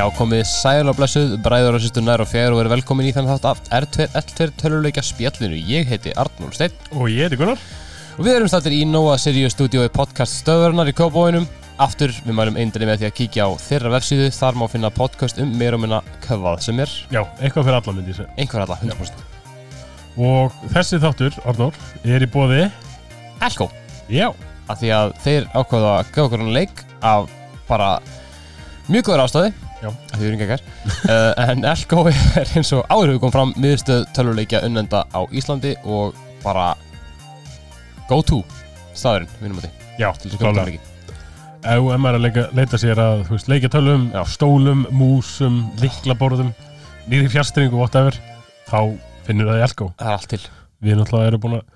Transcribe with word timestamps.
Já, 0.00 0.06
komið 0.16 0.46
sæl 0.48 0.88
og 0.88 0.94
blessuð, 0.96 1.32
bræður 1.44 1.76
og 1.76 1.82
sýstur 1.84 2.00
nær 2.00 2.22
og 2.24 2.28
fjær 2.30 2.54
og 2.54 2.62
verið 2.62 2.72
velkomin 2.72 3.10
í 3.10 3.10
þannig 3.12 3.34
þátt 3.34 3.48
af 3.50 3.58
R2L2 3.82 4.46
töluleika 4.56 5.02
spjallinu. 5.04 5.58
Ég 5.68 5.90
heiti 5.90 6.14
Arnur 6.16 6.54
Steinn. 6.56 6.72
Og 6.96 7.10
ég 7.12 7.26
heiti 7.26 7.36
Gunnar. 7.36 7.60
Og 8.16 8.24
við 8.24 8.38
erum 8.38 8.48
stættir 8.48 8.78
í 8.78 8.86
Nóa 8.88 9.18
Sirius 9.20 9.52
stúdíói 9.52 9.90
podcast 9.92 10.38
stöðverðnar 10.40 10.88
í 10.88 10.96
Kópavóinum. 10.96 11.44
Aftur, 11.84 12.16
við 12.24 12.38
mælum 12.38 12.56
eindri 12.56 12.88
með 12.88 13.02
því 13.02 13.10
að 13.10 13.14
kíkja 13.20 13.44
á 13.44 13.50
þeirra 13.60 13.92
vefsíðu, 13.98 14.32
þar 14.40 14.56
má 14.62 14.66
finna 14.72 14.94
podcast 14.96 15.44
um 15.44 15.52
meira 15.60 15.76
og 15.76 15.84
minna 15.84 16.00
hvað 16.24 16.64
sem 16.64 16.80
er, 16.80 16.96
Já, 17.12 17.20
eitthvað 17.36 17.68
fyrir 17.68 17.80
alla 17.82 17.98
myndi 18.00 18.14
ég 18.14 18.20
segja. 18.22 18.32
Einhver 18.40 18.64
alla, 18.64 18.80
100%. 18.80 19.24
Og 20.16 20.60
þessi 20.72 21.04
þáttur, 21.04 21.40
Arnór, 21.44 21.80
er 22.08 22.24
í 22.24 22.32
bóði 22.40 22.70
Elko, 23.44 23.68
Já. 24.08 24.30
Af 24.64 24.80
því 24.80 24.96
að 24.96 25.18
þeir 25.26 25.52
ákvaða 25.52 25.96
að 25.98 26.14
gefa 26.14 26.30
okkur 26.30 26.46
hann 26.46 26.54
leik 26.56 26.86
af 27.04 27.34
bara 27.68 27.98
mjög 28.88 29.10
góður 29.10 29.28
ástæði, 29.28 29.58
Já. 29.80 29.88
erum 30.18 30.36
ekki 30.36 30.46
ekkert, 30.46 30.70
uh, 31.08 31.32
en 31.48 31.64
Elko 31.64 32.04
er 32.10 32.52
eins 32.58 32.72
og 32.76 32.84
áður 32.92 33.14
við 33.14 33.20
komum 33.22 33.34
fram 33.36 33.54
miðstöð 33.60 34.06
töluleikja 34.16 34.60
unnenda 34.66 35.06
á 35.08 35.20
Íslandi 35.32 35.74
og 35.88 36.16
bara 36.44 36.74
go 38.10 38.20
to 38.26 38.42
staðurinn, 38.92 39.30
vinnum 39.40 39.60
að 39.62 39.68
því, 39.68 39.74
Já, 40.00 40.08
klálega. 40.40 40.80
Ef 41.60 41.84
maður 42.00 42.14
er 42.14 42.18
að 42.18 42.24
leika, 42.24 42.44
leita 42.56 42.78
sér 42.80 43.00
að, 43.02 43.26
veist, 43.28 43.48
leikjatölum, 43.52 44.06
Já. 44.14 44.22
stólum, 44.32 44.86
músum, 44.96 45.60
liklaborðum, 45.82 46.54
nýri 47.10 47.28
fjárstringu, 47.32 47.76
whatever 47.76 48.16
Þá 48.70 48.96
finnur 49.26 49.50
það 49.50 49.60
í 49.60 49.64
Elko 49.66 49.90
Það 49.98 50.08
er 50.08 50.16
allt 50.16 50.30
til. 50.32 50.40
Við 50.80 50.96
náttúrulega 50.96 51.32
erum 51.32 51.42
búin 51.42 51.56
að 51.58 51.66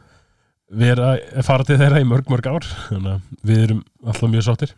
vera 0.84 1.10
að 1.20 1.46
fara 1.46 1.66
til 1.68 1.76
þeirra 1.80 2.00
í 2.00 2.08
mörg, 2.08 2.30
mörg 2.32 2.48
ár 2.48 2.68
Þannig 2.88 3.10
að 3.12 3.48
við 3.50 3.64
erum 3.66 3.82
alltaf 4.04 4.32
mjög 4.32 4.46
sáttir 4.48 4.76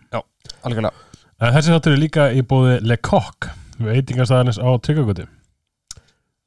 Algjörlega. 0.67 1.06
En 1.37 1.53
þessi 1.53 1.73
þáttur 1.75 1.95
er 1.97 2.01
líka 2.01 2.27
í 2.33 2.43
bóði 2.49 2.79
Le 2.87 2.97
Coq 3.05 3.51
Við 3.77 3.99
eitingastæðanis 4.01 4.57
á 4.63 4.69
Tryggagötu 4.81 5.27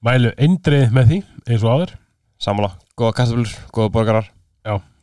Mælu 0.06 0.32
eindrið 0.40 0.94
með 0.96 1.10
því, 1.10 1.18
eins 1.52 1.64
og 1.68 1.74
áður. 1.76 1.90
Sammála, 2.40 2.70
góða 2.96 3.16
kartaflur, 3.18 3.50
góða 3.76 3.90
borgarar, 3.98 4.30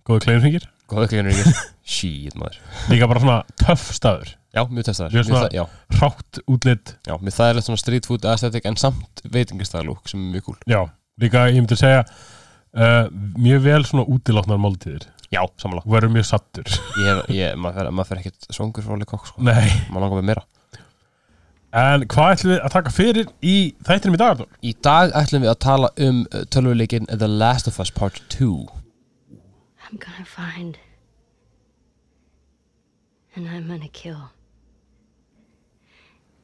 Góðu 0.09 0.23
kleinringir 0.25 0.65
góða 0.89 1.09
ykkur. 1.43 1.59
Shit, 1.97 2.33
maður. 2.39 2.57
Líka 2.89 3.09
bara 3.11 3.21
svona 3.21 3.37
töff 3.61 3.85
staður. 3.93 4.31
Já, 4.57 4.63
mjög 4.71 4.87
testaðar. 4.89 5.13
Mjög 5.13 5.27
svona- 5.29 5.51
Já, 5.53 5.65
Hrátt 5.99 6.41
útlitt 6.49 6.93
já, 7.05 7.15
mér 7.21 7.35
það 7.37 7.51
er 7.51 7.61
svona 7.67 7.83
street 7.83 8.07
food 8.09 8.25
aesthetic 8.31 8.65
en 8.71 8.79
samt 8.81 9.21
veitingastæðalúk 9.35 10.09
sem 10.09 10.23
er 10.23 10.33
mjög 10.39 10.47
cool. 10.49 10.59
Já, 10.71 10.81
líka 11.21 11.45
ég 11.51 11.59
myndi 11.61 11.77
segja 11.77 12.01
uh, 12.07 13.11
Mjög 13.37 13.63
vel 13.69 13.85
svona 13.91 14.07
útilátnar 14.17 14.63
máltíðir 14.63 15.05
Já, 15.33 15.41
sammála. 15.59 15.83
Þú 15.83 15.95
verður 15.97 16.13
mjög 16.15 16.27
sattur 16.29 16.69
Ég 16.71 17.07
hef, 17.09 17.31
ég, 17.35 17.57
maður 17.59 18.07
fer 18.07 18.21
ekkert 18.21 18.47
svongur 18.55 18.85
frá 18.87 18.95
leikokk, 19.01 19.27
sko. 19.27 19.43
Nei 19.43 19.67
Maður 19.91 20.05
langar 20.05 20.21
með 20.21 20.29
meira. 20.31 20.45
En 21.77 22.07
hvað 22.09 22.31
ætlum 22.37 22.53
við 22.55 22.61
að 22.65 22.73
taka 22.73 22.93
fyrir 22.95 23.27
í 23.45 23.57
þættinum 23.85 24.17
í 24.17 24.21
dag? 24.23 24.31
Arnór? 24.37 24.53
Í 24.65 24.73
dag 24.87 25.11
ætlum 25.19 25.43
við 25.45 25.51
að 25.51 25.59
tala 25.67 25.91
um 26.07 26.23
tölvuleikin 26.55 27.09
The 27.11 27.29
Last 27.29 27.69
of 27.69 27.81
Us 27.83 27.91
Part 27.93 28.23
2. 28.33 28.49
I'm 29.85 29.99
gonna 30.01 30.25
find. 30.25 30.79
And 33.35 33.49
I'm 33.51 33.67
gonna 33.69 33.91
kill. 33.93 34.31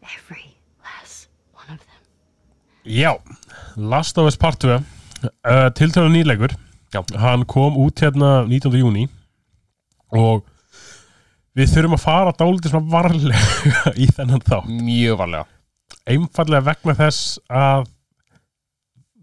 Every 0.03 0.57
last 0.85 1.29
one 1.55 1.71
of 1.71 1.81
them. 1.81 2.03
Já, 2.85 3.15
Last 3.77 4.19
of 4.19 4.27
Us 4.27 4.37
Part 4.37 4.61
2 4.61 4.75
uh, 4.75 5.71
Tiltölu 5.79 6.11
nýleikur 6.13 6.53
Já. 6.93 7.01
Hann 7.23 7.47
kom 7.49 7.77
út 7.81 8.03
hérna 8.05 8.43
19. 8.49 8.79
júni 8.81 9.07
Og 10.13 10.43
Við 11.57 11.69
þurfum 11.75 11.97
að 11.99 12.05
fara 12.05 12.33
dálítið 12.37 12.73
svona 12.73 12.93
varlega 12.93 13.93
í 14.03 14.07
þennan 14.17 14.45
þá 14.45 14.59
Mjög 14.69 15.19
varlega. 15.21 15.47
einfallega 16.09 16.67
vegna 16.67 16.95
þess 16.99 17.39
að 17.53 17.87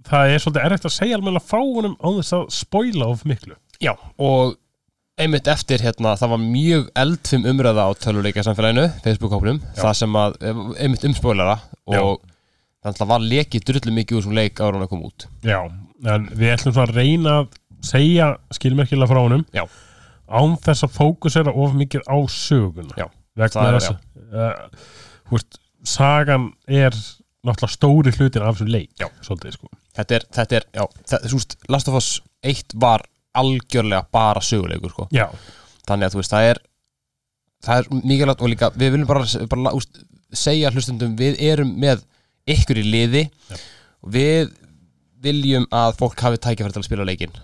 það 0.09 0.33
er 0.33 0.41
svolítið 0.43 0.65
erfitt 0.65 0.87
að 0.89 0.95
segja 0.95 1.17
alveg 1.19 1.43
frá 1.45 1.59
honum 1.61 1.95
á 1.99 2.07
þess 2.19 2.35
að 2.37 2.45
spoila 2.55 3.09
of 3.13 3.25
miklu 3.29 3.57
Já, 3.79 3.93
og 4.19 4.57
einmitt 5.19 5.47
eftir 5.51 5.81
hérna, 5.83 6.13
það 6.19 6.33
var 6.33 6.41
mjög 6.43 6.87
eldfim 6.99 7.45
umræða 7.49 7.85
á 7.87 7.91
tölvuleika 7.99 8.43
samfélaginu, 8.45 8.85
Facebook-hópnum, 9.03 9.59
Já. 9.75 9.81
það 9.83 9.93
sem 9.99 10.17
að, 10.19 10.37
einmitt 10.79 11.05
um 11.07 11.15
spoilara 11.17 11.57
Já. 11.59 11.99
og 11.99 12.21
þannig 12.83 13.03
að 13.03 13.11
var 13.11 13.25
lekið 13.33 13.65
drullu 13.69 13.95
mikið 13.97 14.17
úr 14.17 14.23
þessum 14.23 14.37
leik 14.39 14.61
ára 14.63 14.77
hann 14.77 14.85
að 14.85 14.91
koma 14.93 15.09
út. 15.11 15.25
Já, 15.43 15.59
en 16.07 16.27
við 16.31 16.53
ætlum 16.55 16.73
svona 16.75 16.87
að 16.91 16.95
reyna 16.99 17.33
að 17.41 17.47
segja 17.89 18.29
skilmerkilega 18.55 19.09
frá 19.11 19.19
honum 19.23 19.45
Já. 19.55 19.63
án 20.29 20.55
þess 20.63 20.83
að 20.87 20.95
fókusera 20.97 21.53
of 21.55 21.73
mikið 21.79 22.03
á 22.07 22.17
söguna 22.31 22.95
Já, 22.99 23.07
vegna 23.35 23.53
það 23.55 23.69
er- 23.69 23.79
þess 23.79 23.91
að 23.91 25.39
uh, 25.39 25.43
sagan 25.87 26.49
er 26.67 26.95
náttúrulega 27.47 27.71
stóri 27.73 28.11
hlutin 28.17 28.43
af 28.43 28.57
þessum 28.57 28.71
leik 28.73 28.91
Já. 28.99 29.07
svolítið 29.23 29.55
sko 29.57 29.69
Þetta 29.99 30.15
er, 30.15 30.23
þetta 30.35 30.55
er, 30.59 30.65
já, 30.77 30.83
þetta, 31.09 31.17
þú 31.27 31.37
veist, 31.39 31.55
Last 31.73 31.87
of 31.91 31.95
Us 31.99 32.09
1 32.47 32.75
var 32.79 33.01
algjörlega 33.35 34.05
bara 34.15 34.39
söguleikur, 34.43 34.91
sko. 34.93 35.07
Já, 35.11 35.25
Þannig 35.89 36.07
að 36.07 36.13
þú 36.13 36.19
veist, 36.21 36.31
það 36.35 36.45
er, 36.53 36.59
það 37.65 37.81
er 37.81 37.89
mikilvægt 38.07 38.43
og 38.45 38.51
líka, 38.53 38.69
við 38.79 38.93
viljum 38.93 39.09
bara, 39.09 39.25
bara 39.51 39.73
úst, 39.75 39.99
segja 40.31 40.71
hlustundum, 40.71 41.17
við 41.19 41.35
erum 41.49 41.73
með 41.81 42.05
ykkur 42.53 42.79
í 42.79 42.85
liði 42.85 43.25
Já. 43.49 43.59
við 44.15 44.53
viljum 45.23 45.67
að 45.75 45.97
fólk 45.99 46.23
hafi 46.25 46.39
tækifæri 46.41 46.75
til 46.75 46.81
að 46.83 46.87
spila 46.87 47.07
leikinn 47.07 47.35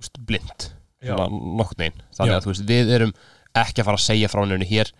úst, 0.00 0.16
blind, 0.26 0.70
svona 1.04 1.28
nokkurn 1.28 1.84
veginn. 1.84 2.02
Þannig 2.16 2.34
Já. 2.34 2.38
að 2.38 2.46
þú 2.46 2.52
veist, 2.52 2.66
við 2.70 2.94
erum 2.96 3.12
ekki 3.60 3.82
að 3.82 3.88
fara 3.90 4.00
að 4.00 4.06
segja 4.06 4.30
frá 4.32 4.42
nefnir 4.46 4.70
hér, 4.70 4.92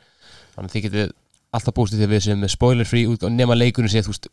þannig 0.54 0.68
að 0.68 0.76
þið 0.76 0.86
getið 0.88 1.16
alltaf 1.56 1.76
bústið 1.76 2.02
því 2.02 2.06
að 2.06 2.14
við 2.14 2.24
sem 2.26 2.40
með 2.44 2.54
spoiler 2.54 2.88
free 2.88 3.10
út 3.10 3.26
og 3.26 3.34
nema 3.34 3.56
leikunum 3.58 3.90
sé, 3.90 4.04
þú 4.04 4.14
veist, 4.14 4.30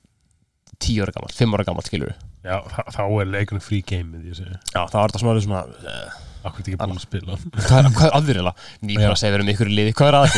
10 0.83 1.01
ára 1.05 1.15
gammal, 1.15 1.33
5 1.33 1.55
ára 1.57 1.65
gammal, 1.65 1.85
skilur 1.87 2.11
við. 2.11 2.23
já 2.45 2.57
þá 2.93 3.03
er 3.07 3.29
leikunum 3.33 3.63
free 3.63 3.83
game. 3.87 4.19
Já, 4.27 4.81
það 4.83 4.99
var 4.99 5.13
þetta 5.13 5.23
svona, 5.23 5.45
svona 5.47 5.63
uh, 5.65 6.23
Akkur 6.47 6.61
ekki 6.63 6.77
búin 6.79 6.93
að 6.93 7.01
spila 7.03 7.37
hvað 7.65 7.79
er, 7.79 7.87
hvað 7.97 8.29
er? 8.31 8.39
Nýfum 8.85 9.01
Já. 9.03 9.09
að 9.09 9.17
segja 9.19 9.33
við 9.33 9.37
erum 9.39 9.49
ykkur 9.53 9.71
í 9.71 9.77
liði, 9.79 9.95
hvað 9.97 10.19
er? 10.21 10.35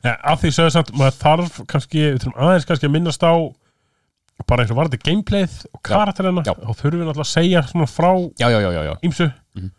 Ja, 0.00 0.14
af 0.32 0.40
því 0.40 0.50
sögðu 0.56 0.72
samt, 0.72 0.90
maður 0.96 1.16
þarf 1.20 1.56
kannski, 1.68 2.04
við 2.06 2.22
þurfum 2.22 2.38
aðeins 2.40 2.66
kannski 2.68 2.88
að 2.88 2.94
minnast 2.94 3.20
á 3.20 3.32
bara 4.48 4.62
eins 4.64 4.70
og 4.72 4.78
varði 4.80 4.98
gameplayð 5.04 5.56
og 5.74 5.80
karakterina 5.86 6.42
og 6.44 6.76
þurfum 6.78 7.00
við 7.02 7.06
náttúrulega 7.08 7.26
að 7.26 7.32
segja 7.34 7.62
svona 7.68 7.88
frá 7.90 8.10
ímsu 9.06 9.30
Mhm. 9.56 9.70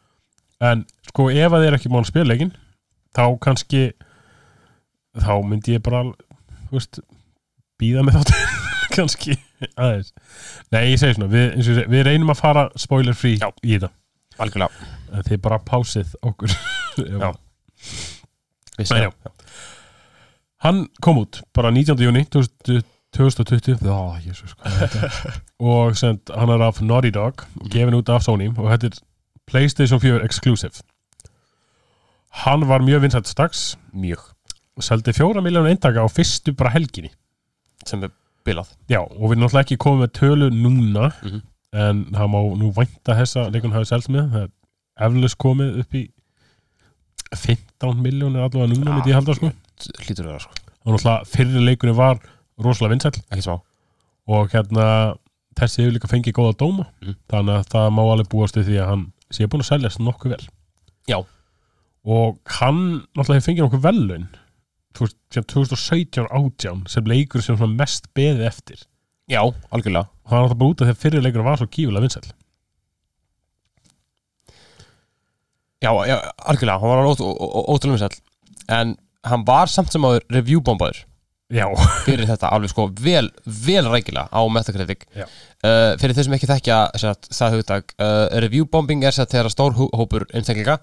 en 0.62 0.86
sko 1.08 1.30
ef 1.32 1.52
að 1.52 1.62
þið 1.64 1.68
er 1.68 1.78
ekki 1.80 1.92
spila 2.06 2.28
leikinn 2.34 2.52
þá 3.16 3.24
kannski 3.42 3.92
þá 5.18 5.32
myndi 5.44 5.74
ég 5.78 5.82
bara 5.84 6.04
veist, 6.72 7.00
býða 7.82 8.04
með 8.06 8.20
þátt 8.20 8.36
kannski 8.96 9.38
aðeins 9.78 10.12
Nei, 10.72 10.92
ég 10.92 11.00
segi 11.00 11.16
svona, 11.18 11.32
við, 11.32 11.48
ég 11.58 11.64
segi, 11.68 11.86
við 11.92 12.04
reynum 12.08 12.30
að 12.34 12.40
fara 12.44 12.70
spoiler 12.80 13.14
free 13.18 13.38
Já. 13.42 13.50
í 13.64 13.76
þetta 13.78 13.92
Algjörlega. 14.42 14.88
þið 15.28 15.42
bara 15.44 15.60
pásið 15.60 16.14
okkur 16.24 16.54
Já. 17.22 17.32
Nei, 18.80 18.86
já. 19.04 19.10
Hann 20.64 20.86
kom 21.02 21.18
út 21.24 21.42
bara 21.54 21.72
19. 21.74 21.98
júni 22.06 22.24
2020 22.30 22.84
2020 23.18 23.88
Ó, 23.92 24.16
jésus, 24.24 24.54
hvað 24.56 24.82
er 24.86 24.92
þetta? 24.94 25.32
og 25.72 25.98
send, 26.00 26.32
hann 26.36 26.50
er 26.50 26.62
af 26.68 26.82
Naughty 26.82 27.12
Dog 27.12 27.44
og 27.62 27.70
gefin 27.74 27.98
út 27.98 28.10
af 28.10 28.22
Sony 28.24 28.48
og 28.58 28.72
er 28.72 28.90
Playstation 29.48 30.00
4 30.00 30.24
exclusive 30.26 30.72
Hann 32.46 32.64
var 32.70 32.80
mjög 32.80 33.02
vinsætt 33.04 33.28
strax 33.28 33.76
Mjög. 33.94 34.22
og 34.78 34.84
seldi 34.88 35.12
fjóra 35.14 35.42
miljónu 35.44 35.68
eintaka 35.74 36.00
á 36.00 36.08
fyrstu 36.08 36.54
bara 36.56 36.70
helginni 36.72 37.10
Sem 37.86 38.04
er 38.04 38.10
bilað. 38.46 38.70
Já, 38.90 39.00
og 39.02 39.28
við 39.30 39.36
erum 39.36 39.44
náttúrulega 39.44 39.66
ekki 39.66 39.78
komið 39.78 40.02
með 40.06 40.12
tölu 40.18 40.48
núna 40.54 41.12
Mhm. 41.24 41.42
en 41.74 42.06
það 42.14 42.28
má 42.32 42.40
nú 42.60 42.72
vænta 42.74 43.14
þessa 43.20 43.50
leikun 43.52 43.72
hafi 43.76 43.86
selst 43.86 44.10
með 44.10 44.32
það 44.32 44.42
er 44.48 44.50
eflaust 45.08 45.38
komið 45.38 45.80
upp 45.84 45.94
í 45.96 46.02
15 47.36 48.02
miljónir 48.04 48.44
allavega 48.44 48.72
núna 48.74 48.96
myndi 48.96 49.12
ég 49.12 49.16
halda 49.20 49.36
sko 49.38 49.52
Hlýtur 50.02 50.26
að 50.26 50.32
vera, 50.32 50.40
sko. 50.40 50.52
og 50.86 50.94
náttúrulega 50.96 51.28
fyrri 51.32 51.62
leikunni 51.66 51.94
var 51.96 52.20
rosalega 52.66 52.94
vinsæll 52.96 53.22
Ekki 53.32 53.44
smá. 53.46 53.56
og 54.28 54.50
hérna 54.54 54.86
þessi 55.60 55.82
hefur 55.84 55.96
líka 55.98 56.08
fengið 56.12 56.34
góða 56.38 56.58
dóma 56.62 56.86
Mhm. 57.02 57.16
þannig 57.30 57.56
að 57.60 57.70
það 57.74 57.90
má 57.98 58.02
alveg 58.12 58.30
búast 58.30 58.56
við 58.58 58.66
því 58.70 58.78
að 58.84 58.90
hann 58.92 59.06
sé 59.32 59.48
búin 59.48 59.62
að 59.64 59.70
seljast 59.72 60.00
nokkuð 60.00 60.30
vel 60.36 60.46
Já. 61.08 61.18
og 62.06 62.40
hann 62.60 63.08
náttúrulega 63.16 63.40
hefur 63.40 63.48
fengið 63.52 63.64
nokkuð 63.66 63.86
velun 63.88 64.28
þú 64.94 65.00
veist, 65.06 65.18
síðan 65.32 65.48
2017 65.48 66.28
átján 66.32 66.88
sem 66.90 67.04
leikur 67.06 67.42
sem 67.42 67.76
mest 67.78 68.08
beðið 68.14 68.46
eftir 68.48 68.84
Já, 69.30 69.42
algjörlega. 69.72 70.08
og 70.26 70.32
er 70.32 70.38
náttúrulega 70.38 70.58
bara 70.60 70.70
út 70.72 70.82
af 70.82 70.88
því 70.88 70.92
að 70.92 71.02
fyrri 71.04 71.22
leikur 71.22 71.44
var 71.44 71.58
svo 71.58 71.68
kífulega 71.68 72.02
vinsæll 72.02 72.32
Já, 75.82 75.90
já, 76.06 76.18
algjörlega. 76.46 76.78
Hann 76.80 76.90
var 76.90 77.06
ótrúlega 77.10 77.98
vinsæll. 77.98 78.20
En 78.70 78.98
hann 79.26 79.46
var 79.48 79.66
samt 79.68 79.92
sem 79.92 80.04
áður 80.06 80.22
reviewbombaður 80.30 81.00
Já, 81.52 81.66
fyrir 82.06 82.28
þetta 82.30 82.50
alveg 82.56 82.72
sko 82.72 82.86
vel, 83.04 83.28
vel 83.66 83.84
rækilega 83.92 84.30
á 84.32 84.42
Metacritic. 84.56 85.02
Já. 85.18 85.26
Uh, 85.62 85.94
fyrir 86.00 86.16
þau 86.16 86.24
sem 86.28 86.36
ekki 86.38 86.48
þekkja 86.50 86.78
sagt, 87.02 87.28
það 87.36 87.58
hugtak, 87.58 87.92
uh, 88.00 88.28
reviewbombing 88.46 89.04
er 89.04 89.12
þess 89.12 89.26
að 89.26 89.34
þegar 89.36 89.52
stór 89.54 89.76
hó- 89.78 89.90
hópur 90.00 90.26
einstaklinga 90.32 90.78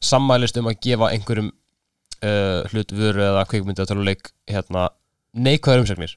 sammælist 0.00 0.56
um 0.56 0.70
að 0.70 0.78
gefa 0.86 1.10
einhverjum 1.12 1.50
uh, 1.52 2.62
hlut 2.72 2.94
vöru 2.96 3.22
eða 3.26 3.44
kveikmyndi 3.50 3.82
eða 3.84 3.90
töluleik 3.92 4.32
hérna, 4.48 4.86
neikvæður 5.36 5.84
umsegnir 5.84 6.16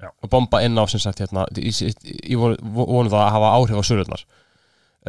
Já. 0.00 0.08
og 0.20 0.30
bomba 0.32 0.60
inn 0.64 0.76
á 0.76 0.84
sem 0.88 1.00
sagt 1.02 1.20
hérna, 1.24 1.46
ég, 1.56 2.36
vonu 2.36 3.08
það 3.12 3.20
að 3.24 3.32
hafa 3.34 3.54
áhrif 3.56 3.80
á 3.80 3.84
sörurnar 3.88 4.22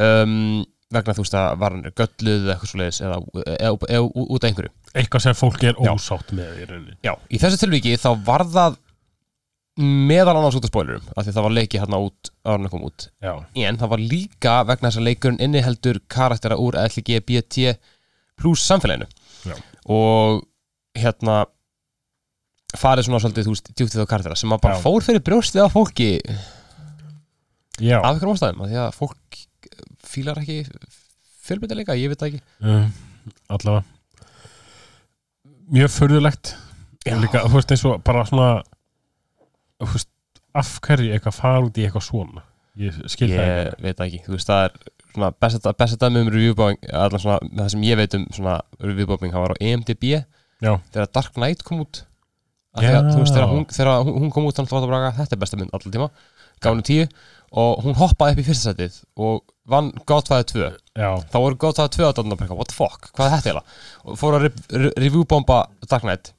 um, 0.00 0.64
vegna 0.92 1.16
þú 1.16 1.24
veist 1.24 1.36
að 1.38 1.58
var 1.62 1.76
hann 1.76 1.90
gölluð 1.98 2.38
eða 2.44 2.54
eitthvað 2.54 2.70
svo 2.70 2.80
leiðis 2.80 3.00
eða, 3.02 3.18
eða, 3.42 3.72
eða, 3.88 4.06
út 4.22 4.44
af 4.44 4.48
einhverju 4.50 4.72
eitthvað 4.92 5.24
sem 5.26 5.36
fólk 5.38 5.66
er 5.66 5.76
Já. 5.76 5.92
ósátt 5.92 6.32
með 6.36 6.62
í 6.62 6.66
rauninni 6.70 6.96
Já, 7.04 7.14
í 7.28 7.40
þessu 7.42 7.60
tilviki 7.62 7.94
þá 8.00 8.10
var 8.26 8.44
það 8.52 8.78
meðal 9.80 10.34
annars 10.36 10.58
út 10.58 10.66
af 10.66 10.72
spoilerum 10.72 11.08
af 11.16 11.24
því 11.24 11.32
það 11.32 11.46
var 11.46 11.54
leikið 11.56 11.82
hérna 11.82 12.00
út 12.04 12.30
ára 12.44 12.72
kom 12.72 12.84
út 12.88 13.06
Já, 13.24 13.32
en 13.64 13.80
það 13.80 13.92
var 13.94 14.04
líka 14.12 14.56
vegna 14.68 14.90
þess 14.90 15.00
að 15.00 15.08
leikurinn 15.08 15.42
inniheldur 15.46 16.00
karaktera 16.12 16.58
úr 16.60 16.76
LGBT 16.82 17.72
pluss 18.40 18.66
samfélaginu 18.68 19.08
Já. 19.48 19.56
og 19.88 20.42
hérna 20.98 21.46
farið 22.76 23.08
svona 23.08 23.20
svolítið 23.22 23.48
þú 23.48 23.54
veist 23.54 23.72
djúptið 23.72 24.04
á 24.04 24.10
karaktera 24.12 24.36
sem 24.38 24.52
að 24.52 24.62
bara 24.66 24.76
Já. 24.76 24.84
fór 24.84 25.06
fyrir 25.06 25.24
brjóstið 25.24 25.64
á 25.64 25.68
fólki 25.72 26.10
já 27.80 27.98
af 27.98 28.12
einhverjum 28.12 28.36
ástæðum 28.36 28.62
af 28.64 28.70
því 28.70 28.78
að 28.82 28.96
fólk 28.98 29.40
fílar 30.12 30.40
ekki 30.42 30.60
fjölbyrðileika, 31.46 31.96
ég 31.98 32.12
veit 32.12 32.22
það 32.22 32.32
ekki. 32.32 32.42
Uh, 32.62 32.86
allavega. 33.56 33.82
Mjög 35.72 35.92
förðulegt 35.94 36.54
líka, 37.06 37.42
þú 37.48 37.56
veist, 37.56 37.74
eins 37.74 37.84
og 37.88 38.02
bara 38.06 38.24
svona 38.28 38.48
þú 39.82 39.90
veist, 39.94 40.10
af 40.58 40.72
hverju 40.84 41.14
eitthvað 41.14 41.38
fara 41.38 41.62
út 41.64 41.78
í 41.80 41.86
eitthvað 41.86 42.06
svona? 42.06 42.44
Ég 42.80 42.96
skil 43.10 43.30
það 43.32 43.42
ég 43.42 43.56
ekki. 43.62 43.84
veit 43.84 43.96
það 43.98 44.06
ekki, 44.06 44.20
þú 44.26 44.36
veist 44.36 44.50
það 44.50 44.66
er 44.66 44.76
svona 45.12 45.30
besta, 45.44 45.98
dæmi 46.00 46.22
um 46.22 46.30
reviewbombing 46.32 46.86
allan 46.96 47.22
svona, 47.24 47.50
það 47.58 47.72
sem 47.74 47.84
ég 47.88 47.98
veit 48.00 48.16
um 48.16 48.28
svona 48.32 48.54
reviewbombing, 48.80 49.34
það 49.34 49.44
var 49.46 49.54
á 49.56 49.60
EMDB 49.60 50.06
Já, 50.62 50.76
þegar 50.94 51.10
Dark 51.18 51.34
Knight 51.34 51.64
kom 51.66 51.82
út. 51.82 52.04
Já. 52.78 53.02
þú 53.10 53.18
veist, 53.18 53.34
þegar 53.34 53.50
hún, 53.50 53.64
þegar 53.68 54.06
hún, 54.06 54.30
kom 54.32 54.46
út 54.48 54.56
þannig 54.56 54.94
að 54.96 55.18
þetta 55.18 55.36
er 55.36 55.40
besta 55.42 55.58
mynd 55.60 55.74
allan 55.76 55.92
tíma 55.92 56.06
gánu 56.62 56.84
tíu 56.86 57.08
og 57.52 57.82
hún 57.84 57.98
hoppaði 57.98 58.36
upp 58.36 58.40
í 58.40 58.46
fyrsta 58.46 58.70
setið 58.70 59.00
og 59.20 59.42
vann 59.68 59.90
Godfather 60.06 60.46
2 60.50 60.68
já, 60.98 61.10
þá 61.30 61.36
voru 61.38 61.58
Godfather 61.64 61.92
2 61.98 62.06
að 62.08 62.30
bara, 62.34 62.54
what 62.58 62.70
the 62.70 62.76
fuck, 62.76 63.10
hvað 63.14 63.26
er 63.26 63.34
þetta 63.36 63.50
eiginlega? 63.50 63.66
Og 64.04 64.20
fóru 64.20 64.38
að 64.38 64.46
re 64.46 64.50
re 64.84 64.94
reviewbomba 65.04 65.58
Dark 65.86 66.06
Knight. 66.06 66.32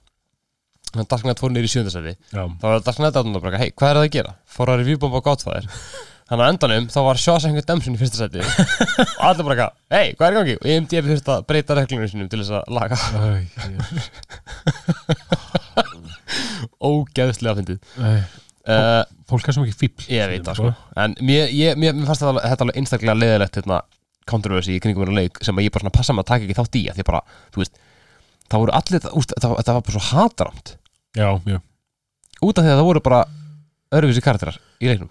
Þannig 0.92 1.06
að 1.06 1.12
Dark 1.14 1.24
Knight 1.28 1.42
fór 1.42 1.54
niður 1.54 1.70
í 1.70 1.74
sjöndarsæti 1.74 2.14
þá 2.34 2.66
var 2.68 2.84
Dark 2.84 3.00
Knight 3.00 3.20
að 3.22 3.38
bara, 3.40 3.62
hei, 3.62 3.70
hvað 3.72 3.90
er 3.90 4.00
það 4.00 4.08
að 4.08 4.16
gera? 4.18 4.36
Fóru 4.58 4.76
að 4.76 4.84
reviewbomba 4.84 5.24
Godfather. 5.26 5.66
Þannig 6.24 6.44
að 6.46 6.52
endanum 6.54 6.86
þá 6.90 7.00
var 7.06 7.20
Shawshank 7.20 7.58
Redemption 7.60 7.96
í 7.96 8.00
fyrsta 8.00 8.18
seti 8.24 8.40
og 9.20 9.26
allir 9.28 9.48
bara, 9.48 9.66
hei, 9.94 10.14
hvað 10.18 10.28
er 10.30 10.38
gangi? 10.40 10.56
Og 10.60 10.68
IMDb 10.72 11.06
þurfti 11.12 11.32
að 11.34 11.44
breyta 11.50 11.76
reglunum 11.78 12.10
sinum 12.12 12.30
til 12.32 12.40
þess 12.44 12.56
að 12.60 12.64
laga. 12.78 12.98
Ógeðslega 16.94 17.60
fyndið 17.60 17.80
uh, 18.70 19.02
fólk 19.30 19.48
er 19.50 19.56
svo 19.56 19.66
mikið 19.66 19.80
fíbl 19.80 20.08
Ég 20.14 20.32
veit 20.32 20.46
það 20.48 20.60
sko. 20.60 20.72
En 21.04 21.16
mér, 21.22 21.52
ég, 21.52 21.80
mér, 21.80 21.96
mér 21.98 22.10
fannst 22.10 22.24
þetta, 22.24 22.46
þetta 22.46 22.68
alveg 22.68 22.80
einstaklega 22.82 23.18
leðilegt 23.18 23.60
hérna, 23.60 23.82
controversy 24.30 24.78
í 24.78 24.84
kringum 24.84 25.06
hérna 25.06 25.24
leik 25.24 25.42
sem 25.44 25.58
að 25.58 25.68
ég 25.68 25.74
bara 25.76 25.86
svona 25.86 25.98
passa 25.98 26.16
mig 26.16 26.24
að 26.24 26.32
taka 26.32 26.48
ekki 26.48 26.58
þátt 26.60 26.80
í 26.80 26.84
að 26.92 27.00
því 27.00 27.08
bara, 27.10 27.24
þú 27.54 27.64
veist 27.64 27.82
það 28.52 28.64
voru 28.64 28.76
allir, 28.80 29.08
úst, 29.20 29.36
það, 29.40 29.56
það 29.60 29.78
var 29.78 29.88
bara 29.88 29.96
svo 29.98 30.04
hatramt 30.10 30.76
Já, 31.14 31.28
mjög, 31.46 31.64
út 32.42 32.60
af 32.60 32.66
því 32.66 32.72
að 32.72 32.80
það 32.80 32.88
voru 32.90 33.04
bara 33.06 33.24
öðruvísi 33.94 34.24
karakterar 34.26 34.60
í 34.82 34.90
leiknum. 34.90 35.10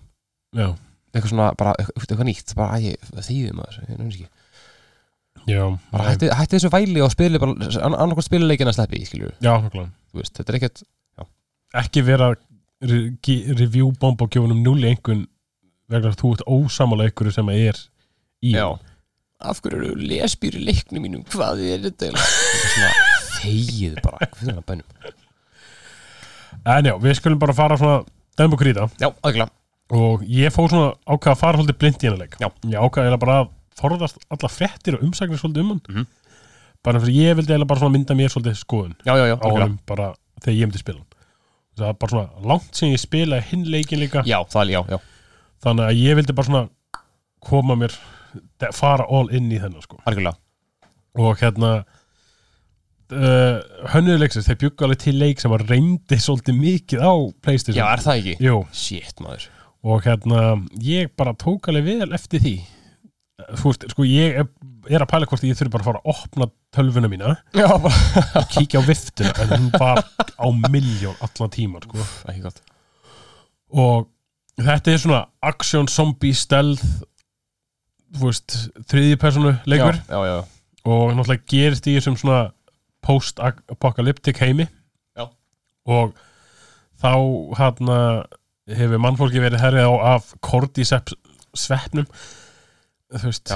Já, 0.57 0.73
eitthvað 1.13 1.33
svona, 1.33 1.51
bara 1.59 1.75
eitthvað, 1.79 2.25
nýtt 2.27 2.55
bara, 2.59 2.79
æ, 2.81 2.97
þýðum 3.29 3.61
maður, 3.61 3.83
ég 3.85 3.93
nefnir 3.93 4.17
ekki. 4.17 4.31
Já. 5.49 5.63
Bara 5.91 6.09
hætti, 6.11 6.31
hætti 6.39 6.59
þessu 6.59 6.71
væli 6.73 7.03
og 7.03 7.13
spili 7.15 7.41
bara, 7.43 7.55
annarkvæmt 7.89 8.27
spiluleikin 8.29 8.71
að 8.71 8.77
sleppi, 8.79 9.01
skilju 9.09 9.31
Já, 9.43 9.55
er 9.59 10.59
ekkert, 10.59 10.85
Ekki 11.83 12.03
vera 12.05 12.35
review 12.83 13.93
bomb 14.01 14.23
og 14.23 14.33
gefa 14.33 14.49
um 14.49 14.63
núli 14.65 14.91
einhvern 14.91 15.27
vegna 15.93 16.13
að 16.13 16.19
þú 16.23 16.33
ert 16.37 16.45
ósamála 16.49 17.07
einhverju 17.09 17.35
sem 17.37 17.53
er 17.55 17.79
í. 18.43 18.55
Já. 18.55 18.67
Af 19.43 19.63
hverju 19.63 19.79
eru 19.81 19.95
lesbýr 19.99 20.59
í 20.59 20.65
leiknum 20.69 21.05
mínum? 21.05 21.25
Hvað 21.33 21.65
er 21.67 21.87
þetta 21.89 22.13
þegið 23.43 23.99
bara, 24.05 24.77
En 26.63 26.87
já, 26.87 26.95
við 27.03 27.17
skulum 27.19 27.41
bara 27.43 27.57
fara 27.57 27.79
svona 27.81 28.05
dæm 28.39 28.55
og 28.55 28.61
krýta 28.61 28.87
og 29.93 30.23
ég 30.25 30.55
fór 30.55 30.71
svona 30.71 30.93
ákvað 31.05 31.35
að 31.35 31.41
fara 31.41 31.59
svolítið 31.59 31.79
blind 31.81 31.99
í 32.05 32.09
hennar 32.09 32.23
leik. 32.23 32.37
Já. 32.41 32.49
Ég 32.71 32.79
ákvað 32.79 33.03
eiginlega 33.03 33.23
bara 33.25 33.39
að 33.43 33.51
forðast 33.79 34.27
alla 34.33 34.51
fréttir 34.53 34.97
og 34.99 35.07
umsagnir 35.07 35.41
svolítið 35.41 35.65
um 35.65 35.73
hann. 35.75 35.83
Mhm. 35.89 36.07
bara 36.83 37.01
fyrir 37.01 37.15
ég 37.15 37.37
vildi 37.39 37.65
bara 37.65 37.89
mynda 37.89 38.15
mér 38.19 38.31
svolítið 38.33 38.59
skoðun 38.59 38.95
já, 39.07 39.15
já, 39.15 39.27
já, 39.31 39.37
á 39.39 39.47
honum 39.47 39.79
bara 39.87 40.15
þegar 40.43 40.57
ég 40.59 40.67
myndi 40.67 40.81
spila 40.83 40.99
hann 40.99 41.12
það 41.79 41.89
er 41.89 41.99
bara 42.03 42.15
svona 42.15 42.51
langt 42.53 42.77
sem 42.79 42.93
ég 42.93 43.03
spilaði 43.03 43.49
hinn 43.51 43.65
leikin 43.73 44.03
líka. 44.03 44.25
Já, 44.29 44.39
það 44.53 44.75
já, 44.75 44.81
já, 44.93 44.99
þannig 45.65 45.89
að 45.89 46.03
ég 46.03 46.19
vildi 46.21 46.37
bara 46.37 46.51
svona 46.51 46.67
koma 47.43 47.79
mér 47.79 47.97
fara 48.77 49.09
all 49.11 49.29
inn 49.35 49.51
í 49.53 49.61
þennan 49.61 49.85
sko. 49.85 49.99
Algjörlega. 50.09 50.39
Og 51.23 51.41
hérna 51.43 51.73
uh, 53.13 53.59
hönnuður 53.93 54.23
leiksins, 54.23 54.47
þeir 54.49 54.61
bjuggu 54.63 54.87
alveg 54.87 55.03
til 55.03 55.17
leik 55.21 55.43
sem 55.43 55.53
að 55.53 55.67
reyndi 55.73 56.21
svolítið 56.23 56.61
mikið 56.61 57.03
á 57.05 57.13
Playstation. 57.45 57.81
Já, 57.81 57.89
er 57.91 58.05
það 58.05 58.21
ekki? 58.23 58.37
Jú, 58.47 58.61
shit, 58.77 59.25
maður. 59.25 59.49
Og 59.83 60.07
hérna 60.07 60.45
ég 60.85 61.11
bara 61.19 61.35
tók 61.37 61.69
alveg 61.69 61.89
vel 61.89 62.13
eftir 62.15 62.43
því 62.45 62.57
þú 63.51 63.73
veist, 63.73 63.87
sko 63.93 64.07
ég 64.09 64.41
er, 64.43 64.49
að 65.03 65.11
pæla 65.13 65.29
hvort 65.31 65.47
ég 65.47 65.59
þurfi 65.59 65.75
bara 65.75 65.85
að 65.85 65.91
fara 65.91 66.03
að 66.03 66.13
opna 66.15 66.49
tölvuna 66.75 67.11
mína 67.13 67.37
já, 67.57 67.69
og 67.73 68.49
kíkja 68.55 68.83
á 68.83 68.89
viftuna 68.89 69.33
en 69.45 69.55
hún 69.57 69.71
var 69.77 70.03
á 70.19 70.47
miljón 70.73 71.17
allan 71.23 71.55
tíman 71.55 71.87
sko. 71.87 72.53
og 73.73 74.09
þetta 74.61 74.93
er 74.93 75.03
svona 75.03 75.23
action, 75.43 75.89
zombie, 75.89 76.35
stealth 76.37 76.85
þú 78.13 78.29
veist, 78.29 78.57
þriðji 78.91 79.21
personu 79.21 79.55
leikur. 79.69 79.97
Já, 80.09 80.19
já, 80.19 80.35
já, 80.35 80.83
og 80.83 81.15
náttúrulega 81.15 81.49
gerist 81.49 81.89
í 81.89 81.97
þessum 81.97 82.19
svona 82.21 82.43
post-apocalyptic 83.03 84.39
heimi. 84.43 84.69
Já. 85.19 85.27
og 85.89 86.15
þá 87.03 87.13
hérna 87.59 87.99
hefur 88.71 89.03
mannfólki 89.03 89.43
verið 89.43 89.63
herrið 89.65 89.89
á 89.91 89.95
af 90.15 90.29
cordyceps 90.45 91.17
sveppnum 91.59 92.07
þú 93.19 93.29
veist, 93.31 93.55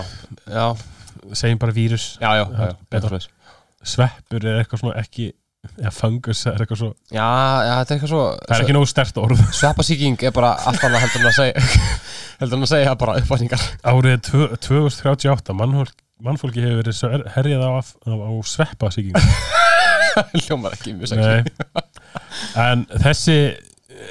segjum 1.40 1.58
bara 1.62 1.74
vírus. 1.76 2.06
Sveppur 3.86 4.42
er 4.42 4.60
eitthvað 4.62 4.80
svona 4.82 5.00
ekki 5.02 5.28
eða 5.76 5.90
fungus 5.94 6.40
er 6.46 6.62
eitthvað 6.62 6.78
svo 6.80 6.88
já, 7.10 7.26
já, 7.66 7.72
þetta 7.80 7.92
er 7.92 7.96
eitthvað 7.96 8.10
svo 8.12 8.22
það 8.38 8.54
er 8.56 8.64
ekki 8.64 8.74
nógu 8.76 8.88
stert 8.90 9.20
orð. 9.22 9.42
Sveppasíking 9.60 10.24
er 10.26 10.34
bara 10.34 10.52
allt 10.70 10.84
annað 10.86 11.04
heldur 11.06 11.22
en 11.24 11.30
að 11.30 11.36
segja 11.40 11.64
heldur 12.40 12.58
en 12.60 12.66
að 12.66 12.72
segja 12.72 12.94
bara 13.00 13.16
uppvæningar 13.20 13.64
árið 13.92 14.16
tvö- 14.28 14.50
2038 14.68 15.56
mannfólk, 15.58 15.94
mannfólki 16.28 16.62
hefur 16.64 16.80
verið 16.82 16.98
svo 17.00 17.10
er- 17.18 17.26
herjað 17.34 17.66
á, 17.66 17.70
á, 17.82 18.12
á 18.14 18.30
sveppasíking 18.46 19.18
hljómar 20.46 20.76
ekki 20.78 20.94
mjög 20.96 21.18
Nei. 21.18 21.42
en 22.62 22.86
þessi 23.02 23.38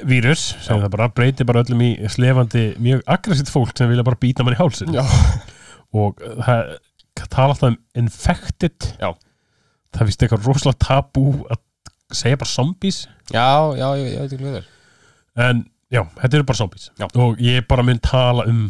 vírus 0.08 0.42
sem 0.64 0.80
það 0.82 0.92
bara 0.96 1.08
breytir 1.14 1.46
bara 1.48 1.62
öllum 1.64 1.82
í 1.86 1.90
slefandi 2.12 2.64
mjög 2.82 3.02
aggressíft 3.16 3.52
fólk 3.52 3.72
sem 3.78 3.88
vilja 3.90 4.04
bara 4.06 4.18
býta 4.20 4.44
mann 4.46 4.56
í 4.56 4.60
hálsin 4.60 4.94
já, 4.96 5.04
og 5.96 6.20
það 6.42 6.74
tala 7.32 7.54
alltaf 7.54 7.70
um 7.70 7.76
infected. 7.96 8.90
Já. 9.00 9.12
það 9.96 10.08
finnst 10.10 10.24
eitthvað 10.26 10.48
rosalega 10.50 10.82
tabú 10.84 11.22
að 11.48 11.60
segja 12.12 12.38
bara 12.40 12.50
zombies. 12.52 12.98
Já, 13.32 13.46
já, 13.78 13.86
ég, 13.98 14.10
ég 14.12 14.20
veit 14.20 14.34
ekki 14.34 14.42
hvað 14.44 14.52
það 14.52 14.58
er. 14.60 14.66
En 15.46 15.62
já, 15.92 16.02
þetta 16.20 16.36
eru 16.38 16.46
bara 16.50 16.60
zombies. 16.60 16.90
Já. 17.00 17.06
og 17.24 17.40
ég 17.42 17.64
bara 17.70 17.86
mun 17.86 18.02
tala 18.04 18.44
um 18.50 18.66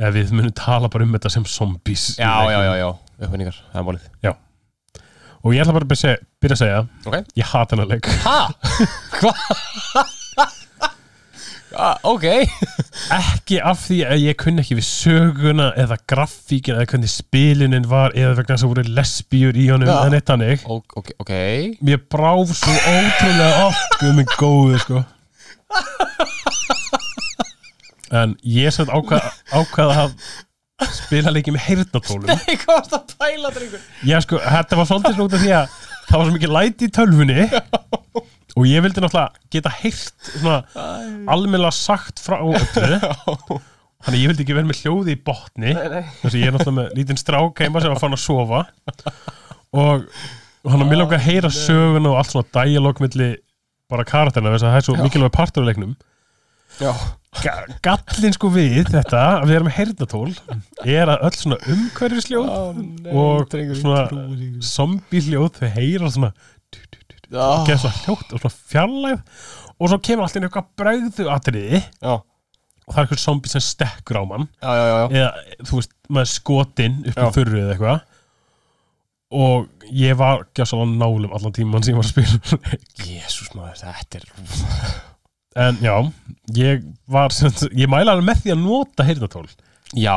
eða 0.00 0.14
við 0.16 0.32
munum 0.32 0.54
tala 0.56 0.88
bara 0.88 1.04
um 1.04 1.12
þetta 1.18 1.34
sem 1.36 1.44
zombies. 1.44 2.06
Já, 2.18 2.32
já, 2.48 2.60
já, 2.64 2.72
já, 2.80 2.88
uppvæningar, 3.20 3.60
það 3.74 3.82
er 3.82 3.88
málið. 3.90 4.08
Og 5.40 5.54
ég 5.56 5.62
ætla 5.62 5.72
bara 5.72 5.86
að 5.86 5.92
byrja, 5.92 6.00
að 6.00 6.04
segja- 6.04 6.24
byrja 6.44 6.56
að 6.56 6.60
segja 6.60 6.80
ok, 7.08 7.28
ég 7.40 7.46
hata 7.52 7.76
hennar 7.76 7.88
leik. 7.88 8.08
Ha, 8.24 8.40
hvað 9.20 10.58
ah, 11.76 11.96
ok. 12.02 12.24
Ekki 13.20 13.60
af 13.62 13.84
því 13.86 13.98
að 14.08 14.22
ég 14.24 14.36
kunni 14.40 14.62
ekki 14.64 14.76
við 14.80 14.86
söguna 14.88 15.68
eða 15.78 15.96
grafíkin 16.10 16.74
eða 16.76 16.88
hvernig 16.90 17.12
spilunin 17.12 17.86
var 17.90 18.14
eða 18.18 18.34
vegna 18.40 18.56
þess 18.56 18.66
að 18.66 18.72
voru 18.74 18.84
lesbíur 18.98 19.58
í 19.60 19.68
honum 19.70 19.90
Já. 19.90 19.96
en 20.06 20.16
eitt 20.18 20.32
hannig 20.34 20.64
Ó- 20.66 20.82
ok, 21.00 21.12
ok. 21.22 21.32
Mér 21.86 22.02
bráf 22.10 22.52
svo 22.58 22.74
ótrúlega 22.94 23.70
guð 24.00 24.14
minn 24.18 24.34
góður 24.40 24.84
sko. 24.84 25.04
En 28.10 28.32
ég 28.42 28.72
satt 28.74 28.90
ákvað, 28.90 29.26
ákvað 29.54 29.92
að 30.00 30.14
spila 30.96 31.30
leikið 31.34 31.54
með 31.54 31.64
heyrnatólum 31.68 32.26
Nei, 32.26 32.56
hvað 32.58 32.72
varst 32.80 32.94
að 32.96 33.12
pæla, 33.20 33.50
drengur? 33.54 33.82
ég 34.08 34.24
sko, 34.24 34.40
þetta 34.42 34.78
var 34.80 34.88
svolítið 34.88 35.20
af 35.36 35.42
því 35.44 35.52
að 35.60 35.74
það 36.08 36.16
var 36.16 36.24
svo 36.26 36.34
mikið 36.34 36.54
læti 36.56 36.88
í 36.88 36.92
tölvunni 36.96 37.44
og 38.56 38.66
ég 38.68 38.82
vildi 38.84 39.02
náttúrulega 39.04 39.50
geta 39.52 39.72
svona 40.20 40.56
almennilega 41.30 41.72
sagt 41.76 42.22
frá 42.24 42.38
öllu. 42.40 42.98
Þannig 44.00 44.16
að 44.16 44.20
ég 44.22 44.30
vildi 44.30 44.44
ekki 44.46 44.54
vera 44.56 44.68
með 44.70 44.78
hljóði 44.80 45.12
í 45.12 45.20
botni. 45.28 45.72
Þess 45.76 46.30
að 46.32 46.38
ég 46.40 46.46
er 46.48 46.54
náttúrulega 46.56 46.76
með 46.78 46.94
lítinn 46.96 47.20
strák 47.20 47.60
heima 47.60 47.82
sem 47.84 47.92
var 47.92 48.00
fann 48.00 48.16
að 48.16 48.22
sofa. 48.22 48.62
Og 49.76 50.06
hann 50.72 50.84
er 50.84 50.88
mjög 50.88 51.02
langar 51.02 51.18
að 51.20 51.26
heyra 51.28 51.50
söguna 51.52 52.12
og 52.14 52.20
allt 52.22 52.32
svona 52.32 52.48
dialog 52.56 53.02
milli 53.04 53.30
bara 53.90 54.06
karakterina 54.08 54.54
þess 54.54 54.64
að 54.64 54.72
það 54.72 54.80
er 54.80 54.86
svo 54.88 54.96
mikilvæg 55.02 55.34
partur 55.36 55.64
af 55.66 55.68
leiknum. 55.68 55.92
Já, 56.80 56.92
Ga- 57.44 57.76
gallinn 57.84 58.34
sko 58.34 58.48
við 58.54 58.88
þetta 58.90 59.20
að 59.40 59.44
við 59.50 59.56
erum 59.58 59.68
með 59.68 59.76
heyrnatól 59.76 60.30
er 60.88 61.10
að 61.12 61.24
öll 61.28 61.36
svona 61.36 61.58
umhverfisljóð 61.74 62.48
og 63.20 63.54
svona 63.82 64.04
zombie-hljóð 64.70 65.50
þau 65.60 65.68
heyra 65.76 66.10
svona 66.14 66.30
Já, 67.30 67.46
geða 67.68 67.78
svona 67.84 68.02
hljótt 68.04 68.34
og 68.34 68.42
svona 68.42 68.58
fjarlæð 68.72 69.20
og 69.80 69.90
svo 69.92 69.98
kemur 70.04 70.26
alltaf 70.26 70.44
eitthvað 70.44 70.70
bregðu 70.80 71.28
atriði. 71.32 71.82
Já, 72.02 72.14
og 72.18 72.94
það 72.94 73.00
er 73.00 73.06
eitthvað 73.06 73.22
zombie 73.24 73.52
sem 73.52 73.64
stekkur 73.64 74.20
á 74.20 74.24
mann. 74.28 74.48
Já, 74.60 74.72
eða 75.08 75.28
þú 75.62 75.80
veist, 75.80 75.94
maður 76.10 76.32
skotinn 76.34 76.98
upp 77.04 77.20
í 77.20 77.28
þurru 77.38 77.62
eða 77.64 77.76
eitthvað. 77.76 78.06
Og 79.40 79.86
ég 79.94 80.18
var 80.18 80.42
gjásalega 80.58 80.98
nálum 80.98 81.36
allan 81.36 81.54
tíman 81.54 81.86
sem 81.86 81.94
ég 81.94 82.00
var 82.00 82.08
að 82.08 82.16
spila. 82.16 82.80
Jésús 83.12 83.54
maður, 83.54 83.78
þetta 83.84 84.18
er 84.18 85.08
en 85.58 85.78
já, 85.82 85.96
ég 86.54 86.84
var 87.10 87.34
ég 87.74 87.90
mæla 87.90 88.14
alveg 88.14 88.26
með 88.28 88.42
því 88.44 88.52
að 88.54 88.62
nota 88.62 89.06
heyrnatól 89.06 89.48
Já, 89.98 90.14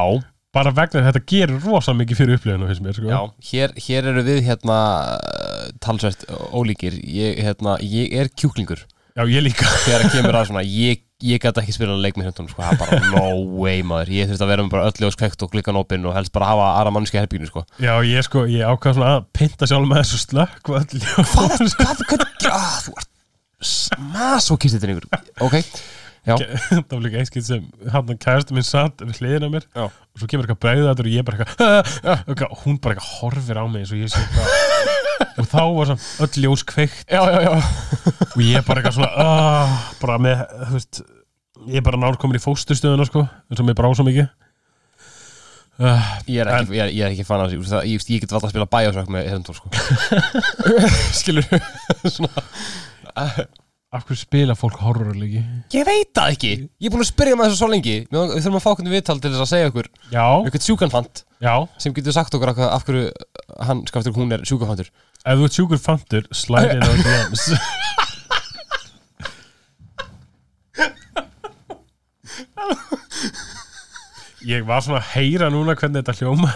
bara 0.53 0.73
vegna 0.75 1.03
þetta 1.07 1.21
gerir 1.29 1.61
rosa 1.65 1.95
mikið 1.97 2.19
fyrir 2.19 2.37
upplifinu 2.37 2.67
finnst 2.69 2.83
mér, 2.85 2.97
sko. 2.97 3.09
já, 3.09 3.19
hér, 3.49 3.75
hér 3.87 4.09
eru 4.11 4.23
við 4.27 4.41
hérna 4.47 4.79
talsvert 5.83 6.27
ólíkir. 6.53 6.97
Ég, 7.01 7.39
hérna, 7.41 7.77
ég 7.81 8.13
er 8.21 8.29
kjúklingur. 8.29 8.83
Já, 9.13 9.25
ég 9.29 9.43
líka. 9.45 9.65
Þegar 9.85 10.05
það 10.05 10.13
kemur 10.17 10.37
að 10.37 10.47
svona 10.49 10.63
ég, 10.85 11.01
ég 11.23 11.41
gæti 11.41 11.63
ekki 11.63 11.75
spila 11.75 11.97
leik 12.01 12.19
með 12.19 12.29
hundunum 12.31 12.51
sko, 12.51 12.65
það 12.65 12.73
er 12.73 12.81
bara 12.83 12.99
no 13.13 13.25
way 13.63 13.81
maður, 13.87 14.13
ég 14.17 14.29
þurfti 14.29 14.45
að 14.45 14.53
vera 14.53 14.65
með 14.65 14.75
bara 14.75 14.91
öll 14.91 15.03
ljós 15.05 15.17
kveikt 15.19 15.45
og 15.45 15.53
klikkan 15.53 15.79
opinn 15.79 16.05
og 16.09 16.17
helst 16.17 16.33
bara 16.35 16.51
hafa 16.51 16.69
aðra 16.79 16.93
mannski 16.97 17.21
herbyginu 17.21 17.49
sko. 17.49 17.65
Já, 17.81 17.93
ég 18.05 18.25
sko, 18.27 18.45
ég 18.49 18.67
ákvað 18.67 18.99
svona 18.99 19.15
að 19.17 19.25
pinta 19.37 19.69
sjálf 19.69 19.89
með 19.89 20.03
þessu 20.03 20.21
slökk 20.25 20.73
og 20.73 20.79
öll 20.81 21.03
Hvað, 21.33 21.65
hvað, 21.79 22.05
hvað, 22.09 22.27
ah, 22.53 22.77
þú 22.85 22.97
ert 22.99 23.09
masokist 24.13 24.75
þetta 24.75 24.91
yngur 24.91 25.05
Ok, 25.45 25.55
já, 25.55 26.02
það 26.87 26.93
var 26.93 27.03
líka 27.03 27.19
einskilt 27.19 27.47
sem 27.47 27.65
hann 27.91 28.17
kærastu 28.21 28.55
minn 28.55 28.67
satt 28.67 29.01
við 29.03 29.19
hliðina 29.19 29.49
á 29.51 29.53
mér 29.53 29.65
Já. 29.75 29.85
og 29.91 30.21
svo 30.21 30.29
kemur 30.31 30.45
eitthvað 30.47 30.61
bregðaður 30.63 31.09
og 31.09 31.15
ég 31.17 31.25
bara 31.27 31.47
eitthvað 31.47 32.45
og 32.53 32.61
hún 32.63 32.77
bara 32.83 32.95
eitthvað 32.95 33.09
horfir 33.19 33.59
á 33.59 33.65
mig 33.67 33.83
eins 33.83 33.91
og 33.91 33.99
ég 34.03 34.13
sé 34.13 34.21
eitthvað. 34.23 34.91
Og 35.39 35.45
þá 35.49 35.61
var 35.73 35.87
svona 35.87 36.25
öll 36.25 36.41
ljós 36.43 36.63
kveikt. 36.67 37.03
Já, 37.09 37.21
já, 37.31 37.39
já. 37.45 37.51
Og 38.33 38.41
ég 38.43 38.65
bara 38.67 38.81
eitthvað 38.81 38.95
svona 38.97 39.11
uh, 39.23 39.75
bara 40.01 40.17
með, 40.21 40.41
veist 40.73 40.99
ég 41.69 41.85
bara 41.85 41.99
nár 42.01 42.17
komin 42.21 42.37
í 42.37 42.43
fósturstöðuna 42.43 43.05
sko 43.07 43.23
eins 43.23 43.61
og 43.61 43.67
mér 43.67 43.77
brá 43.77 43.87
svo 43.95 44.05
mikið. 44.07 44.27
Uh, 45.81 46.11
Ég 46.29 46.43
er 46.43 46.51
ekki, 46.53 46.75
ég 46.77 46.83
er, 46.83 46.91
ég 46.93 47.07
er 47.07 47.15
ekki 47.15 47.25
fan 47.25 47.41
af 47.45 47.53
það, 47.53 47.87
ég, 47.89 48.05
ég 48.13 48.21
get 48.21 48.33
alltaf 48.35 48.49
að 48.51 48.53
spila 48.53 48.69
Bioshock 48.69 49.09
með 49.13 49.31
hundun 49.33 49.57
sko. 49.57 49.71
Skilur 51.17 51.47
svona 52.13 52.45
af 53.93 54.05
hverju 54.07 54.23
spila 54.23 54.55
fólk 54.57 54.79
horrorleiki 54.81 55.41
Ég 55.75 55.85
veit 55.87 56.09
það 56.17 56.33
ekki, 56.33 56.51
ég 56.81 56.89
er 56.89 56.93
búin 56.93 57.03
að 57.05 57.11
spyrja 57.11 57.37
með 57.37 57.51
þessu 57.51 57.59
svo 57.61 57.69
lengi. 57.69 57.95
Við 58.09 58.19
við 58.33 58.41
þurfum 58.41 58.57
að 58.59 58.65
fá 58.65 58.71
hvernig 58.73 58.95
viðtal 58.95 59.19
til 59.21 59.31
þess 59.33 59.45
að 59.45 59.51
segja 59.51 59.69
okkur 59.69 59.89
já, 60.13 60.25
eitthvað 60.41 60.67
sjúkanfant 60.67 61.23
já, 61.43 61.53
sem 61.83 61.95
getur 61.97 62.15
sagt 62.15 62.37
okkur 62.37 62.53
af, 62.53 62.85
hverju 62.87 63.03
hann, 63.67 63.83
skaftur 63.89 64.15
hún 64.17 64.33
er 64.33 64.45
sjúkanfantur 64.47 64.89
ef 64.89 65.39
þú 65.39 65.47
ert 65.47 65.57
sjúkur 65.59 65.81
fantur 65.81 66.23
slide 66.33 66.77
in 66.77 66.83
á 66.83 66.91
DMs 67.05 67.43
ég 74.47 74.65
var 74.67 74.83
svona 74.83 74.99
að 74.99 75.11
heyra 75.13 75.51
núna 75.53 75.77
hvernig 75.79 76.03
þetta 76.03 76.17
hljóma 76.19 76.49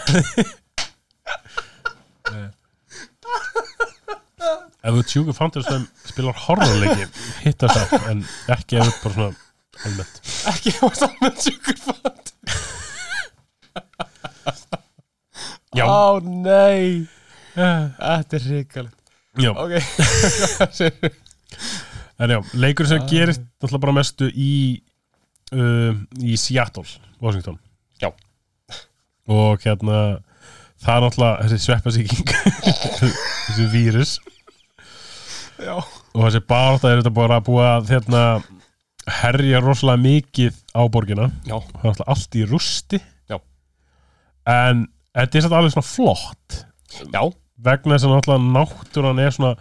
ef 4.88 4.96
þú 4.96 5.02
ert 5.04 5.14
sjúkur 5.14 5.36
fantur 5.36 5.66
sem 5.68 5.84
spilar 6.08 6.38
horrorleiki 6.46 7.08
hitta 7.44 7.70
það 7.74 8.08
en 8.14 8.24
ekki 8.56 8.80
ef 8.80 8.88
þú 8.88 8.96
bara 9.04 9.16
svona 9.18 9.32
almennt. 9.86 10.22
Ekki 10.54 10.74
á 10.80 10.86
saman 10.98 11.36
sjúkanfant 11.44 12.34
já, 15.78 15.86
Ó 15.86 16.20
nei. 16.24 17.06
Þetta 17.58 18.38
er 18.38 18.46
hrikalegt. 18.48 19.14
Já. 19.38 19.52
Ok. 19.54 19.74
En 22.18 22.32
já, 22.34 22.40
leikur 22.58 22.88
sem 22.90 23.04
gerist 23.06 23.44
náttúrulega 23.62 23.82
bara 23.84 23.94
mestu 23.94 24.26
í 24.34 24.82
uh, 25.54 25.94
í 26.18 26.34
Seattle, 26.42 26.82
Washington. 27.22 27.60
Já. 28.02 28.10
og 29.30 29.62
hérna 29.62 30.00
það 30.82 30.96
er 30.96 31.04
náttúrulega 31.06 31.46
þessi 31.46 31.60
sveppasíking 31.68 32.34
þessi 33.46 33.68
vírus 33.74 34.16
Já. 35.62 35.76
Og 36.14 36.22
þessi 36.28 36.42
barátta 36.50 36.92
er 36.92 37.02
þetta 37.02 37.14
bara 37.18 37.40
búið 37.46 37.68
að 37.72 37.92
hérna, 37.96 38.22
herja 39.22 39.62
rosalega 39.64 40.04
mikið 40.04 40.60
á 40.78 40.82
borgina. 40.92 41.30
Já, 41.48 41.58
það 41.58 41.82
er 41.82 41.90
náttúrulega 41.92 42.12
allt 42.14 42.38
í 42.38 42.46
rústi 42.50 43.00
Já. 43.32 43.38
en 44.54 44.86
þetta 45.18 45.42
er 45.42 45.58
alveg 45.62 45.74
svona 45.76 45.90
flott. 45.90 46.60
Já, 47.14 47.22
vegna 47.68 47.96
þess 47.98 48.08
að 48.08 48.16
náttúrulega 48.16 48.54
náttúran 48.60 49.24
er 49.24 49.36
svona 49.36 49.56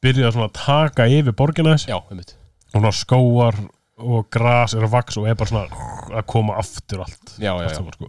byrjað 0.00 0.34
svona 0.36 0.48
að 0.48 0.56
taka 0.60 1.08
yfir 1.12 1.36
borgina 1.36 1.74
þess 1.76 1.90
og 1.92 2.76
svona 2.78 2.92
skóar 2.96 3.58
og 4.00 4.28
gras 4.32 4.72
er 4.76 4.86
að 4.86 4.94
vaks 4.94 5.18
og 5.20 5.26
er 5.28 5.36
bara 5.36 5.50
svona 5.50 5.88
að 6.20 6.26
koma 6.30 6.54
aftur 6.60 7.02
allt, 7.04 7.34
Já, 7.36 7.52
já, 7.60 7.66
allt 7.68 7.96
sko. 7.98 8.08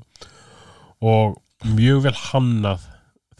og 1.04 1.40
mjög 1.68 2.06
vel 2.06 2.14
hannað 2.30 2.86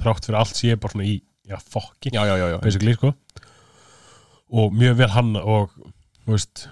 þrátt 0.02 0.28
fyrir 0.28 0.40
allt 0.42 0.58
sé 0.60 0.76
bara 0.76 0.92
svona 0.96 1.08
í 1.08 1.16
já, 1.48 1.58
fokki, 1.62 2.12
Já, 2.12 2.26
já, 2.28 2.36
já, 2.42 2.48
já. 2.56 2.58
basically 2.64 2.98
sko. 2.98 3.14
Og 4.52 4.76
mjög 4.76 5.00
vel 5.00 5.10
hannað 5.16 5.50
og 5.56 5.74
þú 5.80 6.36
veist 6.36 6.68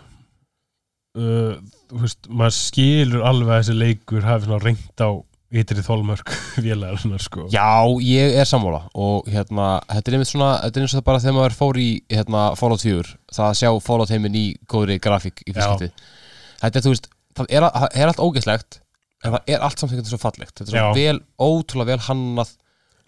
uh, 1.18 1.58
þú 1.90 2.04
veist, 2.04 2.30
maður 2.30 2.56
skilur 2.60 3.26
alveg 3.28 3.52
að 3.54 3.62
þessi 3.64 3.80
leikur 3.80 4.28
hafi 4.28 4.48
svona 4.48 4.62
reynt 4.64 5.04
á 5.04 5.10
ytri 5.50 5.82
þólmörk 5.82 6.30
vélæðar 6.66 7.00
svona 7.02 7.18
sko. 7.24 7.48
Já, 7.50 7.82
ég 8.06 8.36
er 8.38 8.46
sammála 8.46 8.84
og 8.94 9.30
hérna, 9.32 9.80
þetta 9.90 10.12
er 10.12 10.18
einmitt 10.18 10.30
svona 10.30 10.52
þetta 10.62 10.78
er 10.78 10.86
eins 10.86 10.94
og 10.94 11.00
það 11.00 11.08
bara 11.08 11.24
þegar 11.24 11.38
maður 11.40 11.58
fór 11.58 11.80
í 11.82 11.90
hérna, 12.14 12.44
Fallout 12.60 12.86
4, 12.86 13.16
það 13.34 13.48
að 13.48 13.58
sjá 13.64 13.72
Fallout 13.88 14.14
heiminn 14.14 14.38
í 14.38 14.46
góðri 14.70 15.00
grafík 15.02 15.42
í 15.48 15.56
fyrstskipti 15.56 16.18
Þetta 16.60 16.76
er, 16.76 16.84
þú 16.84 16.92
veist, 16.92 17.10
það 17.40 17.52
er, 17.56 17.66
það 17.72 17.98
er 18.02 18.12
allt 18.12 18.22
ógeðslegt 18.24 18.80
en 19.24 19.36
það 19.36 19.52
er 19.54 19.66
allt 19.66 19.84
veginn 19.84 20.08
svo 20.08 20.20
fallegt. 20.22 20.56
Þetta 20.58 20.68
er 20.68 20.74
svo 20.74 20.84
Já. 20.84 20.98
vel, 20.98 21.20
ótrúlega 21.40 21.94
vel 21.94 22.06
hannað 22.08 22.52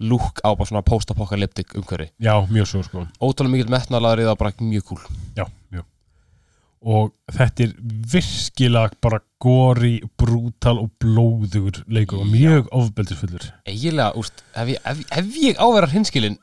lúk 0.01 0.41
á 0.43 0.49
bara 0.51 0.67
svona 0.69 0.83
post-apokalyptik 0.87 1.75
umhverfi. 1.79 2.11
Já, 2.21 2.33
mjög 2.49 2.69
svo 2.71 2.83
sko. 2.87 3.05
Ótrúlega 3.21 3.55
mikill 3.55 3.73
metnaðlaður 3.73 4.23
í 4.23 4.27
það 4.29 4.37
bara 4.41 4.53
mjög 4.71 4.85
kúl 4.91 5.01
Já, 5.37 5.45
já. 5.71 5.83
Og 6.81 7.11
þetta 7.29 7.67
er 7.67 7.73
virkilega 8.11 8.97
bara 9.05 9.19
gori, 9.41 9.99
brútal 10.17 10.79
og 10.81 10.89
blóðugur 11.01 11.83
leikur 11.93 12.23
og 12.23 12.31
mjög 12.31 12.71
ofbeldisfullur. 12.73 13.51
Eiginlega, 13.69 14.15
úst, 14.17 14.41
ef 14.57 14.71
ég, 14.73 14.81
ef, 14.89 15.03
ef 15.21 15.35
ég 15.43 15.61
áverðar 15.61 15.93
hinskilin 15.93 16.39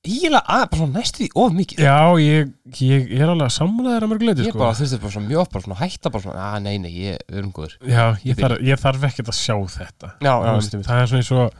eiginlega 0.00 0.40
að, 0.48 0.62
bara 0.70 0.80
svona 0.80 0.96
næstu 0.96 1.20
því 1.24 1.28
of 1.42 1.56
mikið. 1.56 1.82
Já, 1.84 1.96
ég, 2.22 2.52
ég 2.80 3.10
er 3.18 3.32
alveg 3.32 3.50
að 3.50 4.06
mörguleiti 4.08 4.46
Ég 4.46 4.54
sko. 4.54 4.62
bara 4.62 4.76
þurfti 4.78 5.00
bara 5.02 5.12
svona 5.16 5.28
mjög 5.28 5.50
bara 5.52 5.64
svona 5.66 5.80
hætta 5.80 6.12
bara 6.14 6.24
svona, 6.24 6.44
að 6.54 6.62
nei, 6.64 6.76
nei, 6.80 6.92
ég, 6.94 7.18
við 7.28 7.40
erum 7.42 7.50
góður 7.56 7.74
Já, 7.84 8.04
ég 8.22 8.30
Ég 8.30 8.38
þarf, 8.40 8.62
ég 8.70 8.80
þarf 8.80 9.04
ekkert 9.10 9.32
að 9.32 9.38
sjá 9.40 9.56
þetta. 9.74 10.12
Já, 10.24 10.32
Þú 10.40 10.54
veist, 10.56 10.78
Það 10.88 11.02
er 11.02 11.10
svona 11.10 11.20
eins 11.20 11.32
og 11.36 11.58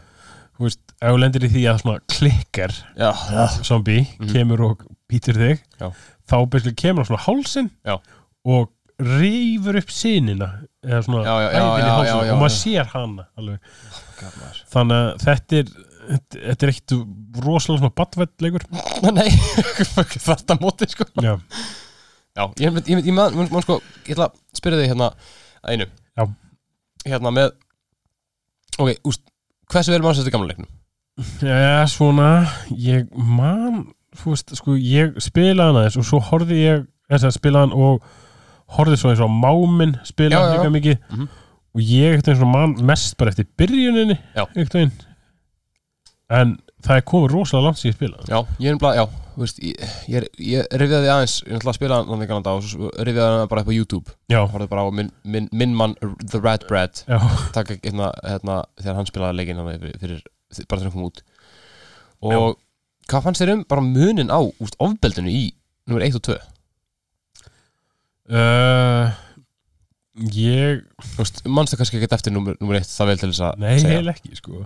þú 0.60 0.66
veist, 0.68 0.80
ef 1.00 1.08
þú 1.14 1.18
lendir 1.22 1.46
í 1.46 1.50
því 1.54 1.62
að 1.70 1.78
svona 1.82 2.02
klikkar 2.12 2.74
Já, 3.00 3.10
já, 3.32 3.44
zombie 3.64 4.02
Mhm. 4.20 4.32
kemur 4.34 4.60
og 4.68 4.82
býtur 5.10 5.38
þig 5.40 5.62
Já. 5.80 5.88
þá 6.28 6.36
byrjulega 6.52 6.76
kemur 6.84 7.02
á 7.02 7.08
svona 7.08 7.24
hálsin 7.24 7.70
Já. 7.86 7.96
og 8.44 8.68
rýfur 9.00 9.78
upp 9.80 9.90
sinina 9.90 10.50
eða 10.84 11.02
svona 11.06 11.22
Já, 11.24 11.34
já, 11.40 11.48
já, 11.50 11.60
æðin 11.64 11.86
í 11.88 11.92
hálsin 11.96 12.12
já, 12.12 12.24
já, 12.26 12.32
og 12.34 12.40
maður 12.42 12.56
sér 12.60 12.90
hana 12.92 13.24
alveg. 13.40 13.58
gafnar 14.20 14.58
þannig 14.74 15.00
að 15.00 15.24
þetta 15.24 15.60
er 15.62 15.70
þetta 16.30 16.66
er 16.66 16.72
ekkit 16.74 16.92
rosalega 17.40 17.80
svona 17.80 17.94
badvett 17.96 18.44
leikur 18.44 18.64
Nei, 19.16 19.30
þetta 20.28 20.58
móti 20.60 20.88
sko 20.92 21.06
Já, 21.24 21.38
Já, 22.36 22.44
ég 22.60 22.76
mynd 22.76 23.64
sko 23.64 23.80
Ég 24.04 24.12
ætla 24.14 24.28
að 24.28 24.36
spyrja 24.60 24.82
þig 24.82 24.92
hérna 24.92 25.08
einu 25.64 25.86
Já. 26.18 26.28
Hérna 27.08 27.32
með 27.32 27.50
Ok, 28.80 28.94
úst, 29.08 29.20
hversu 29.70 29.96
maður 30.02 30.20
þetta 30.20 30.34
gamla 30.34 30.50
leiknum? 30.52 30.70
Já, 31.44 31.84
svona 31.90 32.28
ég 32.72 33.08
man, 33.12 33.82
þú 34.16 34.32
veist, 34.34 34.54
sko 34.56 34.76
ég 34.78 35.18
spilaði 35.20 35.66
hann 35.68 35.80
aðeins 35.82 35.98
og 36.00 36.06
svo 36.08 36.20
horfði 36.30 36.60
ég 36.64 36.86
þess 37.10 37.26
að 37.28 37.36
spilaði 37.36 37.66
hann 37.68 37.76
og 37.76 38.02
horfði 38.78 38.96
svo 39.00 39.10
eins 39.12 39.22
og 39.26 39.30
máminn 39.34 39.96
spilaði 40.08 40.56
líka 40.56 40.72
mikið 40.76 40.98
Mhm. 41.10 41.28
og 41.74 41.80
ég 41.82 42.14
ekkert 42.16 42.28
eins 42.32 42.42
og 42.42 42.50
man 42.54 42.74
mest 42.86 43.16
bara 43.18 43.30
eftir 43.34 43.46
byrjuninni 43.58 44.16
Já. 44.36 44.46
ekkert 44.56 44.74
einn 44.80 44.92
en 46.30 46.56
það 46.86 46.96
er 47.00 47.04
komið 47.10 47.34
rosalega 47.34 47.66
langt 47.68 47.80
síðan 47.80 47.92
ég 47.92 47.98
spilaði. 47.98 48.30
Já, 48.30 48.38
ég 48.64 48.72
er 48.72 48.78
bara, 48.80 48.94
já, 49.00 49.04
þú 49.34 49.42
veist 49.44 49.60
Ég, 49.64 49.82
ég, 50.10 50.26
ég 50.50 50.78
rifjaði 50.82 51.10
aðeins, 51.12 51.34
ég 51.46 51.58
ætla 51.58 51.72
að 51.74 51.78
spila 51.78 51.98
hann 52.08 52.24
í 52.24 52.28
Kanada 52.30 52.54
og 52.56 52.64
svo 52.66 52.90
rifjaði 52.98 53.36
hann 53.40 53.50
bara 53.52 53.64
upp 53.64 53.70
á 53.70 53.74
YouTube. 53.76 54.16
Já, 54.32 54.40
Horfði 54.52 54.70
bara 54.72 54.84
á 54.84 54.88
minn, 55.00 55.12
minn, 55.24 55.48
minn 55.52 55.76
mann 55.76 55.94
The 56.00 56.40
Red 56.40 56.66
Bread. 56.70 57.02
Já, 57.10 57.18
taka 57.56 57.76
hérna, 57.84 58.10
hérna 58.24 58.58
þegar 58.80 58.98
hann 59.00 59.10
spilaði 59.10 59.38
leikinn 59.40 59.60
hann 59.62 59.70
fyrir, 59.76 59.96
fyrir 60.00 60.66
bara 60.66 60.80
þegar 60.80 60.88
hann 60.90 60.96
kom 60.96 61.08
út. 61.10 61.22
Og 62.30 62.58
hvað 63.10 63.26
fannst 63.26 63.42
þér 63.42 63.54
um 63.56 63.64
bara 63.70 63.84
munin 63.84 64.30
á 64.32 64.38
úst, 64.40 64.76
ofbeldinu 64.82 65.30
í 65.32 65.44
nummer 65.90 66.04
1 66.06 66.18
og 66.20 66.24
2 66.28 66.36
uh, 68.36 69.10
Ég 70.34 70.84
Þú 71.00 71.22
veist, 71.22 71.40
mannstu 71.48 71.78
kannski 71.80 71.98
ekki 72.00 72.10
eftir 72.14 72.34
nummer, 72.34 72.56
nummer 72.60 72.78
1 72.80 72.86
það 72.90 73.10
vel 73.10 73.18
til 73.22 73.30
þess 73.32 73.44
að 73.48 73.62
Nei, 73.64 73.72
segja? 73.82 73.96
heil 73.98 74.12
ekki, 74.12 74.36
sko 74.38 74.62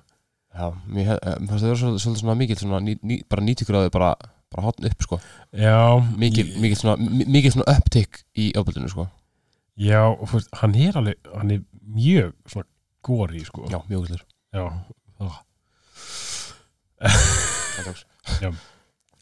Já, 0.55 0.69
mér 0.87 1.09
fannst 1.19 1.51
það 1.51 1.69
vera 1.69 1.77
svolítið, 1.81 2.19
svona 2.21 2.35
mikil 2.39 2.57
svona, 2.61 2.79
ný, 2.81 2.95
ný, 3.03 3.17
bara 3.29 3.43
90 3.43 3.67
gráði 3.67 3.91
bara, 3.91 4.13
bara 4.55 4.63
hotn 4.69 4.87
upp 4.87 5.03
sko 5.03 5.19
Já, 5.53 5.99
mikil, 6.17 6.47
ég- 6.47 6.61
mikil 6.63 6.77
svona, 6.79 6.97
mi- 7.03 7.27
mikil 7.27 7.51
svona 7.57 7.75
upptick 7.75 8.21
í 8.39 8.53
ofbeldinu 8.57 8.89
sko 8.93 9.09
Já, 9.77 10.05
og 10.07 10.29
veist, 10.31 10.49
hann 10.61 10.75
er 10.79 10.95
alveg 11.01 11.17
Hann 11.35 11.51
er 11.51 11.65
mjög 11.83 12.33
svona 12.47 12.69
góri, 13.03 13.43
sko 13.45 13.67
Já, 13.73 13.81
mjög 13.91 14.07
gulur 14.07 14.23
Já, 14.55 14.69
það 15.19 15.41
tóks. 17.85 18.05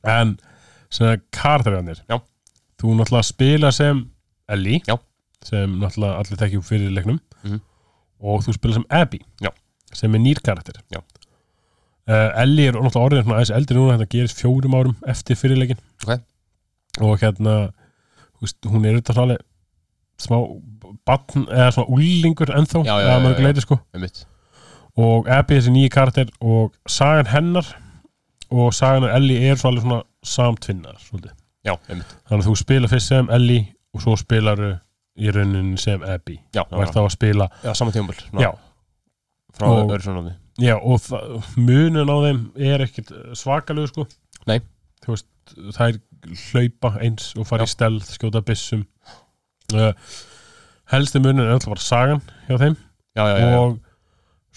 En 0.05 0.37
svona 0.93 1.17
karakterjarnir 1.35 2.03
Já. 2.11 2.19
Þú 2.83 2.97
náttúrulega 2.99 3.25
spila 3.29 3.71
sem 3.73 4.05
Ellie 4.51 4.81
Já. 4.89 4.97
sem 5.47 5.79
náttúrulega 5.81 6.19
allir 6.21 6.41
þekkjum 6.43 6.65
fyrir 6.67 6.93
leiknum 6.93 7.21
Mhm. 7.43 7.61
og 8.21 8.43
þú 8.45 8.53
spila 8.55 8.75
sem 8.75 8.85
Abby 8.91 9.21
Já. 9.43 9.51
sem 9.93 10.15
er 10.15 10.19
nýr 10.21 10.41
karakter 10.43 10.75
Já. 10.93 11.01
Uh, 12.09 12.43
Ellie 12.43 12.71
er 12.71 12.77
náttúrulega 12.79 13.07
orðin 13.07 13.25
svona 13.27 13.39
aðeins 13.39 13.55
eldri 13.59 13.79
núna 13.79 13.97
þetta 13.99 14.13
gerist 14.17 14.43
fjórum 14.43 14.77
árum 14.79 14.97
eftir 15.09 15.39
fyrir 15.39 15.61
leikin 15.61 15.81
Ok. 16.03 16.19
og 17.01 17.17
hérna 17.23 17.57
veist, 18.43 18.59
hún 18.67 18.87
er 18.87 18.99
þetta 19.01 19.23
alveg 19.23 19.43
smá 20.23 20.39
batn 21.09 21.47
eða 21.49 21.71
svona 21.75 21.95
úlingur 21.97 22.53
ennþá 22.55 22.83
Já, 22.87 22.93
já, 22.93 23.07
eða 23.09 23.23
mörg 23.25 23.43
leiti 23.43 23.65
sko. 23.65 23.79
Og 25.03 25.29
Abby 25.33 25.57
er 25.57 25.63
þessi 25.63 25.73
nýji 25.73 25.93
karakter 25.93 26.33
og 26.45 26.75
sagan 26.91 27.31
hennar 27.33 27.69
og 28.53 28.75
sagan 28.77 29.07
af 29.09 29.17
Ellie 29.17 29.49
er 29.49 29.57
svo 29.57 29.71
alveg 29.71 29.87
svona 29.87 30.03
samtvinnar 30.23 30.99
svolítið. 31.01 31.33
Já, 31.65 31.77
þannig 31.89 32.19
að 32.37 32.49
þú 32.49 32.57
spila 32.61 32.91
fyrst 32.91 33.13
sem 33.13 33.31
Ellie 33.33 33.65
og 33.95 34.05
svo 34.05 34.19
spilaru 34.21 34.75
í 35.17 35.33
rauninni 35.33 35.81
sem 35.81 36.05
Abby. 36.05 36.39
Já, 36.55 36.65
og 36.67 36.85
er 36.85 36.93
þá 36.93 37.01
að 37.07 37.15
spila 37.17 37.49
já 37.65 37.73
saman 37.79 38.15
já, 38.43 38.53
Frá 39.53 39.69
öðru 39.69 40.01
svona 40.05 40.37
já 40.62 40.75
og 40.78 41.00
það, 41.02 41.37
munin 41.59 42.12
á 42.12 42.16
þeim 42.26 42.42
er 42.71 42.85
ekkert 42.87 43.12
svakalegu 43.38 43.90
sko. 43.90 44.07
Nei. 44.49 44.61
þú 45.02 45.14
veist, 45.14 45.28
það 45.76 45.88
er 45.88 46.00
hlaupa 46.47 46.92
eins 47.02 47.33
og 47.37 47.49
fara 47.49 47.66
Já. 47.66 47.71
í 47.71 47.75
stelð, 47.75 48.11
skjóta 48.14 48.42
byssum. 48.47 48.85
Uh, 49.73 49.90
helsti 50.92 51.23
munin 51.23 51.45
er 51.45 51.57
alltaf 51.57 51.73
bara 51.73 51.85
sagan 51.85 52.23
hjá 52.49 52.59
þeim. 52.61 52.76
Já, 53.16 53.25
já, 53.28 53.37
já, 53.42 53.59
og 53.59 53.76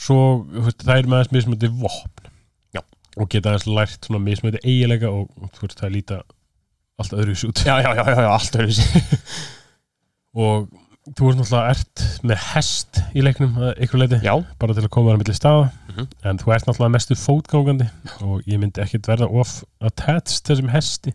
svo 0.06 0.20
þú 0.52 0.66
veist, 0.68 0.86
það 0.86 1.02
er 1.02 1.10
með 1.10 1.20
aðeins 1.20 1.36
mismöndi 1.36 1.72
vopn. 1.82 2.32
Já. 2.76 2.82
og 3.16 3.30
geta 3.32 3.54
aðeins 3.54 3.68
lært 3.72 4.08
svona 4.08 4.24
mismöndi 4.24 4.62
eigilega 4.64 5.12
og 5.12 5.30
þú 5.58 5.68
veist, 5.68 5.80
það 5.82 5.96
líta 5.96 6.22
allt 7.02 7.16
öðru 7.18 7.36
út. 7.50 7.66
Já, 7.66 7.76
já, 7.84 7.92
já, 7.98 8.04
já, 8.06 8.22
já, 8.24 8.32
allt 8.32 8.60
öðru 8.62 8.78
sér 8.78 9.06
og 10.46 10.68
þú 11.06 11.30
ert 11.30 11.38
náttúrulega 11.40 11.74
ert 11.76 12.04
með 12.26 12.40
hest 12.50 13.00
í 13.14 13.22
leiknum 13.26 13.60
að 13.62 13.84
ykkur 13.86 14.02
leiti 14.02 14.20
Já, 14.26 14.34
bara 14.62 14.74
til 14.74 14.86
að 14.88 14.92
koma 14.96 15.14
þar 15.14 15.22
milli 15.22 15.36
staða. 15.38 15.68
Mhm. 15.92 16.08
en 16.26 16.42
þú 16.42 16.54
ert 16.56 16.66
náttúrulega 16.66 16.96
mestu 16.96 17.18
fótgangandi 17.20 17.88
og 18.26 18.42
ég 18.50 18.60
myndi 18.62 18.82
ekkit 18.82 19.10
verða 19.12 19.30
of 19.30 19.64
attached 19.86 20.50
þessum 20.50 20.72
hesti. 20.74 21.14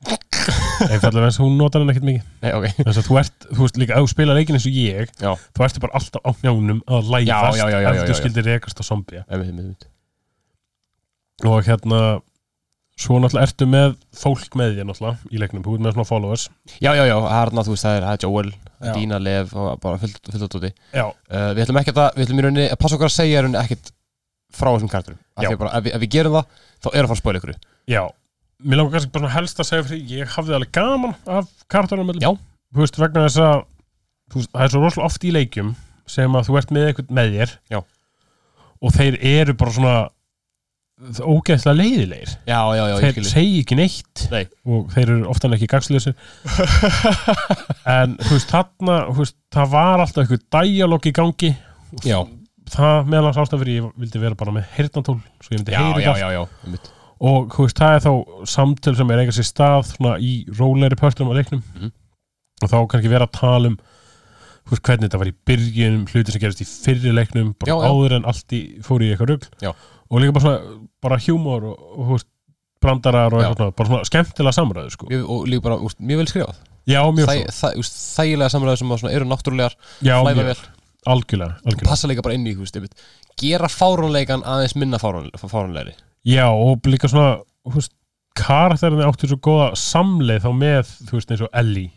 Einfallega 0.00 1.26
eins 1.28 1.38
og 1.40 1.44
hún 1.46 1.58
notar 1.60 1.82
hann 1.82 1.92
ekkit 1.92 2.06
mikið. 2.08 2.28
Nei, 2.44 2.52
ok. 2.56 2.68
Þess 2.84 3.00
að 3.00 3.08
þú 3.08 3.18
ert, 3.20 3.46
þú 3.50 3.60
veist 3.64 3.80
líka, 3.80 3.98
þú 4.00 4.12
spila 4.12 4.36
leikin 4.36 4.56
eins 4.56 4.68
og 4.68 4.76
ég 4.80 5.10
Já, 5.20 5.32
þú 5.56 5.66
ert 5.66 5.80
bara 5.84 5.98
alltaf 6.00 6.24
á 6.24 6.30
njánum 6.40 6.80
að 6.88 7.10
já, 7.28 7.36
ef 7.90 8.02
þú 8.08 8.16
skildir 8.20 8.48
rekast 8.48 8.80
á 8.80 8.84
zombie. 8.84 9.24
Og 11.48 11.64
hérna 11.64 12.20
svo 13.00 13.16
náttúrulega 13.20 13.48
ertu 13.48 13.66
með 13.70 13.94
fólk 14.16 14.56
með 14.60 14.74
þér 14.76 14.88
náttúrulega 14.90 15.30
í 15.32 15.40
leiknum, 15.40 15.62
þú 15.64 15.76
ert 15.76 15.84
með 15.86 15.94
svona 15.96 16.08
followers. 16.08 16.48
Já, 16.76 16.90
já, 16.92 17.04
já, 17.08 17.14
það 17.16 17.32
þarna, 17.36 17.64
þú 17.66 17.74
veist, 17.74 17.86
það 17.86 17.96
er, 17.96 18.06
það 18.06 18.18
er 18.18 18.26
Joel 18.26 18.50
Já. 18.80 18.92
Dina 18.96 19.18
Lev 19.20 19.54
og 19.60 19.80
bara 19.82 20.00
fullt, 20.00 20.20
fullt 20.24 20.44
á 20.44 20.52
tóti 20.52 20.70
já, 20.72 21.02
uh, 21.04 21.50
Við 21.56 21.62
ætlum 21.66 21.80
ekki 21.80 21.92
að, 21.92 22.14
við 22.16 22.26
ætlum 22.26 22.38
í 22.40 22.44
rauninni 22.46 22.68
að 22.68 22.78
passa 22.80 22.96
okkar 22.96 23.10
að 23.10 23.16
segja 23.16 23.40
í 23.40 23.42
rauninni 23.44 23.60
ekkert 23.60 23.90
frá 24.56 24.70
þessum 24.72 24.90
karakterum. 24.90 25.18
Því 25.38 25.50
ef, 25.50 25.74
við, 25.84 25.96
við 26.02 26.12
gerum 26.14 26.36
það, 26.38 26.62
þá 26.80 26.88
er 26.90 27.00
að 27.00 27.10
fara 27.10 27.16
að 27.16 27.20
spóla 27.20 27.40
ykkur. 27.40 27.52
Já. 27.90 28.02
Mér 28.60 28.80
langar 28.80 28.96
kannski 28.96 29.12
bara 29.14 29.32
helst 29.34 29.60
að 29.60 29.68
segja 29.70 29.86
fyrir 29.88 30.14
ég 30.20 30.32
hafði 30.34 30.56
alveg 30.56 30.72
gaman 30.76 31.14
af 31.36 31.52
karakterunum 31.72 32.20
Já. 32.20 32.32
þú 32.74 32.82
veist, 32.82 32.98
vegna 33.00 33.26
þess 33.28 33.40
að 33.44 33.62
það 34.50 34.64
er 34.64 34.72
svo 34.74 34.82
rosalega 34.82 35.06
oft 35.06 35.24
í 35.24 35.32
leikjum 35.34 35.70
sem 36.10 36.36
að 36.36 36.48
þú 36.48 36.58
ert 36.60 36.74
með 36.74 36.88
eitthvað 36.88 37.14
með 37.20 37.36
þér. 37.36 37.54
Já. 37.70 37.80
og 38.80 38.96
þeir 38.96 39.16
eru 39.30 39.54
bara 39.60 39.76
svona 39.76 39.94
ógeðslega 41.00 41.76
leiðilegir. 41.78 42.32
Já, 42.48 42.58
já, 42.76 42.82
já, 42.90 42.94
þeir 43.00 43.28
segi 43.28 43.60
ekki 43.62 43.78
neitt 43.78 44.24
Nei. 44.32 44.42
og 44.68 44.90
þeir 44.92 45.06
eru 45.06 45.30
oftan 45.32 45.56
ekki 45.56 45.68
gagslösir 45.70 46.16
en 47.96 48.16
þú 48.20 48.36
veist, 48.36 48.52
þarna 48.52 48.96
þú 49.08 49.22
veist, 49.22 49.36
það 49.56 49.72
var 49.74 50.04
alltaf 50.04 50.22
eitthvað 50.24 50.44
dialog 50.58 51.08
í 51.08 51.14
gangi. 51.16 51.52
Já, 52.06 52.18
það 52.74 53.12
meðal 53.12 53.28
hans 53.30 53.40
ástæð 53.44 53.64
fyrir 53.64 53.78
ég 53.78 53.92
vildi 54.04 54.24
vera 54.26 54.40
bara 54.42 54.56
með 54.56 54.68
heyrnatól 54.76 55.20
svo 55.40 55.54
ég 55.54 55.62
myndi 55.62 55.78
heyri 55.78 56.08
það 56.08 56.90
og 57.20 57.52
þú 57.52 57.66
veist, 57.66 57.80
það 57.80 57.94
er 57.94 58.04
þá 58.06 58.44
samtöl 58.48 58.94
sem 58.96 59.10
er 59.12 59.22
eiga 59.24 59.36
sér 59.36 59.48
stað 59.48 59.88
svona 59.90 60.14
í 60.24 60.34
rólegri 60.56 60.96
pörtlum 61.00 61.32
á 61.32 61.36
leiknum. 61.36 61.64
Mhm. 61.76 61.96
og 62.60 62.68
þá 62.68 62.76
kannski 62.92 63.08
vera 63.12 63.24
að 63.24 63.36
tala 63.40 63.72
um 63.72 63.80
veist, 64.70 64.84
hvernig 64.84 65.08
þetta 65.08 65.20
var 65.20 65.30
í 65.30 65.36
byrjunum 65.48 66.04
hluti 66.10 66.34
sem 66.34 66.42
gerist 66.42 66.62
í 66.62 66.68
fyrri 66.68 67.12
leiknum 67.14 67.54
bara 67.58 67.78
áður 67.88 68.18
en 68.18 68.28
allt 68.28 68.54
í, 68.56 68.60
fór 68.84 69.04
í 69.04 69.10
eitthvað 69.12 69.32
rugl. 69.34 69.48
Já. 69.64 69.72
Og 70.10 70.22
líka 70.22 70.34
bara 70.36 70.44
svona 70.46 70.80
bara 71.02 71.18
hjúmor 71.22 71.64
og, 71.70 71.86
og 71.96 72.10
veist, 72.14 72.28
brandarar 72.80 73.34
og 73.36 73.44
eitthvað 73.44 73.72
bara 73.76 73.90
svona 73.92 74.08
skemmtilega 74.08 74.56
samræðu 74.56 74.92
sko. 74.94 75.08
mjög, 75.10 75.24
Og 75.30 75.46
líka 75.48 75.66
bara, 75.68 75.78
úst, 75.84 75.98
mjög 76.00 76.22
vel 76.22 76.30
skrifað. 76.32 76.60
Já, 76.88 77.00
mjög 77.12 77.28
Þæ, 77.28 77.40
það, 77.60 77.80
úst, 77.82 77.98
Þægilega 78.16 78.52
samræður 78.54 78.80
sem 78.80 78.94
svona 78.96 79.14
eru 79.14 79.28
náttúrulegar 79.28 79.76
Flæða 80.00 80.46
vel, 80.48 80.56
algjörlega, 81.06 81.58
algjörlega. 81.60 81.88
passa 81.88 82.08
líka 82.10 82.24
bara 82.24 82.34
inn 82.38 82.48
í, 82.48 82.54
einmitt 82.56 82.96
Gera 83.40 83.68
fáránleikan 83.72 84.42
aðeins 84.44 84.74
minna 84.76 84.98
fáránlegri. 85.00 85.94
Já, 86.24 86.48
og 86.50 86.84
líka 86.88 87.08
svona 87.08 87.38
þú 87.64 87.76
veist, 87.78 87.94
karakterinni 88.36 89.06
áttu 89.06 89.28
svo 89.30 89.38
góða 89.44 89.70
samleið 89.78 90.44
þá 90.44 90.50
með, 90.56 90.92
þú 91.08 91.18
veist, 91.18 91.32
eins 91.32 91.44
og 91.44 91.52
Ellie 91.60 91.90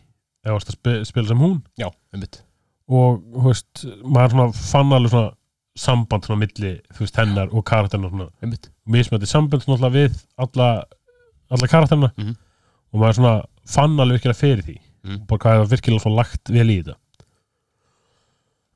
eða 0.44 0.58
varst 0.58 0.74
að 0.74 1.04
spila 1.08 1.30
sem 1.30 1.40
hún. 1.44 1.62
Já, 1.80 1.88
einmitt. 2.14 2.42
Og 2.92 3.20
þú 3.32 3.46
veist, 3.48 3.84
maður 4.04 4.36
svona 4.36 4.48
fann 4.60 4.96
alveg 4.98 5.14
svona 5.14 5.32
samband 5.76 6.24
svona 6.26 6.40
milli, 6.46 6.74
þú 6.94 7.00
veist, 7.00 7.16
hennar 7.18 7.50
og 7.52 7.64
karakterina 7.66 8.10
svona, 8.10 8.30
mismöndi 8.88 9.26
samband 9.30 9.64
svona 9.64 9.78
alltaf 9.80 9.94
við 9.94 10.20
alla, 10.38 10.68
alla 11.52 11.68
karakterina 11.68 12.12
Mhm. 12.18 12.36
og 12.94 13.00
maður 13.02 13.16
svona 13.18 13.44
fann 13.66 13.98
alveg 14.00 14.20
virkilega 14.22 14.40
fyrir 14.42 14.64
því 14.64 14.78
Mhm. 15.04 15.26
bara 15.28 15.40
hvað 15.40 15.58
hefur 15.58 15.72
virkilega 15.76 16.02
svona 16.04 16.16
lagt 16.16 16.50
vel 16.50 16.68
í 16.70 16.84
þetta 16.84 16.96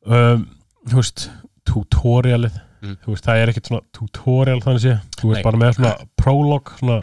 um, 0.05 0.47
þú 0.87 0.95
veist 1.01 1.29
tutorialið 1.67 2.61
Mhm. 2.81 2.95
þú 3.03 3.07
veist, 3.13 3.25
það 3.25 3.41
er 3.43 3.47
ekkert 3.51 3.67
svona 3.71 3.81
tutorial 3.93 4.61
þannig 4.61 4.81
sé, 4.83 4.99
þú 5.17 5.29
veist 5.31 5.41
Nei. 5.41 5.43
bara 5.43 5.57
með 5.57 5.73
svona 5.75 6.07
prolog 6.17 6.63
svona 6.79 7.01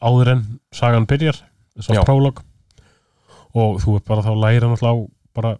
áður 0.00 0.28
en 0.32 0.60
sagan 0.72 1.06
byrjar, 1.06 1.40
svona 1.78 2.00
Já. 2.00 2.04
prolog 2.06 2.42
og 3.54 3.80
þú 3.82 3.96
er 3.96 4.00
bara 4.06 4.22
þá 4.22 4.30
læra 4.38 4.68
náttúrulega 4.70 4.94
á 4.94 5.10
bara 5.34 5.58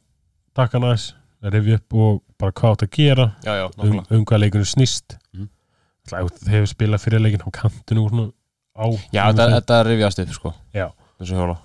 takkan 0.54 0.82
aðeins, 0.82 1.12
rifja 1.42 1.74
upp 1.80 1.94
og 1.94 2.22
bara 2.40 2.52
hvað 2.60 2.74
átt 2.76 2.84
að 2.86 2.92
gera 2.96 3.26
Já, 3.44 3.52
já, 3.60 3.64
um, 3.66 3.72
nákvæmlega 3.78 4.18
um 4.18 4.24
hvað 4.28 4.42
leikunum 4.44 4.68
snýst 4.70 5.16
Mhm. 5.34 5.46
mm. 5.46 6.28
þið 6.40 6.52
hefur 6.54 6.70
spilað 6.74 7.02
fyrir 7.04 7.20
leikin 7.24 7.42
á 7.44 7.48
nú 7.94 8.04
svona 8.08 8.28
á 8.76 8.86
Já, 9.12 9.22
þetta, 9.30 9.48
þetta 9.56 9.80
er 9.80 9.90
rifjast 9.92 10.18
upp, 10.24 10.32
sko 10.38 10.54
Já. 10.74 10.86
Þessu 11.20 11.36
hjóla 11.36 11.58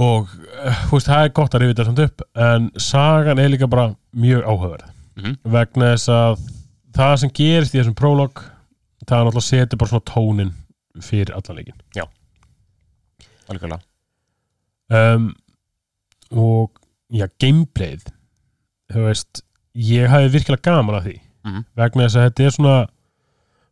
og 0.00 0.28
uh, 0.30 0.80
þú 0.86 0.94
veist, 0.96 1.08
það 1.10 1.24
er 1.24 1.32
gott 1.34 1.54
að 1.54 1.60
rifja 1.64 1.74
þetta 1.74 1.86
samt 1.88 2.02
upp 2.04 2.22
en 2.46 2.70
sagan 2.80 3.38
er 3.42 3.48
líka 3.52 3.66
bara 3.70 3.94
mjög 4.14 4.42
áhugaverð 4.46 4.88
Mhm. 5.20 5.36
vegna 5.52 5.88
þess 5.94 6.08
að 6.14 6.44
það 6.96 7.16
sem 7.20 7.30
gerist 7.34 7.74
í 7.74 7.78
þessum 7.80 7.94
prólog 7.98 8.40
það 9.06 9.16
er 9.18 9.24
náttúrulega 9.26 9.48
setur 9.48 9.78
bara 9.80 9.90
svona 9.90 10.06
tónin 10.10 10.52
fyrir 11.02 11.34
allan 11.34 11.56
leikin 11.58 12.06
Algjörlega 13.50 13.80
um, 14.90 15.34
og 16.30 16.78
já, 17.12 17.26
gameplayð 17.42 18.04
þú 18.92 19.04
veist, 19.08 19.42
ég 19.74 20.08
hafi 20.10 20.32
virkilega 20.34 20.64
gaman 20.70 20.98
af 21.00 21.04
því. 21.04 21.20
Mhm. 21.44 21.64
vegna 21.76 22.06
þess 22.06 22.18
að 22.18 22.26
þetta 22.28 22.44
er 22.44 22.56
svona 22.56 22.74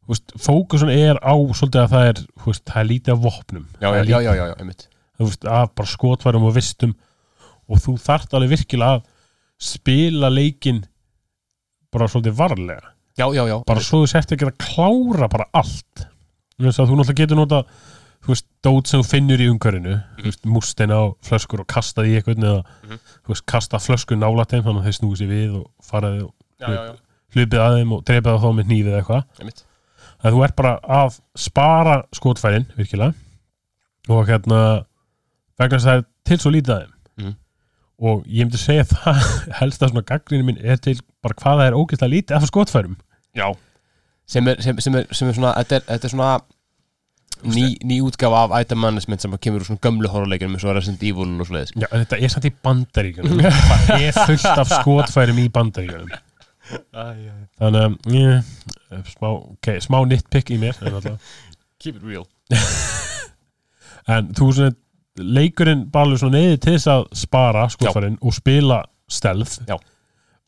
veist, 0.09 0.33
fókusun 0.41 0.93
er 0.93 1.19
á 1.21 1.35
svolítið 1.37 1.83
að 1.83 1.91
það 1.93 2.07
er, 2.13 2.23
veist, 2.47 2.65
það 2.65 2.81
er 2.81 2.89
lítið 2.93 3.13
af 3.15 3.25
vopnum. 3.27 3.67
Já, 3.81 3.89
já, 3.89 3.97
já, 3.97 4.03
lítið, 4.03 4.23
já, 4.25 4.33
já, 4.35 4.47
já, 4.47 4.55
einmitt 4.59 4.89
veist, 5.19 5.45
af 5.45 5.75
bara 5.75 5.91
skotværum 5.91 6.47
og 6.49 6.55
vistum. 6.57 6.95
Og 7.69 7.83
þú 7.85 7.99
þarft 8.01 8.33
alveg 8.33 8.55
virkilega 8.55 8.99
að 8.99 9.03
spila 9.59 10.31
leikin 10.33 10.85
bara 11.93 12.09
svolítið 12.09 12.39
varlega. 12.39 12.95
Já, 13.19 13.27
já, 13.35 13.43
já. 13.51 13.57
Bara 13.67 13.83
svo 13.83 14.05
þú 14.05 14.11
sért 14.13 14.33
ekki 14.33 14.47
að 14.47 14.59
klára 14.63 15.29
bara 15.29 15.49
allt. 15.59 16.07
Þú 16.59 16.71
náttúrulega 16.71 17.19
getur 17.19 17.39
nota 17.39 17.63
þú 18.25 18.33
veist, 18.35 18.47
dót 18.67 18.87
sem 18.91 19.01
þú 19.03 19.09
finnur 19.13 19.41
í 19.45 19.49
umhverfinu 19.53 19.95
þú 20.19 20.25
veist, 20.29 20.43
músteina 20.47 20.99
á 20.99 21.05
flöskur 21.25 21.61
og 21.63 21.69
kasta 21.71 22.03
því 22.03 22.17
eitthvað 22.19 22.43
eða, 22.45 22.63
Mhm. 22.85 22.99
þú 23.25 23.29
veist, 23.35 23.47
kasta 23.47 23.79
flöskur 23.79 24.19
nálægt 24.19 24.51
þeim 24.53 24.65
þannig 24.67 24.83
að 24.83 24.89
þeir 24.89 24.99
snúi 24.99 25.17
sér 25.21 25.29
við 25.33 25.55
og 25.61 25.71
faraði 25.83 26.23
og 26.25 26.35
Já, 26.59 26.67
já, 26.69 26.83
já, 26.89 26.95
hlupið 27.35 27.61
að 27.63 27.75
þeim 27.79 27.93
og 27.95 28.05
dreipið 28.05 28.35
á 28.35 28.43
þá 28.43 28.49
með 28.59 28.67
hnífið 28.67 28.89
eða 28.93 28.99
eitthvað. 29.03 29.25
Einmitt. 29.41 29.65
Að 30.25 30.33
þú 30.35 30.45
ert 30.45 30.57
bara 30.57 30.73
að 30.83 31.21
spara 31.37 31.97
skotfærin 32.13 32.67
virkilega. 32.77 33.15
Og 34.09 34.27
hérna 34.27 34.85
vegna 35.59 35.77
þess 35.79 35.87
að 35.87 35.93
það 35.93 35.99
er 35.99 36.05
til 36.25 36.39
svo 36.39 36.51
lítið 36.51 36.75
að 36.75 36.81
þeim. 36.83 36.95
Mhm. 37.19 37.35
og 38.01 38.25
ég 38.27 38.45
myndi 38.47 38.59
segja 38.59 38.83
að 38.83 38.91
það 38.99 39.53
helst 39.61 39.83
að 39.83 39.91
svona 39.91 40.05
gaggrinni 40.07 40.45
minn 40.45 40.59
er 40.65 40.77
til 40.77 40.99
bara 41.23 41.35
hvað 41.35 41.59
það 41.59 41.67
er 41.69 41.79
ógeðslega 41.79 42.13
lítið 42.15 42.37
af 42.37 42.47
skotfærum. 42.51 42.97
Sem 44.29 44.49
er, 44.49 44.61
sem, 44.61 44.79
sem 44.81 44.95
er, 44.95 45.07
sem 45.13 45.29
er 45.29 45.33
svona 45.39 45.55
þetta 45.57 45.77
er, 45.79 45.85
þetta 45.89 46.05
er 46.05 46.13
svona 46.13 46.33
ný, 47.45 47.77
ný 47.85 48.01
útgáfa 48.07 48.45
af 48.47 48.55
item 48.61 48.81
management 48.83 49.23
sem 49.23 49.37
kemur 49.39 49.63
úr 49.63 49.69
svona 49.69 49.83
gömlu 49.85 50.11
horrorleikjum 50.13 50.57
eins 50.57 50.65
og 50.67 50.77
Resident 50.77 51.03
Evil 51.03 51.37
og 51.39 51.49
svoleiðis. 51.49 51.75
Já, 51.77 51.87
en 51.91 52.05
þetta 52.05 52.19
er 52.19 52.33
samt 52.35 52.49
í 52.49 52.55
bandaríkjunum. 52.69 53.45
Það 53.89 54.07
er 54.09 54.19
fullt 54.19 54.49
af 54.65 54.73
skotfærum 54.73 55.43
í 55.43 55.47
bandaríkjunum. 55.55 56.17
Þannig 57.59 57.85
að 57.85 58.13
yeah, 58.13 59.05
smá, 59.15 59.31
okay, 59.55 59.81
smá 59.85 60.01
nitpick 60.09 60.53
í 60.53 60.59
mér. 60.61 60.77
Keep 61.79 62.01
it 62.01 62.05
real. 62.05 62.29
En 64.09 64.31
þú 64.33 64.47
svona 64.57 64.73
leikurinn 65.21 65.89
bara 65.93 66.09
alveg 66.09 66.23
svona 66.23 66.39
neyði 66.39 66.59
til 66.63 66.75
þess 66.77 66.91
að 66.93 67.03
spara 67.21 67.67
skotfærin 67.73 68.19
og 68.25 68.37
spila 68.37 68.79
stelð 69.11 69.59
Já. 69.69 69.77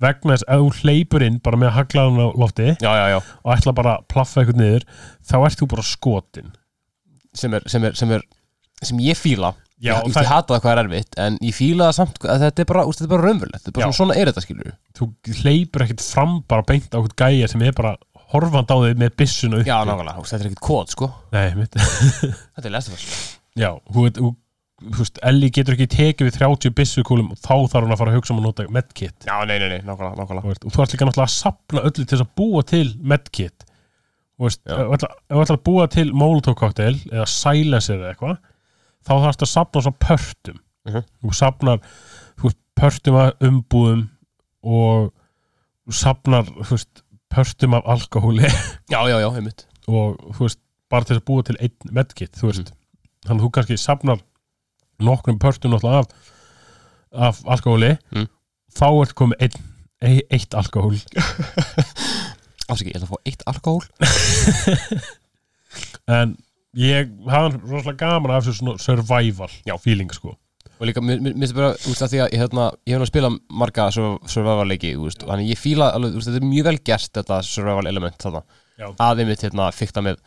vegna 0.00 0.37
þess 0.37 0.46
að 0.48 0.62
þú 0.62 0.70
hleypur 0.79 1.24
inn 1.26 1.40
bara 1.44 1.61
með 1.61 1.74
haglaðan 1.76 2.22
á 2.24 2.29
lofti 2.40 2.68
Já, 2.72 2.90
já, 2.96 3.05
já. 3.12 3.18
og 3.20 3.53
ætla 3.57 3.74
bara 3.76 3.96
að 3.98 4.07
plaffa 4.12 4.42
eitthvað 4.42 4.62
niður 4.62 4.87
þá 5.26 5.37
ert 5.42 5.61
þú 5.61 5.70
bara 5.74 5.87
skotin 5.90 6.53
sem 7.34 7.54
er, 7.58 7.66
sem 7.70 7.84
er, 7.84 7.94
sem 7.98 8.10
er 8.16 8.22
sem 8.82 8.98
ég 9.04 9.18
fíla. 9.18 9.52
Já, 9.80 9.94
ég, 10.04 10.12
það- 10.12 10.24
ég 10.24 10.28
hata 10.28 10.54
það 10.54 10.60
hvað 10.64 10.72
er 10.74 10.80
erfitt 10.84 11.14
en 11.24 11.36
ég 11.40 11.54
fíla 11.56 11.86
það 11.88 11.94
samt 11.96 12.18
að 12.28 12.42
þetta 12.44 12.60
er 12.60 12.66
bara, 12.68 12.82
úst, 12.88 13.00
þetta 13.00 13.06
er 13.08 13.12
bara 13.14 13.26
raunverulegt 13.30 13.62
þetta 13.64 13.70
er 13.70 13.76
bara 13.78 13.86
svona, 13.86 13.96
svona 13.96 14.16
er 14.20 14.28
þetta 14.30 14.42
skilur 14.44 14.72
þú 14.98 15.06
hleypur 15.40 15.84
ekkert 15.86 16.04
fram 16.04 16.34
bara 16.52 16.64
beint 16.68 16.90
á 16.92 16.96
eitthvað 17.00 17.16
gæja 17.22 17.48
sem 17.48 17.62
er 17.64 17.72
bara 17.78 17.94
horfand 18.34 18.68
á 18.68 18.76
þig 18.84 19.00
með 19.00 19.14
byssuna 19.16 19.60
upp. 19.62 19.66
Já, 19.70 19.78
nákvæmlega, 19.88 20.24
þetta 20.28 20.44
er 20.44 20.50
ekkert 20.50 20.64
kód 20.68 20.92
sko. 20.92 21.08
Nei, 21.32 21.46
mitt 21.56 21.72
Þetta 22.54 22.66
er 22.68 22.74
lest 22.76 22.92
af 22.92 22.98
þess 23.00 23.24
Já, 23.58 23.70
þú 23.88 24.04
veit, 24.04 24.20
þú, 24.20 24.28
þú 24.84 25.00
veist, 25.00 25.22
Ellie 25.32 25.50
getur 25.56 25.74
ekki 25.78 25.88
tekið 25.96 26.28
við 26.28 26.36
30 26.38 26.76
byssukúlum 26.76 27.32
og 27.34 27.40
þá 27.40 27.54
þarf 27.72 27.88
hún 27.88 27.96
að 27.96 28.00
fara 28.04 28.12
að 28.12 28.20
hugsa 28.20 28.32
um 28.36 28.38
að 28.42 28.46
nota 28.50 28.68
medkit. 28.76 29.16
Já, 29.26 29.34
nei, 29.48 29.56
nei, 29.64 29.68
nei, 29.72 29.80
nákvæmlega, 29.88 30.12
Þú 30.14 30.22
nákvæmlega 30.22 30.52
veist, 30.52 30.64
og 30.68 30.76
þú 30.76 30.84
ert 30.84 30.94
líka 30.94 31.08
náttúrulega 31.08 31.32
að 31.32 31.34
sapna 31.40 31.82
öllu 31.88 32.06
til 32.12 32.20
að 32.20 32.30
búa 32.38 32.62
til 32.70 32.86
medkit. 33.02 33.56
Þú. 33.64 33.69
Ef 34.48 34.79
þú 34.88 34.94
ætlar- 34.96 35.16
að 35.59 35.62
búa 35.66 35.87
til 35.92 36.09
cocktail 36.57 36.96
eða 37.11 37.26
silencer 37.29 37.98
eða 38.00 38.14
eitthvað 38.14 38.38
þá 39.05 39.12
þarfst 39.24 39.42
að 39.44 39.50
sapna 39.55 39.83
svo 39.85 39.92
pörtum. 40.07 40.59
Mhm. 40.88 41.05
þú 41.24 41.35
sapnar 41.37 41.81
þú 42.40 42.53
pörtum 42.81 43.18
af 43.20 43.33
umbúðum 43.44 44.07
og 44.64 45.12
þú 45.88 45.92
sapnar 46.00 46.44
þú 46.48 46.70
veist, 46.70 47.03
pörtum 47.31 47.74
af 47.76 47.85
alkohóli. 47.87 48.48
Já, 48.90 49.00
já, 49.09 49.18
já, 49.20 49.29
einmitt. 49.37 49.66
Og 49.88 50.16
þú 50.35 50.46
veist, 50.46 50.59
bara 50.90 51.05
til 51.05 51.16
að 51.20 51.24
búa 51.29 51.44
til 51.46 51.57
einn 51.61 51.92
medkit, 51.92 52.33
þú 52.35 52.50
veist. 52.50 52.72
Þannig 53.26 53.40
að 53.40 53.44
þú 53.44 53.50
kannski 53.55 53.76
sapnar 53.79 54.20
nokkrum 55.00 55.38
pörtum 55.38 55.70
náttúrulega 55.72 55.98
af, 56.03 56.07
af 57.12 57.42
alkohóli. 57.46 57.96
Mm. 58.14 58.29
þá 58.74 58.87
ertu 59.03 59.14
komið 59.18 59.40
einn, 59.46 59.64
e- 60.03 60.26
eitt 60.31 60.55
alkohól 60.55 60.94
Ásaki, 62.70 62.92
ég 62.92 62.98
ætla 63.00 63.09
að 63.09 63.12
fá 63.12 63.18
eitt 63.30 63.42
alkohól. 63.50 63.87
En 66.11 66.33
ég 66.74 67.11
hafa 67.30 67.50
rosalega 67.61 67.98
gaman 68.00 68.33
af 68.35 68.46
þessu 68.46 68.72
survival 68.83 69.50
Já. 69.68 69.76
feeling 69.78 70.11
sko. 70.14 70.33
Og 70.80 70.88
líka, 70.88 71.02
mér 71.04 71.20
mér 71.22 71.35
finnst 71.37 71.54
bara, 71.56 71.74
úst, 71.90 72.00
að 72.02 72.12
því 72.14 72.20
að 72.24 72.30
ég, 72.33 72.40
hérna, 72.40 72.64
ég 72.88 72.94
hef 72.94 73.00
nú 73.02 73.04
að 73.06 73.11
spila 73.11 73.30
marga 73.62 73.87
sur- 73.92 74.18
survival 74.33 74.64
leiki, 74.70 74.94
úst, 74.96 75.22
þannig 75.28 75.50
ég 75.52 75.61
fíla 75.61 75.90
alveg, 75.92 76.14
úst, 76.16 76.30
þetta 76.30 76.40
er 76.40 76.46
mjög 76.48 76.68
vel 76.70 76.78
gert 76.88 77.11
þetta 77.18 77.38
survival 77.44 77.90
element 77.90 78.16
þarna, 78.24 78.40
Já. 78.80 78.87
að 79.06 79.20
einmitt 79.24 79.44
hérna, 79.44 79.66
fykta 79.76 80.00
með, 80.06 80.22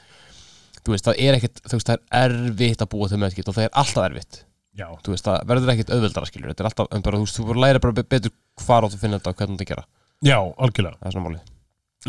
þú 0.83 0.93
veist, 0.93 1.07
það 1.09 1.23
er 1.25 1.39
ekkit 1.39 1.63
þú 1.65 1.79
veist, 1.79 1.89
það 1.89 2.03
er 2.21 2.35
erfitt 2.51 2.85
að 2.85 2.91
búa 2.93 3.09
til 3.09 3.19
meðskipt 3.23 3.49
og 3.49 3.57
það 3.57 3.65
er 3.65 3.73
alltaf 3.81 4.05
erfitt, 4.11 4.39
já, 4.77 4.87
þú 5.07 5.15
veist, 5.15 5.25
það 5.31 5.49
verður 5.53 5.73
ekkit 5.73 5.93
auðveldara 5.97 6.29
skilur, 6.29 6.53
þetta 6.53 6.63
er 6.67 6.69
alltaf, 6.69 6.91
en 6.93 7.07
bara, 7.09 7.17
þú 7.17 7.25
veist, 7.25 7.39
þú 7.41 7.47
bara 7.49 7.63
læra 7.65 7.81
bara 7.87 7.97
be- 7.97 8.07
betur 8.13 8.35
hvar 8.61 8.85
áttu 8.85 8.99
að 8.99 9.07
finna 9.07 9.17
þetta 9.19 9.33
og 9.33 9.41
hvernig 9.41 9.57
þetta 9.57 9.71
gera, 9.73 9.87
já, 10.29 10.37
algjörlega. 10.37 10.99
Það 11.01 11.09
er 11.09 11.17
svona 11.17 11.27
máli 11.31 11.41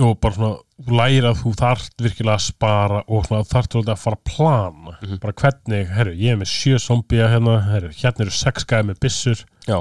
og 0.02 0.16
bara 0.20 0.34
svona, 0.34 0.54
læra 0.90 1.30
að 1.30 1.42
þú 1.42 1.52
þarft 1.60 2.02
virkilega 2.02 2.34
að 2.38 2.46
spara 2.48 3.02
og 3.06 3.26
svona 3.28 3.46
þarft 3.46 3.76
að 3.78 3.92
fara 4.00 4.18
að 4.18 4.24
plana. 4.30 4.96
Mhm. 5.00 5.20
bara 5.22 5.32
hvernig, 5.32 5.92
herru, 5.94 6.14
ég 6.18 6.32
er 6.32 6.40
með 6.40 6.50
sjö 6.50 6.80
zombía 6.82 7.28
hérna, 7.30 7.60
herru, 7.68 7.92
hérna 7.94 8.26
eru 8.26 8.30
sex 8.34 8.64
gæði 8.64 8.88
með 8.90 9.00
byssur. 9.00 9.44
Já, 9.68 9.78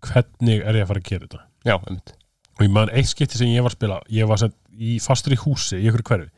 hvernig 0.00 0.64
er 0.64 0.74
ég 0.80 0.82
að 0.82 0.88
fara 0.88 1.00
að 1.00 1.10
gera 1.10 1.26
þetta? 1.26 1.42
Já, 1.64 1.76
einmitt. 1.76 2.14
Og 2.58 2.66
ég 2.66 2.72
man 2.72 2.90
eitt 2.92 3.08
skipti 3.08 3.38
sem 3.38 3.48
ég 3.48 3.62
var 3.62 3.70
að 3.70 3.78
spila 3.78 4.00
ég 4.08 4.28
var 4.28 4.40
sett 4.40 4.56
í, 4.76 4.98
fastur 5.00 5.32
í 5.32 5.40
húsi 5.40 5.80
í 5.80 5.88
ykkur 5.88 6.02
hverfi. 6.02 6.30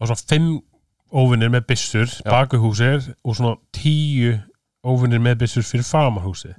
Og 0.00 0.08
svona 0.08 0.28
fimm 0.28 0.62
óvinnir 1.14 1.50
með 1.50 1.66
byssur 1.70 2.08
Já. 2.10 2.30
baku 2.30 2.58
húsir 2.58 3.14
og 3.24 3.36
svona 3.36 3.56
tíu 3.72 4.34
óvinnir 4.84 5.22
með 5.22 5.44
byssur 5.44 5.62
fyrir 5.66 5.86
famarhúsi 5.86 6.54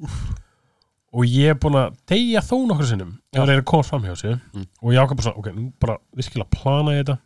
og 1.15 1.23
ég 1.31 1.53
er 1.53 1.59
búin 1.63 1.77
að 1.79 1.93
deyja 2.11 2.41
þó 2.43 2.55
nokkur 2.67 2.89
sinnum. 2.89 3.13
Ef 3.31 3.39
það 3.45 3.53
er 3.55 3.61
að 3.61 3.67
koma 3.71 3.85
fram 3.87 4.03
hjá 4.03 4.15
sig 4.19 4.33
Mm. 4.53 4.65
og 4.83 4.89
ég 4.91 4.99
ákvað 4.99 5.15
bara 5.21 5.25
svona, 5.29 5.39
ok, 5.39 5.47
nú 5.55 5.65
bara 5.79 5.95
virkilega 6.15 6.49
plana 6.51 6.91
ég 6.97 7.05
þetta. 7.05 7.17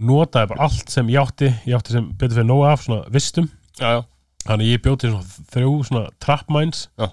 Notaði 0.00 0.48
bara 0.52 0.64
allt 0.68 0.88
sem 0.92 1.08
ég 1.12 1.20
átti. 1.20 1.48
Ég 1.68 1.76
átti 1.76 1.92
sem 1.96 2.06
betur 2.16 2.38
fyrir 2.38 2.48
nóg 2.48 2.62
af 2.70 2.84
svona 2.86 3.02
vistum. 3.12 3.48
Já, 3.80 3.88
já, 3.98 4.04
þannig 4.46 4.70
ég 4.74 4.82
bjóti 4.84 5.10
svona 5.10 5.48
þrjú 5.52 5.72
svona 5.88 6.04
trapmines 6.20 6.86
Já. 6.98 7.08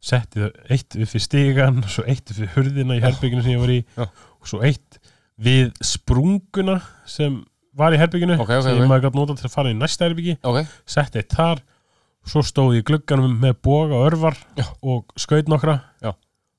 setti 0.00 0.40
þau 0.40 0.50
eitt 0.70 0.96
upp 0.96 1.08
fyrir 1.12 1.24
stigan 1.24 1.78
svo 1.94 2.04
eitt 2.08 2.28
upp 2.30 2.36
fyrir 2.38 2.52
hurðina 2.56 2.96
í 2.98 3.02
herbygginu 3.04 3.42
sem 3.44 3.52
ég 3.56 3.62
var 3.62 3.72
í. 3.72 3.78
Já. 3.96 4.04
og 4.40 4.48
svo 4.52 4.60
eitt 4.64 4.98
við 5.38 5.72
sprunguna 5.84 6.80
sem 7.06 7.40
var 7.78 7.92
í 7.94 7.98
herbygginu 8.00 8.36
Ok, 8.40 8.48
ok, 8.50 8.62
sem 8.64 8.74
ok. 8.76 8.80
ég 8.84 8.88
maður 8.90 9.04
gætt 9.08 9.18
nota 9.20 9.36
til 9.38 9.48
að 9.48 9.54
fara 9.54 9.70
í 9.72 9.76
næsta 9.78 10.08
herbyggi 10.08 10.36
setti 10.88 11.20
eitt 11.22 11.34
þar 11.36 11.60
svo 12.28 12.42
stóð 12.44 12.74
ég 12.78 12.82
í 12.84 12.86
glugganum 12.90 13.36
með 13.42 13.54
boga 13.64 13.98
og 13.98 14.06
örvar 14.10 14.36
Já. 14.58 14.66
og 14.82 15.04
skaut 15.20 15.48
nokkra. 15.50 15.78
Já. 16.04 16.12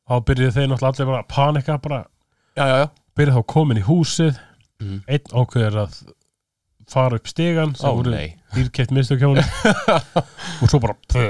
þá 0.10 0.13
byrjuðu 0.25 0.55
þeir 0.55 0.69
náttúrulega 0.71 0.93
allir 0.95 1.10
bara 1.12 1.23
að 1.23 1.27
panika 1.36 1.77
bara 1.84 1.99
byrjuðu 3.19 3.41
þá 3.43 3.45
komin 3.53 3.82
í 3.82 3.86
húsið. 3.86 4.39
Mhm. 4.79 5.01
einn 5.12 5.34
ákveður 5.36 5.75
að 5.84 5.97
fara 6.89 7.17
upp 7.19 7.27
stigan 7.27 7.73
sem 7.75 7.89
Ó, 7.89 7.93
voru 7.99 8.13
mistök 8.95 9.19
hjá 9.19 9.27
hann 9.29 9.43
og 10.63 10.69
svo 10.71 10.79
bara 10.79 10.95
pö, 11.12 11.25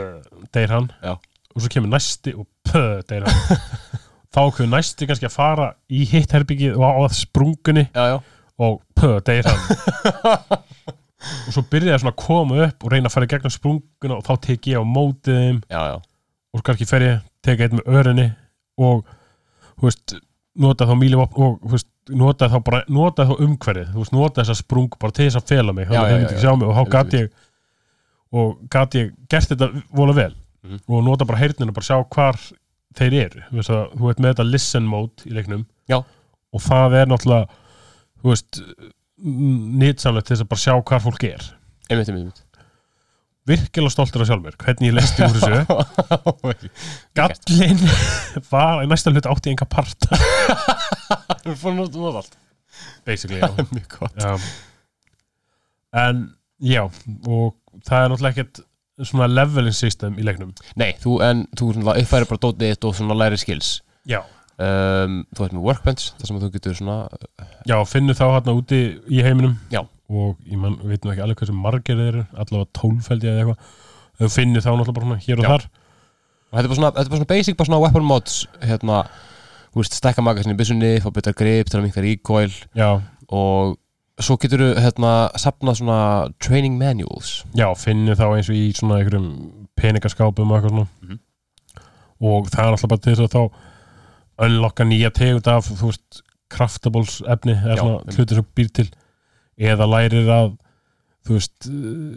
deyr 0.54 0.70
hann. 0.72 0.92
Já. 1.04 1.16
og 1.56 1.62
svo 1.64 1.70
kemur 1.74 1.90
næsti 1.92 2.36
og 2.38 2.46
pö, 2.70 3.02
deyr 3.10 3.26
hann. 3.26 3.58
Þá 4.36 4.42
kemur 4.56 4.70
næsti 4.78 5.08
kannski 5.10 5.26
að 5.26 5.34
fara 5.34 5.72
í 5.90 6.04
hitt 6.06 6.32
herbyggið 6.38 6.78
og 6.78 6.86
á 6.86 6.92
að 7.10 7.18
sprungunni 7.18 7.88
og 8.62 8.80
pö, 8.96 9.16
deyr 9.26 9.50
hann 9.50 9.62
og 11.48 11.56
svo 11.56 11.64
byrjaði 11.72 11.94
það 11.94 12.02
svona 12.04 12.14
að 12.16 12.24
koma 12.24 12.62
upp 12.66 12.86
og 12.86 12.94
reyna 12.94 13.10
að 13.10 13.16
fara 13.16 13.28
í 13.28 13.32
gegnum 13.34 13.54
sprunguna 13.54 14.18
og 14.18 14.26
þá 14.28 14.34
tek 14.46 14.70
ég 14.72 14.82
á 14.82 14.84
mótið 14.86 15.40
þeim. 15.44 15.62
Já, 15.70 15.82
já. 15.90 15.96
Og 16.54 16.64
kannski 16.66 16.88
fer 16.90 17.06
ég, 17.06 17.22
tek 17.46 17.64
eitt 17.66 17.76
með 17.78 18.00
örinni 18.00 18.28
og 18.80 19.04
veist, 19.84 20.16
nota 20.60 20.88
þá 20.90 20.96
mílivopn 21.00 21.46
og 21.46 21.72
veist, 21.74 21.90
nota 22.10 22.50
þá 22.50 22.58
bara, 22.66 22.82
nota 22.90 23.28
þá 23.30 23.36
umhverfið. 23.46 23.98
Nota 24.16 24.42
þessa 24.42 24.58
sprung 24.60 24.90
bara 25.00 25.16
til 25.16 25.30
þess 25.30 25.42
að 25.42 25.54
fela 25.54 25.76
mig. 25.76 25.92
Já, 25.94 26.04
mig. 26.10 26.68
Og 26.68 26.78
þá 26.78 26.84
gat 26.96 27.18
ég 27.20 27.30
og 28.30 28.58
gat 28.70 28.96
ég 28.98 29.14
gert 29.30 29.50
þetta 29.54 29.72
vola 29.96 30.16
vel. 30.18 30.36
Mhm. 30.60 30.82
og 30.92 31.04
nota 31.08 31.24
bara 31.24 31.40
heyrninu 31.40 31.72
bara 31.72 31.88
sjá 31.88 32.02
hvar 32.04 32.36
þeir 32.98 33.14
eru. 33.16 33.44
Veist, 33.56 33.72
að, 33.72 33.94
þú 33.96 34.10
veit 34.10 34.18
með 34.20 34.34
þetta 34.34 34.46
listen 34.50 34.88
mode 34.90 35.24
í 35.26 35.32
leiknum. 35.32 35.66
Já. 35.90 36.04
og 36.54 36.62
það 36.66 36.96
er 37.00 37.10
náttúrulega 37.10 37.48
þú 38.22 38.32
veist 38.34 38.60
nýtsamlegt 39.24 40.30
til 40.30 40.36
þess 40.36 40.46
að 40.46 40.52
bara 40.54 40.64
sjá 40.66 40.76
hvar 40.92 41.04
fólk 41.04 41.26
er. 41.30 41.50
Einmitt, 41.90 42.12
einmitt, 42.12 42.44
virkilega 43.50 43.94
stoltur 43.94 44.24
af 44.24 44.30
sjálfur, 44.30 44.58
hvernig 44.62 44.92
ég 44.92 44.96
lesti 44.98 45.26
úr 45.26 45.38
þessu. 45.40 46.70
Gallin 47.18 47.84
var 48.52 48.84
í 48.84 48.90
næsta 48.90 49.14
hlut 49.14 49.30
átti 49.30 49.54
enga 49.54 49.68
parta 49.70 50.20
Við 51.46 51.56
fórum 51.58 51.84
að 51.86 51.98
nota 51.98 52.22
allt. 52.22 52.36
Basically, 53.08 53.40
já. 53.42 53.50
Mjög 53.74 53.88
gott. 53.96 54.20
Já. 54.20 54.36
En 55.98 56.26
já 56.62 56.84
og 56.86 57.56
það 57.88 58.04
er 58.04 58.12
náttúrulega 58.12 58.34
ekkert 58.36 58.62
svona 59.08 59.30
leveling 59.32 59.76
system 59.76 60.18
í 60.20 60.26
leiknum. 60.28 60.52
Nei, 60.80 60.92
þú, 61.02 61.18
en 61.26 61.46
þú 61.58 61.72
uppfæri 61.80 62.28
bara 62.30 62.44
dótið 62.44 62.74
þitt 62.74 62.90
og 62.90 62.98
svona 62.98 63.18
læri 63.18 63.40
skills. 63.40 63.80
Já, 64.10 64.20
um, 64.60 65.20
Þú 65.36 65.46
ert 65.46 65.56
með 65.56 65.66
workbench 65.68 66.10
þar 66.20 66.30
sem 66.30 66.40
þú 66.42 66.50
getur 66.56 66.76
svona 66.78 66.98
já 67.70 67.78
finnur 67.88 68.18
þá 68.20 68.26
hérna 68.36 68.56
úti 68.60 68.80
í 69.10 69.24
heiminum. 69.26 69.58
Já. 69.74 69.82
og 70.10 70.38
ég 70.50 70.58
man, 70.58 70.78
veit 70.90 71.04
nú 71.06 71.12
ekki 71.14 71.22
alveg 71.22 71.38
hversu 71.44 71.54
margir 71.54 72.00
þeir 72.00 72.08
eru 72.16 72.24
allavega 72.34 72.70
tólfældi 72.80 73.30
eða 73.30 73.44
eitthvað. 73.44 73.76
Þau 74.20 74.30
finnur 74.34 74.64
þá 74.66 74.70
náttúrulega 74.74 74.96
bara 74.98 75.06
svona 75.10 75.24
hér 75.26 75.40
og 75.42 75.46
Já. 75.46 75.50
þar. 75.54 75.68
Og 76.50 76.56
þetta 76.58 76.64
er 76.66 76.70
bara 76.72 76.80
svona, 76.80 76.90
þetta 76.96 77.06
er 77.06 77.12
bara 77.14 77.20
svona 77.20 77.30
basic 77.34 77.58
bara 77.60 77.70
svona 77.70 77.82
weapon 77.84 78.08
mods 78.10 78.40
hérna, 78.66 79.04
þú 79.70 79.84
veist, 79.84 80.00
stækka 80.00 80.24
magasinni 80.26 80.56
í 80.58 80.60
byssunni, 80.60 80.90
fá 81.04 81.12
betra 81.14 81.36
grip 81.38 81.70
til 81.70 81.78
að 81.80 81.86
minka 81.86 82.02
recoil. 82.02 82.56
Já, 82.74 82.90
og 83.30 83.78
svo 84.20 84.36
getur 84.42 84.66
þú 84.66 84.70
hérna 84.82 85.14
sapna 85.40 85.76
svona 85.78 86.00
training 86.42 86.76
manuals. 86.82 87.44
Já, 87.56 87.70
finnur 87.78 88.18
þá 88.18 88.26
eins 88.34 88.50
og 88.50 88.58
í 88.58 88.66
svona 88.76 88.98
einhverjum 88.98 89.30
peningaskápum 89.80 90.50
og 90.50 90.58
eitthvað 90.58 90.74
svona. 90.74 90.88
Mhm. 91.06 91.20
og 92.20 92.50
það 92.52 92.66
er 92.66 92.74
alltaf 92.74 92.90
bara 92.92 93.00
til 93.06 93.14
þess 93.16 93.28
að 93.30 93.36
þá 93.38 93.44
unlocka 94.46 94.86
nýja 94.88 95.12
tegund 95.16 95.48
af 95.52 95.68
þú 95.70 95.90
veist, 95.92 96.22
craftables 96.50 97.20
efni 97.30 97.54
eða 97.58 97.78
svona 97.78 98.00
einmitt. 98.00 98.18
hluti 98.18 98.38
sem 98.40 98.48
býr 98.58 98.72
til. 98.80 98.88
Eða 99.60 99.88
lærir 99.92 100.30
að 100.34 100.54
þú 101.28 101.36
veist 101.36 101.68
uh, 101.70 102.16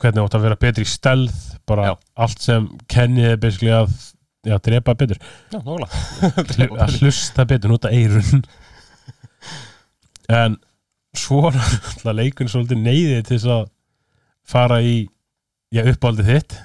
hvernig 0.00 0.24
átt 0.24 0.38
að 0.38 0.46
vera 0.46 0.60
betri 0.60 0.86
í 0.86 0.88
stelð 0.88 1.36
bara 1.68 1.90
Já. 1.90 1.94
allt 2.24 2.40
sem 2.46 2.68
kennið 2.90 3.32
er 3.34 3.40
basically 3.42 3.74
að 3.74 3.90
já, 4.46 4.56
drepa 4.64 4.94
betur. 4.96 5.20
Já, 5.52 5.60
að 6.86 6.96
hlusta 7.00 7.44
betur, 7.44 7.74
nota 7.74 7.90
eirun 7.92 8.44
en 10.30 10.56
svo 11.16 11.48
er 11.50 11.58
alltaf 11.58 12.14
leikun 12.14 12.50
svolítið 12.50 12.82
neyðið 12.84 13.22
til 13.26 13.36
þess 13.36 13.50
að 13.56 13.64
fara 14.50 14.80
í 14.82 14.94
já, 15.74 15.82
uppáldið 15.90 16.32
þitt. 16.32 16.56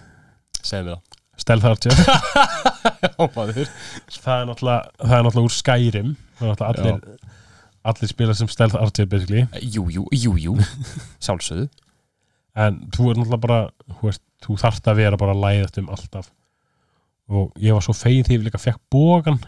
Segðu 0.62 0.94
mér 0.94 0.96
það. 0.96 1.22
Það 1.46 1.56
er 1.56 1.64
náttúrulega, 1.66 2.75
það 4.26 4.42
er 4.42 4.50
náttúrulega 4.50 5.46
úr 5.46 5.56
er 6.48 6.52
náttúrulega 6.52 6.70
allir, 6.70 7.34
allir 7.92 8.12
spila 8.12 8.36
sem 8.38 8.52
Stealth 8.52 8.78
Archer 8.80 9.10
basically. 9.10 9.46
Jú, 9.62 9.88
jú, 9.94 10.06
jú, 10.12 10.36
jú. 10.42 10.56
Sjálfsögðu 11.24 11.70
en 12.56 12.80
þú 12.96 13.10
er 13.12 13.20
náttúrulega 13.20 13.44
bara 13.44 13.60
þú, 13.90 14.00
veist, 14.08 14.24
þú 14.46 14.58
þarft 14.62 14.88
að 14.90 15.02
vera 15.02 15.20
bara 15.20 15.36
læðast 15.38 15.80
um 15.82 15.92
alltaf. 15.92 16.32
Og 17.26 17.52
ég 17.62 17.76
var 17.76 17.84
svo 17.84 17.96
fegin 17.98 18.26
því 18.28 18.38
ég 18.38 18.46
líka 18.46 18.62
fekk 18.62 18.82
bógan 18.94 19.40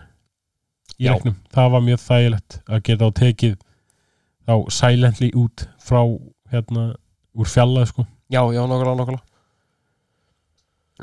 í 0.97 1.07
leiknum, 1.07 1.37
það 1.53 1.73
var 1.75 1.85
mjög 1.85 2.03
þægilegt 2.03 2.59
að 2.65 2.83
geta 2.89 3.07
á 3.07 3.11
tekið 3.19 3.55
þá 4.47 4.53
silently 4.73 5.29
út 5.37 5.67
frá 5.83 6.01
hérna 6.51 6.87
úr 7.37 7.49
fjallað 7.51 7.91
sko. 7.91 8.07
Já, 8.33 8.41
já, 8.51 8.63
nákvæmlega, 8.65 8.95
nákvæmlega 8.97 9.26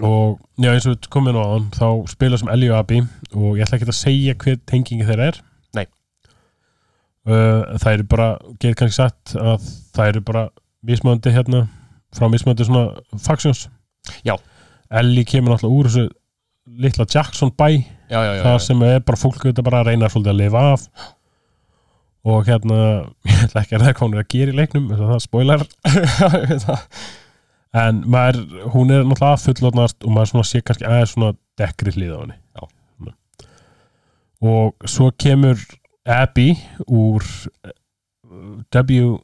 og 0.03 0.41
já 0.59 0.73
eins 0.73 0.87
og 0.89 0.97
við 0.97 1.09
komum 1.15 1.31
inn 1.31 1.39
á 1.39 1.47
hann 1.53 1.67
þá 1.75 1.87
spila 2.11 2.39
sem 2.41 2.51
Ellie 2.51 2.73
og 2.73 2.81
Abby 2.81 2.99
og 3.35 3.55
ég 3.59 3.63
ætla 3.67 3.79
ekki 3.79 3.87
að 3.91 3.99
segja 4.01 4.35
hver 4.43 4.59
tengingi 4.67 5.07
þeirra 5.07 5.29
er. 5.31 5.39
Nei. 5.79 5.87
uh, 7.31 7.63
það 7.79 7.91
eru 7.93 8.07
bara 8.11 8.29
getur 8.59 8.79
kannski 8.81 8.99
sagt 8.99 9.37
að 9.39 9.69
það 9.95 10.11
eru 10.13 10.25
bara 10.27 10.45
mismöndi 10.85 11.33
hérna 11.35 11.65
frá 12.15 12.29
mismöndi 12.31 12.67
svona 12.67 12.89
factions. 13.23 13.69
Já. 14.27 14.35
Ellie 14.91 15.25
kemur 15.25 15.55
náttúrulega 15.55 15.79
úr 15.79 15.91
þessu 15.91 16.09
litla 16.81 17.07
Jackson 17.09 17.53
bæ 17.55 17.69
Já, 18.11 18.21
já, 18.21 18.33
það 18.45 18.59
sem 18.61 18.83
er 18.85 19.01
bara 19.01 19.19
fólk 19.19 19.43
þetta 19.47 19.63
bara 19.65 19.81
að 19.81 19.89
reyna 19.93 20.11
svolítið 20.13 20.35
að 20.35 20.41
lifa 20.43 20.65
af. 20.75 20.89
Og 22.25 22.47
hérna 22.49 22.79
ég 23.31 23.45
ætla 23.47 23.63
ekki 23.63 23.79
að 23.79 24.01
hún 24.03 24.17
er 24.17 24.25
að 24.25 24.33
gera 24.35 24.53
í 24.55 24.59
leiknum 24.59 24.91
það 24.91 25.21
spoiler. 25.23 25.65
Það- 26.65 26.89
en 27.75 28.03
maður, 28.11 28.45
hún 28.75 28.93
er 28.95 29.05
náttúrulega 29.07 29.43
fullotnast 29.43 30.05
og 30.07 30.15
maður 30.15 30.33
svona 30.33 30.49
sé 30.49 30.63
kannski 30.63 30.87
aðeins 30.89 31.15
svona 31.17 31.35
dekkri 31.59 31.95
hlið 31.97 32.15
á 32.15 32.19
henni. 32.23 32.39
Og 34.45 34.89
svo 34.91 35.09
kemur 35.17 35.61
Abby 36.05 36.53
úr 36.85 37.25
W 38.75 39.17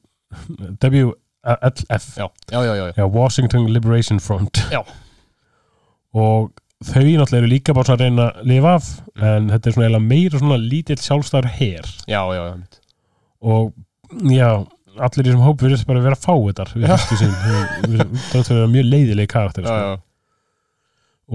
WLF 0.80 2.16
Já, 2.16 2.28
já, 2.50 2.92
já, 2.96 3.04
Washington 3.04 3.72
Liberation 3.72 4.20
Front. 4.20 4.62
Já. 4.70 4.82
og 6.10 6.50
þau 6.80 7.04
náttúrulega 7.04 7.38
eru 7.38 7.50
líka 7.50 7.74
bara 7.76 7.94
að 7.94 8.02
reyna 8.04 8.26
að 8.30 8.46
lifa 8.50 8.74
af 8.78 8.86
en 9.20 9.50
þetta 9.52 9.68
er 9.68 9.76
svona 9.76 10.00
meira 10.02 10.40
svona 10.40 10.56
lítill 10.58 10.98
já, 12.34 12.54
mitt. 12.56 12.80
og 13.40 13.72
já, 14.26 14.66
allir 14.98 15.26
í 15.26 15.30
þessum 15.30 15.44
hóp 15.44 15.62
virðist 15.62 15.88
bara 15.88 16.00
að 16.00 16.08
vera 16.08 16.20
fáiðar 16.20 16.72
við 16.74 16.86
fyrstu 16.90 17.18
sín 17.20 17.34
það 18.32 18.50
er 18.56 18.72
mjög 18.72 18.88
leiðilegi 18.88 19.30
karakter 19.30 19.66
sko. 19.66 20.00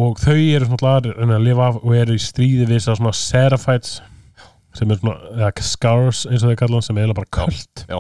og 0.05 0.19
þau 0.21 0.35
eru 0.35 0.67
svona 0.69 0.95
að 0.95 1.09
reyna 1.13 1.37
að 1.37 1.47
lifa 1.47 1.69
af 1.69 1.79
og 1.81 1.95
eru 1.95 2.17
í 2.17 2.23
stríði 2.23 2.67
við 2.69 2.81
að 2.81 2.99
svona 2.99 3.15
seraphites 3.19 3.99
sem 4.75 4.91
er 4.91 4.99
svona, 4.99 5.15
eða 5.37 5.51
scars 5.63 6.25
eins 6.27 6.43
og 6.43 6.51
þau 6.51 6.59
kalla 6.59 6.79
hann, 6.79 6.87
sem 6.87 6.97
er 6.97 7.05
eiginlega 7.05 7.21
bara 7.21 7.31
já. 7.87 7.99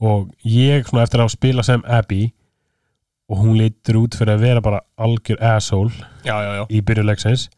og 0.00 0.30
ég 0.48 0.88
svona 0.88 1.04
eftir 1.04 1.24
að 1.24 1.34
spila 1.34 1.66
sem 1.66 1.84
Abby 1.84 2.22
og 3.32 3.42
hún 3.42 3.58
lítur 3.60 4.00
út 4.02 4.16
fyrir 4.18 4.36
að 4.36 4.46
vera 4.46 4.64
bara 4.64 4.82
algjör 5.00 5.40
asshole 5.52 5.92
já, 6.24 6.34
já, 6.34 6.50
já. 6.60 6.64
í 6.68 6.80
byrjuleiksins 6.80 7.48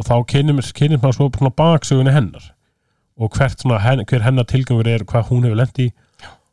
og 0.00 0.08
þá 0.08 0.16
kynnum 0.32 0.58
maður 0.58 1.16
svo 1.18 1.28
svona 1.36 1.54
baksögunni 1.56 2.14
hennar 2.14 2.52
og 3.18 3.36
hvert 3.36 3.60
svona, 3.60 3.80
hen, 3.84 4.04
hver 4.08 4.24
hennar 4.24 4.48
tilgangur 4.48 4.88
er 4.88 5.04
hvað 5.08 5.28
hún 5.30 5.46
hefur 5.46 5.60
lent 5.60 5.82
í. 5.82 5.88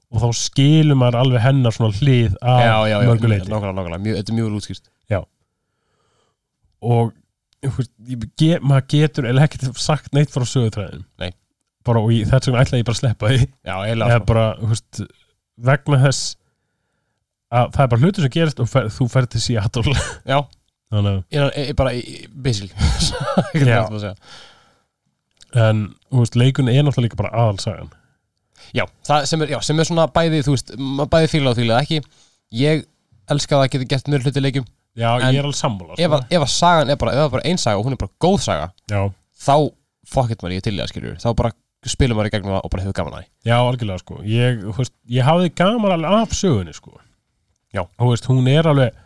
Og 0.10 0.24
þá 0.24 0.30
skilum 0.34 1.00
maður 1.04 1.20
alveg 1.20 1.44
hennar 1.44 1.76
svona 1.76 1.94
hlið 1.94 2.34
af 2.42 2.64
já, 2.66 2.78
já, 2.90 2.96
já, 2.96 3.10
mörguleiti 3.12 3.46
þetta 3.46 4.32
er 4.34 4.38
mjög 4.40 4.48
vel 4.50 4.58
og 6.80 7.12
þú 7.66 7.72
veist, 7.76 7.94
ég 8.08 8.26
get, 8.40 8.64
maður 8.64 8.86
getur 8.94 9.28
eða 9.30 9.46
ekkert 9.46 9.80
sagt 9.82 10.14
neitt 10.16 10.32
frá 10.34 10.46
sögutræðin 10.48 11.04
Nei. 11.20 11.32
bara 11.88 12.04
og 12.04 12.14
þess 12.14 12.48
vegna 12.48 12.64
ætla 12.64 12.80
ég 12.80 12.88
bara 12.88 12.96
að 12.98 13.02
sleppa 13.02 13.32
já, 13.36 13.74
eiginlega, 13.76 14.16
eða 14.16 14.28
bara, 14.30 14.46
þú 14.62 14.70
veist, 14.72 15.02
vegna 15.70 16.00
þess 16.06 16.30
að 17.50 17.74
það 17.76 17.84
er 17.84 17.92
bara 17.94 18.04
hlutur 18.06 18.26
sem 18.26 18.34
gerist 18.36 18.64
og 18.64 18.72
fer, 18.72 18.88
þú 18.94 19.10
ferð 19.12 19.34
til 19.36 19.44
Seattle 19.44 19.96
já, 19.98 20.40
ég, 21.36 21.50
ég, 21.60 21.74
bara, 21.78 21.94
ég, 22.00 22.30
basically. 22.34 22.72
Ekki 23.50 23.66
Já. 23.68 23.84
hvað 23.84 24.00
að 24.00 24.06
segja 24.08 24.16
en, 25.58 25.86
veist, 26.14 26.36
leikun 26.40 26.70
er 26.70 26.84
náttúrulega 26.84 27.08
líka 27.08 27.20
bara 27.20 27.32
aðalsagan. 27.34 27.90
Já, 28.76 28.84
það 29.08 29.26
sem 29.32 29.42
er, 29.46 29.54
já, 29.56 29.60
sem 29.66 29.80
er 29.80 29.88
svona 29.88 30.08
bæði, 30.14 30.44
þú 30.46 30.54
veist, 30.56 30.74
bæði 31.10 31.32
fíla 31.32 31.54
og 31.54 31.58
fíla 31.58 31.80
ekki 31.82 32.02
ég 32.60 32.84
elska 33.30 33.56
það 33.56 33.64
að 33.64 33.72
geta 33.74 33.88
gert 33.94 34.12
mjög 34.12 34.28
hluti 34.28 34.44
leikjum 34.44 34.68
já, 34.98 35.10
En 35.16 35.34
ég 35.34 35.40
er 35.40 35.48
alveg 35.48 35.58
sammála 35.58 35.98
ef, 35.98 36.14
að, 36.18 36.28
ef 36.34 36.46
að 36.46 36.52
sagan 36.54 36.92
er 36.94 37.00
bara, 37.02 37.14
ef 37.16 37.22
það 37.22 37.28
er 37.30 37.34
bara 37.38 37.50
ein 37.50 37.62
saga 37.62 37.80
og 37.80 37.88
hún 37.88 37.96
er 37.96 38.02
bara 38.02 38.14
góð 38.22 38.38
saga, 38.46 38.70
já, 38.92 39.02
þá 39.40 39.56
fuck 40.10 40.34
it 40.34 40.44
maður 40.44 40.58
ég 40.58 40.66
til 40.66 40.76
í 40.76 40.82
það 40.82 40.92
skiljur, 40.94 41.18
þá 41.24 41.30
bara 41.40 41.54
spilum 41.90 42.20
maður 42.20 42.30
í 42.30 42.34
gegnum 42.36 42.56
það 42.56 42.66
og 42.66 42.74
bara 42.74 42.84
hefur 42.84 42.98
gaman 42.98 43.14
að 43.16 43.22
því. 43.22 43.30
Já, 43.48 43.56
algjörlega 43.58 44.02
sko. 44.02 44.18
Ég, 44.28 44.64
veist, 44.78 44.96
ég 45.16 45.28
hafði 45.30 45.52
gaman 45.62 45.94
alveg 45.96 46.18
af 46.18 46.34
sögunni 46.36 46.74
sko. 46.76 46.98
Já. 47.72 47.84
þú 48.02 48.10
veist, 48.10 48.28
hún 48.28 48.50
er 48.52 48.68
alveg 48.68 48.98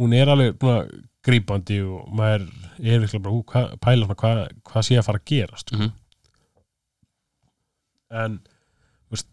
hún 0.00 0.14
er 0.16 0.30
alveg 0.32 0.56
búna, 0.60 0.86
grípandi 1.22 1.78
og 1.86 2.08
maður 2.18 2.48
er 2.82 3.02
virklega 3.02 3.22
bara 3.22 3.34
hú, 3.34 3.42
hva, 3.46 3.62
pæla 3.82 4.06
svona 4.08 4.18
hvað 4.22 4.40
hva 4.70 4.82
sé 4.82 4.96
að 4.98 5.06
fara 5.06 5.20
að 5.22 5.28
gerast. 5.30 5.72
Mm 5.72 5.80
-hmm. 5.80 5.92
en 8.22 8.40
veist, 9.10 9.28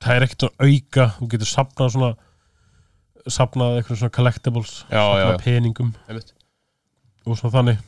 það 0.00 0.16
er 0.16 0.22
ekkert 0.26 0.40
svona 0.40 0.70
auka 0.70 1.08
þú 1.18 1.28
getur 1.32 1.50
sapnað 1.50 1.92
svona 1.96 2.14
sapnað 3.26 3.76
eitthvað 3.80 3.98
svona 3.98 4.16
collectibles 4.16 4.72
Já, 4.90 5.02
já, 5.02 5.26
sapnað 5.26 5.32
já. 5.32 5.42
peningum 5.44 5.94
Einmitt. 6.08 6.34
og 7.26 7.38
svona 7.38 7.52
þannig. 7.58 7.78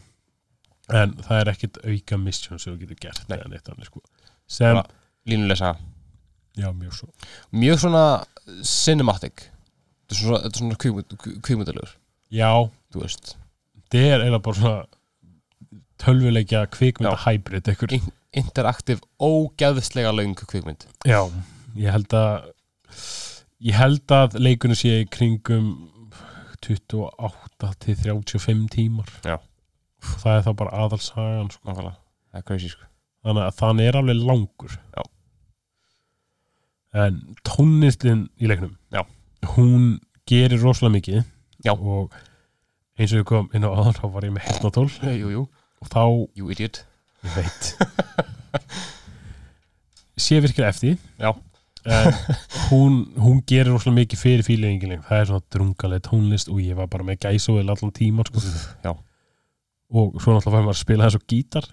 En 0.89 1.13
það 1.13 1.41
er 1.41 1.49
ekkert 1.53 1.79
auka 1.85 2.17
mission 2.17 2.59
sem 2.59 2.75
þú 2.75 2.79
getur 2.81 2.97
gert 3.01 3.29
þannig 3.29 3.87
sko. 3.87 4.01
Sem, 4.47 4.75
Bara- 4.75 4.89
línuleg 5.27 5.57
saga. 5.57 5.79
Já 6.57 6.73
mjög 6.73 6.93
svo. 6.93 7.09
Mjög 7.53 7.79
svona 7.79 8.25
cinematic 8.65 9.51
þetta 10.09 10.17
er 10.17 10.21
svona, 10.23 10.39
þetta 10.45 10.55
er 10.57 10.63
svona 10.63 10.79
kvikmynd- 10.83 11.43
kvikmyndalegur 11.45 11.93
já, 12.33 12.51
þú 12.93 13.03
veist, 13.05 13.35
þetta 13.77 13.99
er 14.05 14.23
eiginlega 14.25 14.43
bara 14.43 14.61
svona 14.61 14.87
tölvuleikja 15.99 16.67
kvikmynda 16.71 17.17
Já. 17.17 17.25
hybrid 17.27 17.69
einhver. 17.69 17.93
In- 17.93 18.13
interaktiv 18.39 19.01
ógæðslega 19.21 20.13
löng 20.15 20.35
kvikmynd 20.39 20.85
já, 21.09 21.21
ég 21.77 21.91
held 21.93 22.13
að 22.15 22.53
ég 23.61 23.75
held 23.75 24.07
að 24.15 24.37
leikunum 24.39 24.77
sé 24.79 25.05
kringum 25.11 25.71
28 26.63 27.73
til 27.81 27.97
35 27.97 28.69
tímar 28.75 29.09
Já. 29.25 29.39
það 30.01 30.37
er 30.37 30.43
þá 30.47 30.53
bara 30.61 30.77
aðalsagan 30.85 31.51
sko. 31.51 31.73
það 31.75 32.39
er 32.39 32.43
crazy 32.47 32.69
sko 32.69 32.85
þannig 33.25 33.47
að 33.49 33.57
þannig 33.59 33.89
er 33.89 33.99
alveg 33.99 34.21
langur 34.29 34.77
Já. 34.95 35.03
en 37.05 37.19
tónlistin 37.45 38.29
í 38.41 38.47
leiknum 38.51 38.77
Já. 38.95 39.03
Hún 39.55 39.99
gerir 40.29 40.61
rosalega 40.63 40.97
mikið. 40.99 41.25
Já. 41.67 41.73
og 41.75 42.13
eins 42.99 43.13
og 43.13 43.23
ég 43.23 43.27
kom 43.27 43.49
inn 43.55 43.67
á 43.67 43.71
aðan 43.71 43.97
þá 43.97 44.05
var 44.15 44.27
ég 44.27 44.35
með 44.35 44.47
jú, 45.33 45.45
og 45.83 45.91
þá, 45.91 46.03
you 46.39 46.51
idiot. 46.55 46.85
Ég 47.27 47.35
veit. 47.35 47.71
Sé 50.29 50.39
virkilega 50.43 50.71
eftir. 50.71 50.99
Já. 51.19 51.33
hún, 52.71 53.15
hún 53.19 53.43
gerir 53.47 53.73
rosalega 53.73 54.03
mikið 54.03 54.23
fyrir 54.23 54.47
fílingin. 54.47 54.99
Það 55.07 55.21
er 55.23 55.29
svona 55.31 55.47
drungaleg 55.55 56.07
tónlist 56.07 56.51
og 56.53 56.63
ég 56.63 56.79
var 56.79 56.91
bara 56.91 57.07
með 57.07 57.23
gæsóðil 57.27 57.71
allan 57.71 57.95
tíma 57.95 58.27
sko. 58.29 58.43
Já. 58.85 58.95
og 59.89 60.19
svo 60.21 60.35
náttúrulega 60.35 60.53
fær 60.53 60.65
maður 60.67 60.75
að 60.77 60.83
spila 60.83 61.09
þess 61.09 61.19
á 61.19 61.29
gítar. 61.33 61.69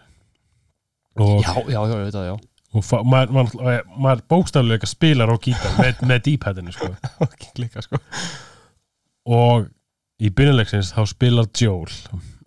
Og 1.15 1.39
já, 1.41 1.53
já, 1.71 1.79
já, 1.79 2.11
það, 2.11 2.29
já 2.29 2.35
og 2.75 3.07
maður, 3.07 3.31
maður, 3.35 3.87
maður 3.95 4.23
bókstaflega 4.31 4.89
spilar 4.89 5.31
á 5.31 5.35
gítar 5.41 5.77
með, 5.79 6.01
með 6.09 6.21
deep-headinu 6.27 6.75
sko. 6.75 6.91
sko. 7.87 8.01
Og 9.35 9.69
í 10.21 10.31
byrjuleiksins 10.35 10.93
þá 10.95 11.01
spilar 11.11 11.49
Joel 11.55 11.91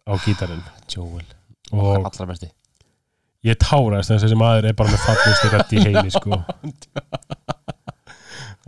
á 0.09 0.13
gítarinn. 0.25 0.65
Joel, 0.93 1.27
og 1.73 2.09
ég 3.47 3.59
táraðist 3.63 4.11
þess 4.11 4.19
að 4.19 4.25
þessi 4.27 4.39
maður 4.41 4.71
er 4.71 4.77
bara 4.79 4.93
með 4.95 5.05
fallustu 5.05 5.51
rætt 5.53 5.75
í 5.75 5.85
heimi 5.87 6.15
sko. 6.15 6.41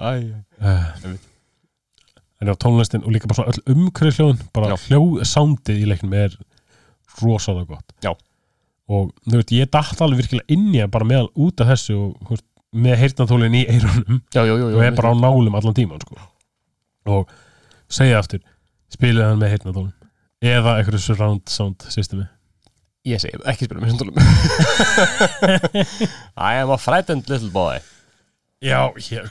Uh, 0.00 0.30
en 2.40 2.48
á 2.48 2.56
tónlistin 2.56 3.02
og 3.04 3.12
líka 3.12 3.28
bara 3.28 3.42
svona 3.42 3.52
öll 3.52 3.74
umhverju 3.74 4.14
hljóðun 4.16 4.38
bara 4.56 4.78
hljóð, 4.86 5.18
soundið 5.28 5.82
í 5.82 5.88
leiknum 5.90 6.14
er 6.16 6.36
rosalega 7.20 7.74
gott. 7.74 7.92
Já. 8.00 8.14
Og 8.90 9.12
þú 9.26 9.38
veist, 9.38 9.54
ég 9.54 9.70
datt 9.70 10.02
alveg 10.02 10.24
virkilega 10.24 10.50
inn 10.56 10.70
í 10.74 10.82
að 10.82 10.90
bara 10.96 11.06
meðal 11.06 11.28
út 11.38 11.62
af 11.62 11.70
þessu 11.72 11.96
og 11.98 12.32
veist, 12.32 12.46
með 12.70 12.98
heyrnatólin 13.04 13.56
í 13.58 13.62
eyrunum. 13.70 14.20
Já, 14.34 14.42
já, 14.46 14.52
já, 14.54 14.66
og 14.70 14.82
er 14.86 14.98
bara 14.98 15.10
á 15.10 15.14
nálum 15.18 15.56
allan 15.58 15.76
tíman 15.76 16.02
sko. 16.02 16.18
og 17.10 17.30
segja 17.90 18.20
aftur 18.20 18.42
spilið 18.92 19.24
hann 19.26 19.40
með 19.40 19.54
heyrnatólin 19.54 19.96
eða 20.40 20.76
eitthvað 20.78 21.02
surround 21.04 21.50
sound 21.50 21.86
systemi? 21.92 22.26
Ég 23.08 23.20
segi, 23.22 23.38
ekki 23.48 23.64
spila 23.64 23.80
með 23.80 23.94
sundulum 23.94 24.18
I 26.50 26.60
am 26.60 26.72
a 26.74 26.76
frightened 26.76 27.30
little 27.32 27.48
boy. 27.54 27.78
Já, 28.60 28.90
ég, 29.08 29.30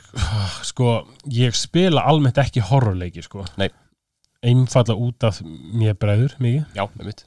sko 0.66 1.04
ég 1.30 1.54
spila 1.54 2.02
almennt 2.10 2.40
ekki 2.42 2.64
horrorleiki 2.66 3.22
sko. 3.22 3.44
Nei. 3.60 3.68
einfalla 4.42 4.96
út 4.96 5.22
af 5.28 5.38
mér 5.44 5.94
bregður 6.00 6.34
mikið. 6.42 7.22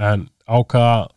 En 0.00 0.28
ákvaða 0.46 1.10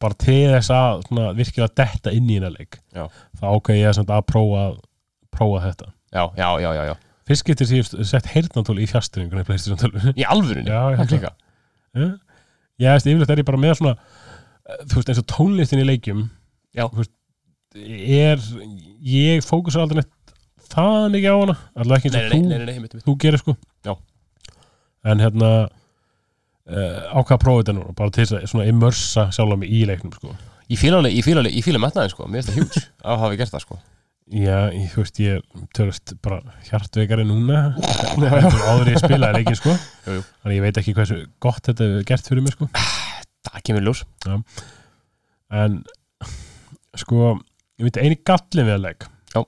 bara 0.00 0.16
til 0.20 0.48
þess 0.54 0.72
að 0.74 1.04
svona, 1.06 1.28
virkilega 1.36 1.74
detta 1.82 2.12
inn 2.16 2.28
í 2.30 2.38
hérna 2.38 2.52
leik. 2.54 2.80
Já. 2.96 3.04
þá 3.40 3.44
ákvaða 3.50 3.78
ég 3.78 3.90
að 4.16 4.24
prófa, 4.30 4.64
prófa 5.34 5.62
þetta. 5.66 5.92
Já, 6.10 6.24
já, 6.40 6.48
já, 6.64 6.70
já, 6.78 6.82
já. 6.90 6.94
Fyrst 7.30 7.46
getur 7.46 7.68
því 7.70 7.78
ég 7.78 7.90
sett 8.10 8.30
heyrnatól 8.32 8.80
í 8.82 8.88
12 9.78 10.18
Í 10.18 10.26
alvörunni? 10.26 10.72
Já, 10.72 11.04
klika 11.06 11.30
Já, 11.94 12.08
ég 12.80 12.96
veist, 12.96 13.06
yfirleitt 13.10 13.34
er 13.34 13.42
ég 13.42 13.48
bara 13.50 13.60
með 13.60 13.76
svona 13.78 13.92
eh, 13.94 14.80
þú 14.90 14.96
veist, 14.98 15.12
eins 15.12 15.20
og 15.22 15.28
tónlistin 15.30 15.82
í 15.82 15.86
leikjum. 15.86 16.24
Já. 16.74 16.86
veist, 16.96 17.12
er 17.76 18.42
ég 19.06 19.44
fókusar 19.46 19.84
aldrei 19.84 20.00
neitt 20.00 20.34
það 20.70 21.08
mikið 21.14 21.30
á 21.30 21.36
hana. 21.36 21.56
Allavega 21.74 22.00
ekki 22.00 22.14
Nei, 22.14 22.20
eins 22.20 22.48
nei, 22.50 22.58
og 22.58 22.80
nei, 22.80 22.90
þú, 22.94 23.02
þú 23.04 23.16
gerir 23.22 23.42
sko. 23.42 23.56
Já. 23.86 23.94
en 25.10 25.22
hérna 25.22 25.50
uh, 26.68 26.98
ákvað 27.14 27.36
að 27.36 27.42
prófa 27.44 27.62
þetta 27.62 27.76
núna 27.76 27.94
bara 27.98 28.14
til 28.16 28.26
þess 28.28 28.56
að 28.56 28.70
immersa 28.72 29.28
sjálf 29.34 29.60
mig 29.60 29.72
í 29.72 29.84
leiknum 29.88 30.14
sko. 30.16 30.34
Ég 30.70 30.78
fíla 30.78 31.00
alveg, 31.00 31.16
ég 31.18 31.26
fíla 31.26 31.42
alveg, 31.42 31.56
ég 31.58 31.66
fíla 31.66 31.82
metnaðin 31.82 32.12
sko. 32.12 32.28
Mér 32.30 32.44
finnst 32.44 32.52
það 32.52 32.60
hjúts 32.60 32.90
að 33.10 33.22
hafa 33.24 33.40
gert 33.40 33.54
það 33.56 33.64
sko. 33.66 33.80
Já, 34.30 34.58
ég, 34.70 34.90
þú 34.92 35.02
veist, 35.02 35.16
ég 35.24 35.62
tölast 35.74 36.12
bara 36.22 36.38
hjartveikari 36.68 37.24
núna 37.26 37.62
áður 38.70 38.92
ég 38.92 39.00
spilaði 39.02 39.40
leikin 39.40 39.58
sko. 39.58 39.74
Jú, 40.06 40.20
jú. 40.20 40.26
þannig 40.44 40.60
ég 40.60 40.66
veit 40.68 40.82
ekki 40.84 40.94
hversu 40.94 41.22
gott 41.42 41.64
þetta 41.66 41.88
er 41.88 42.04
gert 42.06 42.30
fyrir 42.30 42.46
mig 42.46 42.54
sko. 42.54 42.68
Það 43.50 43.64
kemur 43.66 43.88
ljós. 43.88 44.04
En 45.50 45.80
sko 46.98 47.34
ég 47.80 47.88
veit 47.88 48.00
eini 48.02 48.18
gallin 48.26 48.68
við 48.68 48.76
að 48.76 48.84
leik 48.86 49.06
Já. 49.34 49.40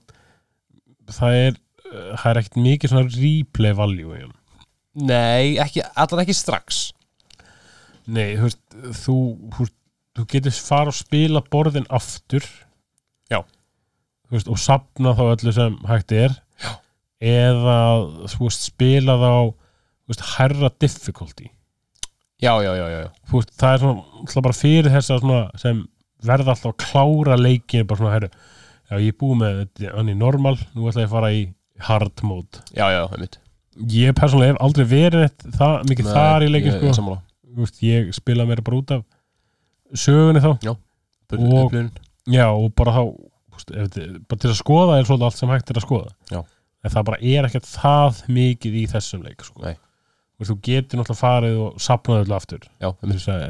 það 1.18 1.38
er 1.40 1.56
uh, 1.56 2.14
það 2.22 2.28
er 2.30 2.40
ekkert 2.42 2.60
mikið 2.66 2.92
svona 2.92 3.16
replay 3.16 3.76
value 3.78 4.16
í 4.16 4.22
hann 4.24 4.38
Nei, 4.92 5.56
ekki, 5.62 5.80
allan 5.96 6.20
ekki 6.24 6.36
strax 6.36 6.90
nei, 8.06 8.34
þú 8.36 8.46
veist, 8.48 8.62
þú, 9.04 9.16
þú, 9.56 9.66
þú 10.18 10.26
getur 10.34 10.56
fara 10.66 10.92
og 10.92 10.96
spila 10.98 11.42
borðin 11.52 11.86
aftur 11.90 12.44
Já. 13.30 13.42
veist, 14.32 14.48
og 14.50 14.58
sapna 14.60 15.14
þá 15.18 15.22
öllu 15.36 15.52
sem 15.56 15.76
hægt 15.88 16.12
er 16.16 16.34
Já. 16.62 16.72
eða 17.22 17.78
þú 18.32 18.46
veist, 18.48 18.66
spila 18.70 19.16
þá 19.22 19.32
veist, 20.10 20.24
herra 20.36 20.70
difficulty 20.82 21.50
Já, 22.42 22.56
já, 22.64 22.72
já, 22.74 22.86
já, 22.90 23.10
þú 23.30 23.38
veist, 23.38 23.52
það 23.60 23.72
er 23.76 23.82
svona 23.84 24.06
alltaf 24.22 24.42
bara 24.48 24.58
fyrir 24.58 24.90
þess 24.90 25.12
að 25.14 25.20
svona 25.22 25.42
sem 25.62 25.84
verða 26.26 26.54
alltaf 26.56 26.72
að 26.72 26.80
klára 26.82 27.36
leikin 27.38 27.86
bara 27.86 28.00
svona, 28.00 28.14
herru, 28.16 28.30
já 28.90 28.96
ég 28.98 29.12
er 29.14 29.18
búið 29.20 29.38
með 29.44 29.60
þetta 29.62 29.92
hann 29.96 30.10
í 30.10 30.16
normal, 30.18 30.56
nú 30.74 30.88
ætla 30.90 31.04
ég 31.04 31.08
að 31.10 31.14
fara 31.14 31.30
í 31.36 31.44
hard 31.82 32.20
mode. 32.26 32.60
Já, 32.74 32.84
já, 32.94 33.04
einmitt 33.14 33.38
Ég 33.88 34.12
persónulega 34.18 34.52
hef 34.52 34.58
aldrei 34.66 34.84
verið 34.90 35.30
það, 35.56 35.76
mikið 35.88 36.04
Nei, 36.08 36.12
þar 36.18 36.44
í 36.44 36.48
leikin 36.52 36.68
ég- 36.68 36.74
sko, 36.76 36.90
ég 36.90 36.96
sammála. 36.98 37.20
Veist, 37.56 37.82
ég 37.84 38.12
spila 38.16 38.46
mér 38.48 38.62
bara 38.64 38.76
út 38.80 38.90
af 38.96 39.04
sögunni 39.94 40.40
þá, 40.44 40.52
Bur- 41.32 41.40
Og- 41.40 41.72
já 42.28 42.46
og 42.52 42.74
bara 42.76 42.92
þá 42.92 43.02
veist, 43.52 43.70
ef 43.70 44.18
bara 44.28 44.38
til 44.42 44.50
að 44.50 44.58
skoða 44.58 44.98
er 44.98 45.04
svolítið 45.08 45.24
allt 45.28 45.38
sem 45.38 45.48
hægt 45.52 45.70
er 45.70 45.78
að 45.80 45.86
skoða. 45.86 46.10
Já. 46.30 46.42
en 46.84 46.90
það 46.90 47.04
bara 47.04 47.18
er 47.22 47.46
ekkert 47.46 47.68
það 47.70 48.22
mikið 48.28 48.74
í 48.80 48.86
þessum 48.90 49.22
leik 49.22 49.44
sko. 49.46 49.60
Veist, 50.40 50.50
þú 50.50 50.56
getur 50.66 50.98
náttúrulega 50.98 51.20
farið 51.22 51.58
og 51.62 51.76
sapnaði 51.80 52.24
öllu 52.24 52.34
aftur. 52.34 52.64
Já, 52.82 52.90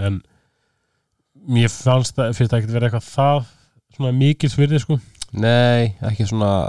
en 0.06 0.22
mér 1.48 1.68
fannst 1.72 2.14
það 2.18 2.34
fyrir 2.36 2.50
það 2.52 2.58
ekki 2.60 2.72
verið 2.76 2.88
eitthvað 2.90 3.08
það 3.08 3.46
svona 3.96 4.12
mikils 4.18 4.56
virði 4.58 4.80
sko. 4.82 4.98
Nei, 5.32 5.94
ekki 6.02 6.26
svona 6.28 6.68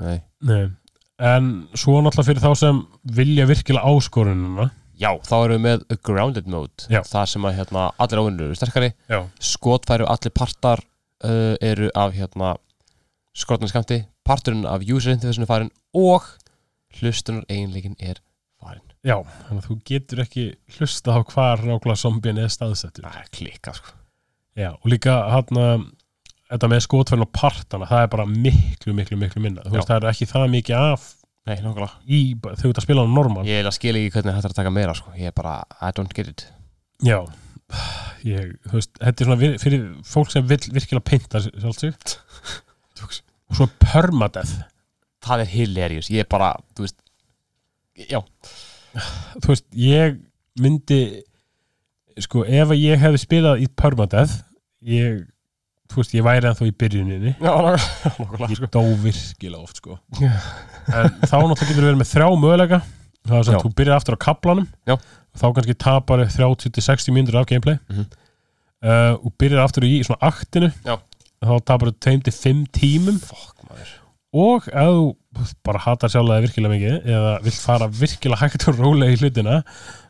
Nei. 0.00 0.20
Nei. 0.44 0.66
en 1.18 1.46
svo 1.74 1.96
náttúrulega 2.04 2.28
fyrir 2.28 2.44
þá 2.44 2.52
sem 2.60 2.82
vilja 3.16 3.46
virkilega 3.48 3.88
áskorunina 3.88 4.68
Já, 4.96 5.10
þá 5.28 5.34
erum 5.38 5.56
við 5.56 5.64
með 5.66 5.98
grounded 6.08 6.46
mode 6.48 6.86
Já. 6.88 7.02
Það 7.04 7.26
sem 7.32 7.48
að 7.48 7.56
hérna, 7.58 7.88
allir 8.00 8.22
ávinnur 8.22 8.46
eru 8.48 8.58
sterkari. 8.58 8.92
Já, 9.12 9.18
Skotfæri 9.52 10.06
og 10.06 10.12
allir 10.14 10.34
partar 10.36 10.82
uh, 11.24 11.54
eru 11.60 11.90
af 11.94 12.14
hérna 12.16 12.54
skotnarskamti 13.36 14.04
Parturinn 14.26 14.64
af 14.66 14.82
user 14.82 15.12
interfaceinu 15.12 15.46
farin 15.46 15.72
og 15.94 16.24
hlustunar 16.96 17.44
eiginleikin 17.52 17.98
er 18.00 18.18
farin 18.58 18.86
já, 19.06 19.20
þannig 19.46 19.60
að 19.60 19.68
þú 19.68 19.76
getur 19.86 20.22
ekki 20.24 20.46
hlusta 20.78 21.14
á 21.14 21.20
hvar 21.22 21.62
nákvæmlega 21.62 22.00
zombien 22.00 22.40
er 22.42 22.50
staðsettur. 22.50 23.06
Það 23.06 23.20
er 23.20 23.30
klika 23.36 23.74
sko. 23.76 23.92
Já, 24.56 24.70
og 24.72 24.88
líka 24.90 25.14
hann 25.30 25.86
þetta 26.46 26.70
með 26.72 26.82
skotfærin 26.86 27.26
og 27.26 27.32
partana 27.34 27.88
það 27.90 28.06
er 28.06 28.10
bara 28.16 28.26
miklu, 28.30 28.94
miklu, 28.96 29.18
miklu 29.20 29.42
minna. 29.44 29.64
Þú 29.66 29.76
veist, 29.76 29.90
það 29.90 30.00
er 30.00 30.10
ekki 30.12 30.28
það 30.30 30.48
mikið 30.56 30.80
af 30.80 31.06
Nei, 31.46 31.56
þegar 31.62 31.90
þú 32.58 32.70
ert 32.72 32.80
að 32.80 32.84
spila 32.86 33.04
á 33.04 33.08
normal. 33.08 33.44
Ég 33.46 33.66
að 33.68 33.76
skilja 33.76 34.00
ekki 34.02 34.14
hvernig 34.16 34.34
þetta 34.36 34.48
er 34.48 34.54
að 34.54 34.60
taka 34.60 34.72
meira 34.74 34.94
sko. 34.98 35.12
Ég 35.18 35.30
er 35.30 35.34
bara, 35.36 35.56
I 35.80 35.90
don't 35.94 36.14
get 36.16 36.30
it. 36.32 36.46
Já, 37.06 37.20
ég, 38.26 38.54
þú 38.66 38.78
veist 38.80 38.92
þetta 38.98 39.22
er 39.22 39.28
svona 39.28 39.40
vir- 39.42 39.58
fyrir 39.62 39.84
fólk 40.06 40.32
sem 40.32 40.46
vill 40.50 40.58
virkilega 40.74 41.04
peinta 41.06 41.42
sjálf 41.44 41.78
sig. 41.78 41.94
Og 43.46 43.60
svo 43.60 43.68
permadeath. 43.78 44.56
Það 45.26 45.42
er 45.44 45.52
hilarious, 45.52 46.08
ég 46.10 46.24
er 46.24 46.30
bara, 46.30 46.52
þú 46.74 46.86
veist 46.86 46.98
Já, 47.96 48.18
þú 49.40 49.48
veist, 49.54 49.64
ég 49.80 50.18
myndi 50.60 50.98
sko, 52.20 52.42
ef 52.44 52.72
að 52.74 52.82
ég 52.82 53.00
hefði 53.00 53.20
spilað 53.22 53.62
í 53.64 53.68
Permadeath 53.72 54.34
ég, 54.84 55.22
þú 55.90 56.00
veist, 56.00 56.14
ég 56.16 56.24
væri 56.26 56.48
ennþá 56.50 56.68
í 56.68 56.74
byrjuninni. 56.82 57.32
Já 57.40 57.52
nákvæmlega 57.66 58.48
ég 58.52 58.70
dó 58.74 58.82
virkilega 59.02 59.62
oft, 59.62 59.80
sko. 59.80 59.98
En 60.20 61.10
þá 61.26 61.36
náttúrulega 61.36 61.68
getur 61.70 61.86
verið 61.86 62.00
með 62.00 62.12
þrjá 62.12 62.28
möguleika. 62.42 62.80
Það 63.26 63.38
er 63.40 63.46
sem 63.48 63.56
Já. 63.56 63.60
þú 63.64 63.72
byrjar 63.80 64.00
aftur 64.00 64.16
á 64.16 64.24
kaplanum. 64.26 64.68
Já. 64.86 64.96
þá 65.36 65.46
kannski 65.52 65.74
tapar 65.76 66.22
30-60 66.32 67.12
mínútur 67.12 67.40
af 67.40 67.46
gameplay. 67.50 67.78
Mhm. 67.90 68.06
uh, 68.86 69.14
og 69.20 69.32
byrjar 69.40 69.64
aftur 69.66 69.84
í 69.88 70.00
svona 70.06 70.22
aktinu. 70.30 70.72
Já. 70.86 70.96
þá 71.44 71.54
tapar 71.64 71.92
þú 71.92 71.96
2-5 72.30 72.66
tímum. 72.72 73.18
Fokk 73.20 73.66
maður. 73.68 73.94
Og 74.36 74.66
ef 74.68 74.90
þú 74.96 75.06
bara 75.64 75.80
hatar 75.84 76.12
sjálflega 76.12 76.44
virkilega 76.46 76.72
mikið 76.72 77.08
eða 77.12 77.32
vilt 77.44 77.60
fara 77.60 77.86
virkilega 77.92 78.40
hægt 78.40 78.66
og 78.70 78.78
rólega 78.80 79.14
í 79.14 79.18
hlutina 79.20 79.58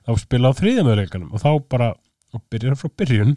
þá 0.07 0.12
spila 0.23 0.53
á 0.55 0.59
þriðamöðuleikanum 0.61 1.33
og 1.35 1.43
þá 1.43 1.51
bara 1.73 1.89
byrjar 2.53 2.77
frá 2.79 2.91
byrjun 3.01 3.35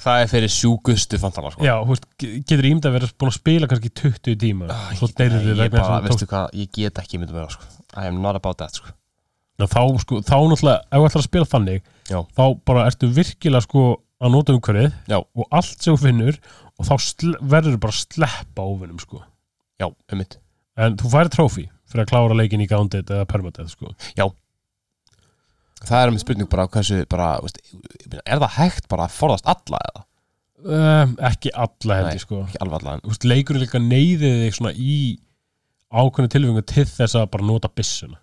Það 0.00 0.22
er 0.22 0.28
fyrir 0.30 0.48
sjúkustu 0.52 1.18
fantana 1.20 1.50
sko. 1.52 1.64
Já, 1.66 1.74
þú 1.84 1.90
veist, 1.92 2.06
ge- 2.22 2.30
getur 2.48 2.68
ímda 2.70 2.88
að 2.88 2.94
vera 2.96 3.08
búin 3.20 3.28
að 3.32 3.36
spila 3.36 3.68
kannski 3.68 3.90
20 4.00 4.36
tíma 4.40 4.68
Ah, 4.72 4.92
svo 4.96 5.08
nei, 5.10 5.28
þið 5.28 5.60
ég 5.60 5.70
bara, 5.74 5.98
veistu 6.06 6.26
hvað, 6.30 6.46
ég 6.56 6.70
get 6.72 7.00
ekki 7.02 7.18
myndum 7.20 7.36
vera 7.36 7.50
sko. 7.52 7.64
I 8.00 8.06
am 8.08 8.22
not 8.22 8.36
about 8.36 8.56
that 8.62 8.72
sko. 8.78 8.88
Þá, 9.62 9.82
sko, 10.00 10.22
þá 10.24 10.36
náttúrulega, 10.48 10.80
ef 10.90 10.98
þú 10.98 11.06
ætlar 11.10 11.22
að 11.22 11.28
spila 11.28 11.44
þannig 11.52 11.82
Já. 12.08 12.18
þá 12.34 12.44
bara 12.64 12.86
ertu 12.88 13.10
virkilega 13.14 13.62
sko 13.62 13.82
að 14.22 14.32
nota 14.32 14.54
umhverfið 14.56 14.92
Já. 15.12 15.18
og 15.20 15.46
allt 15.52 15.76
sem 15.84 15.94
þú 15.94 16.00
finnur 16.06 16.38
og 16.78 16.86
þá 16.88 16.94
verður 17.52 17.76
þú 17.76 17.80
bara 17.84 17.92
að 17.92 18.00
sleppa 18.08 18.62
óvinnum 18.64 18.98
sko. 19.02 19.22
Já, 19.78 19.86
um 19.92 20.18
mitt 20.18 20.38
en 20.80 20.96
þú 20.96 21.10
færi 21.12 21.28
trófi 21.36 21.68
fyrir 21.92 22.06
að 22.06 22.10
klára 22.10 22.34
leikin 22.40 22.62
í 22.64 22.66
Grounded 22.70 23.04
eða 23.12 23.26
Permadeath 23.28 23.74
sko 23.76 23.92
Það 25.88 26.04
er 26.04 26.12
með 26.14 26.22
spurning 26.22 26.48
bara 26.52 26.68
hversu 26.70 27.02
bara, 27.10 27.28
veist, 27.42 27.58
Er 28.22 28.40
það 28.42 28.56
hægt 28.58 28.88
bara 28.92 29.08
að 29.08 29.16
forðast 29.18 29.48
alla 29.50 29.82
eða? 29.90 30.04
um, 30.62 31.14
ekki 31.26 31.50
alla 31.58 31.96
held 31.98 32.12
ég 32.14 32.22
sko. 32.22 32.44
Þú 32.54 33.10
veist, 33.10 33.24
leikurinn 33.26 33.64
líka 33.64 33.80
neyðið 33.82 34.36
þig 34.44 34.56
svona 34.58 34.72
í 34.78 34.96
ákveðinu 35.92 36.32
tilfengu 36.32 36.62
til 36.70 36.86
þess 36.88 37.18
að 37.18 37.30
bara 37.34 37.48
nota 37.48 37.70
byssuna. 37.72 38.20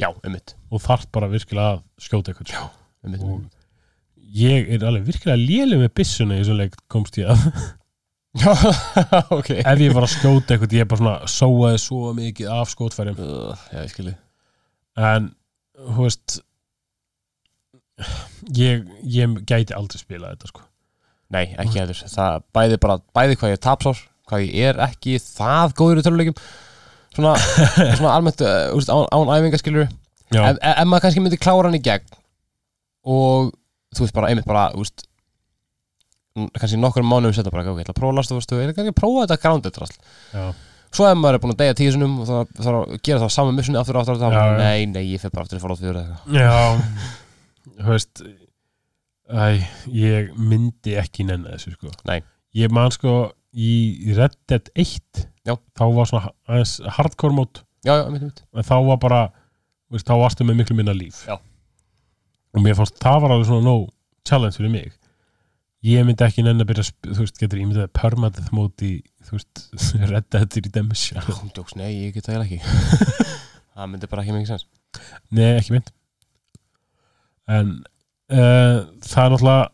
Já, 0.00 0.08
um 0.14 0.32
mitt 0.34 0.54
og 0.70 0.82
þarf 0.82 1.08
bara 1.14 1.28
virkilega 1.30 1.76
að 1.76 1.82
skjóta 2.02 2.32
eitthvað 2.32 2.52
sko. 2.52 2.68
Um 3.04 3.14
mitt 3.14 3.24
og 3.26 3.42
ég 4.34 4.70
er 4.74 4.86
alveg 4.86 5.04
virkilega 5.10 5.38
léleg 5.38 5.82
með 5.82 5.92
byssuna 5.98 6.38
í 6.38 6.42
þessum 6.44 6.60
leik 6.62 6.78
komst 6.90 7.18
ég 7.20 7.30
að. 7.34 7.44
Já, 8.34 8.50
ok. 9.38 9.50
Ef 9.60 9.82
ég 9.84 9.94
var 9.94 10.06
að 10.08 10.14
skjóta 10.16 10.54
eitthvað 10.56 10.78
ég 10.78 10.82
er 10.86 10.90
bara 10.90 11.02
svona 11.02 11.28
sóaði 11.30 11.82
svo 11.84 12.14
mikið 12.16 12.48
af 12.54 12.72
skótfærum 12.72 13.20
uh, 13.22 13.66
Já, 13.70 13.82
ég 13.84 13.92
skilji 13.92 14.14
en 14.98 15.28
þú 15.74 16.04
veist 16.06 16.40
ég, 18.58 18.84
ég 19.06 19.38
gæti 19.48 19.76
aldrei 19.76 20.00
spila 20.02 20.32
þetta 20.34 20.50
sko. 20.50 20.64
Nei, 21.34 21.46
ekki 21.58 21.80
heldur. 21.80 22.02
Það 22.10 22.42
bæði 22.54 22.80
bara, 22.82 22.98
bæði 23.16 23.38
hvað 23.40 23.54
ég 23.54 23.58
er 23.58 23.64
tapsár 23.64 24.02
Hvað 24.24 24.44
ég 24.46 24.70
er 24.70 24.78
ekki 24.80 25.18
það 25.20 25.72
góður 25.76 25.98
í 26.00 26.04
töluleikum. 26.06 26.36
Svona, 27.14 27.34
svona 27.98 28.14
almennt 28.16 28.40
uh, 28.42 28.70
úst, 28.74 28.88
án, 28.90 29.04
án 29.12 29.32
æfinga 29.36 29.60
skilur 29.60 29.84
ef 30.34 30.56
ef 30.58 30.86
maður 30.88 31.04
kannski 31.04 31.22
myndi 31.22 31.38
klára 31.38 31.68
hann 31.68 31.76
í 31.78 31.82
gegn 31.84 32.16
og 33.06 33.52
þú 33.94 34.02
veist 34.06 34.16
bara, 34.16 34.30
einmitt 34.32 34.48
bara 34.48 34.64
úst, 34.80 35.04
kannski 36.58 36.80
nokkur 36.80 37.04
mánuðum 37.06 37.36
setna 37.36 37.52
bara, 37.54 37.66
ok, 37.70 37.78
ég 37.82 37.86
ætla 37.86 37.94
að 37.94 38.00
prófa 38.00 38.16
Last 38.18 38.32
of 38.34 38.40
Us 38.40 38.48
2 38.50 38.58
ég 38.58 38.70
ætla 38.72 38.76
kannski 38.80 38.96
prófa 38.98 39.26
þetta 39.28 39.38
grounded 39.44 39.78
já, 39.78 40.46
svo 40.94 41.06
ef 41.06 41.20
maður 41.20 41.38
er 41.38 41.42
búin 41.44 41.54
að 41.54 41.60
deyja 41.62 41.76
tíu 41.78 41.92
sinum 41.94 42.16
og 42.24 42.30
það 42.30 42.50
þarf 42.64 42.80
að 42.80 42.96
gera 43.06 43.22
það 43.22 43.34
saman 43.36 43.58
missunni 43.60 43.78
aftur 43.78 44.00
og 44.00 44.02
aftur, 44.02 44.16
aftur, 44.18 44.34
Já, 44.34 44.40
aftur 44.40 44.64
já. 44.64 44.64
nei, 44.64 44.88
nei, 44.96 45.04
ég 45.12 45.22
fer 45.22 45.34
bara 45.36 45.46
aftur 45.46 45.60
í 45.60 45.62
Fallout 45.62 45.84
4 45.84 46.02
veist 47.88 48.22
æ, 48.24 49.44
ég 49.88 50.32
myndi 50.36 50.96
ekki 51.00 51.24
nenni 51.28 51.52
þessu 51.54 51.74
sko. 51.76 51.92
Nei. 52.08 52.20
ég 52.54 52.72
man 52.74 52.92
sko 52.94 53.14
í 53.54 54.14
Red 54.16 54.34
Dead 54.50 54.68
1 54.74 55.24
Já. 55.46 55.54
þá 55.76 55.84
var 55.94 56.08
svona 56.10 56.32
aðeins 56.48 56.76
hardcore 56.98 57.36
mót. 57.36 57.62
Já, 57.84 57.98
já, 58.00 58.04
mitt, 58.12 58.22
mitt, 58.24 58.42
en 58.56 58.64
þá 58.66 58.76
var 58.88 58.98
bara 59.02 59.22
veist, 59.92 60.06
þá 60.08 60.16
varstu 60.22 60.46
með 60.48 60.62
miklu 60.62 60.76
minna 60.78 60.94
líf. 60.96 61.24
Já. 61.28 61.36
og 62.54 62.62
mér 62.62 62.76
fannst 62.78 63.00
það 63.02 63.20
var 63.24 63.34
alveg 63.34 63.48
svona 63.50 63.66
no 63.66 63.74
challenge 64.28 64.56
fyrir 64.58 64.72
mig. 64.72 64.92
Ég 65.84 66.04
myndi 66.08 66.24
ekki 66.24 66.40
nenni 66.46 66.64
að 66.64 66.70
byrja 66.70 66.84
að 66.86 66.88
sp- 66.88 67.10
þú 67.12 67.24
veist, 67.26 67.40
getur 67.42 67.60
ímyndið 67.60 67.90
permadeath 67.92 68.52
mót 68.56 68.80
í 68.86 68.92
þú 69.26 69.36
veist, 69.36 69.64
Red 70.12 70.28
Dead 70.32 70.56
Redemption. 70.62 71.20
Hún 71.28 71.52
djóks, 71.52 71.74
nei, 71.76 71.90
ég 72.06 72.14
get 72.16 72.24
það 72.28 72.38
eiginlega 72.38 72.62
ekki. 72.62 73.24
Það 73.74 73.88
myndi 73.90 74.06
bara 74.06 74.22
ekki 74.22 74.34
mikið 74.36 74.50
sens 74.52 74.64
Nei, 75.34 75.48
ekki 75.58 75.72
mynd 75.74 75.88
En 77.48 77.72
uh, 78.32 78.84
það 79.04 79.24
er 79.24 79.34
náttúrulega 79.34 79.68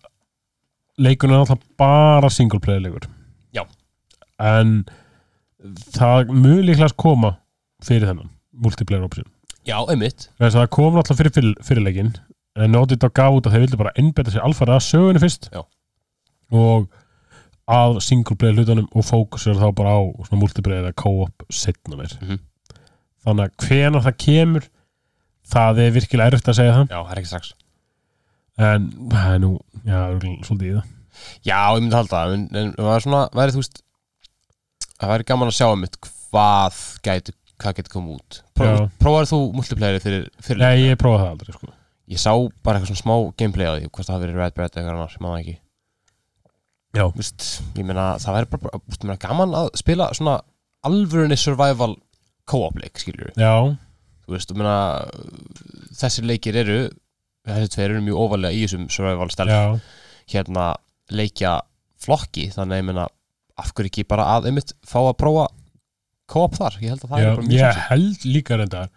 leikunum 1.00 1.36
er 1.36 1.42
náttúrulega 1.44 1.76
bara 1.80 2.30
single 2.34 2.60
player 2.60 2.82
leikur. 2.84 3.06
Já. 3.56 3.62
En 4.40 4.84
það 5.94 6.32
mjög 6.32 6.64
líklega 6.70 6.96
koma 7.00 7.34
fyrir 7.84 8.08
þennan 8.10 8.30
multiplayer 8.60 9.04
option. 9.06 9.26
Já, 9.68 9.76
einmitt, 9.92 10.28
það 10.40 10.66
kom 10.72 10.96
náttúrulega 10.96 11.20
fyrir, 11.20 11.34
fyrir, 11.36 11.54
fyrir 11.64 11.84
leikin 11.86 12.12
en 12.60 12.72
Naughty 12.74 12.96
Dog 12.98 13.12
gaf 13.14 13.36
út 13.38 13.46
að 13.46 13.54
þeir 13.54 13.62
vildu 13.66 13.78
bara 13.80 13.92
innbeta 14.00 14.32
sér 14.34 14.42
alfarið 14.44 14.74
að 14.78 14.86
sögunni 14.88 15.20
fyrst. 15.22 15.50
Já. 15.54 15.62
og 16.50 16.88
að 17.70 18.00
single 18.02 18.34
player 18.34 18.56
hlutunum 18.58 18.88
og 18.90 19.04
fókusur 19.06 19.54
þá 19.60 19.68
bara 19.78 19.92
á 19.94 20.00
svona 20.26 20.40
multiplayer 20.40 20.82
eða 20.88 20.96
co-op 20.98 21.44
setna 21.54 21.94
mér 22.00 22.16
Mhm. 22.18 22.40
þannig 23.22 23.44
að 23.46 23.68
hvenær 23.68 24.02
það 24.08 24.16
kemur 24.24 24.66
það 25.46 25.78
er 25.84 25.90
virkilega 25.94 26.26
erfitt 26.32 26.48
að 26.50 26.58
segja 26.58 26.74
það. 26.74 26.88
Já, 26.90 26.98
það 27.04 27.12
er 27.12 27.20
ekki 27.20 27.30
strax 27.30 27.52
en 28.58 28.88
það 29.12 29.34
er 29.34 29.42
nú, 29.44 29.52
já, 29.86 30.00
svolítið 30.46 30.66
í 30.70 30.74
það. 30.78 30.88
Já, 31.44 31.58
ég 31.76 31.82
myndi 31.84 31.96
halda 31.98 32.16
það 32.16 32.34
en, 32.36 32.44
en 32.56 32.72
það 32.78 32.94
er 32.96 33.04
svona, 33.06 33.22
væri 33.36 33.54
þú 33.54 33.60
veist 33.62 33.82
það 35.00 35.12
væri 35.14 35.28
gaman 35.30 35.50
að 35.50 35.56
sjá 35.58 35.66
um 35.70 35.82
mitt 35.84 35.98
hvað 36.04 36.78
gæti, 37.06 37.34
hvað 37.60 37.76
geti 37.80 37.92
komið 37.94 38.16
út. 38.18 38.40
Pró, 38.56 38.68
Já. 38.70 38.84
prófaði 39.02 39.30
þú 39.32 39.40
multiplayeri 39.56 40.02
fyrir, 40.04 40.28
fyrir 40.44 40.62
Nei, 40.64 40.84
ég 40.90 41.00
prófaði 41.00 41.24
það 41.24 41.32
aldrei, 41.34 41.56
sko. 41.56 41.72
Ég 42.10 42.18
sá 42.20 42.30
bara 42.64 42.78
eitthvað 42.80 42.90
svona 42.90 43.04
smá 43.04 43.14
gameplay 43.38 43.68
á 43.70 43.72
því 43.76 43.88
hvort 43.90 44.06
það 44.08 44.14
hafi 44.16 44.24
verið 44.26 44.40
Red 44.40 44.56
Bread 44.56 44.70
eitthvað 44.74 44.94
annars, 44.94 45.16
ég 45.16 45.24
maður 45.24 45.42
ekki. 45.44 45.56
Já. 46.98 47.04
Vist, 47.14 47.48
ég 47.78 47.86
meina, 47.86 48.06
það 48.18 48.36
væri 48.38 48.50
bara, 48.56 48.80
vist, 48.90 49.04
meina, 49.06 49.18
gaman 49.22 49.54
að 49.60 49.68
spila 49.78 50.08
svona 50.16 50.38
alvörinni 50.88 51.38
survival 51.38 51.94
co-op 52.50 52.80
leik, 52.80 52.98
skilur 52.98 53.30
Já, 53.38 53.52
þú 54.24 54.34
veist, 54.34 54.50
ég 54.50 54.58
meina 54.58 54.76
þessir 56.00 56.26
leikir 56.26 56.58
eru 56.64 56.80
þessi 57.48 57.72
tveir 57.74 57.90
eru 57.94 58.02
mjög 58.04 58.20
ofalega 58.26 58.52
í 58.56 58.62
þessum 58.66 58.88
survival 58.92 59.30
stelf 59.32 59.50
hérna 60.30 60.66
leikja 61.10 61.54
flokki 62.00 62.48
þannig 62.54 62.76
að 62.76 62.80
ég 62.82 62.88
meina 62.90 63.06
af 63.60 63.72
hverju 63.76 63.90
ekki 63.90 64.04
bara 64.08 64.26
að 64.36 64.46
einmitt 64.50 64.72
fá 64.88 65.00
að 65.02 65.16
prófa 65.20 65.48
co-op 66.30 66.54
þar, 66.56 66.76
ég 66.80 66.92
held 66.94 67.02
að 67.04 67.10
það 67.10 67.20
já 67.24 67.26
er 67.30 67.36
bara 67.36 67.46
mjög 67.48 67.58
Ég 67.60 67.74
sexy. 67.74 67.86
held 67.90 68.26
líka 68.36 68.56
reyndar 68.60 68.88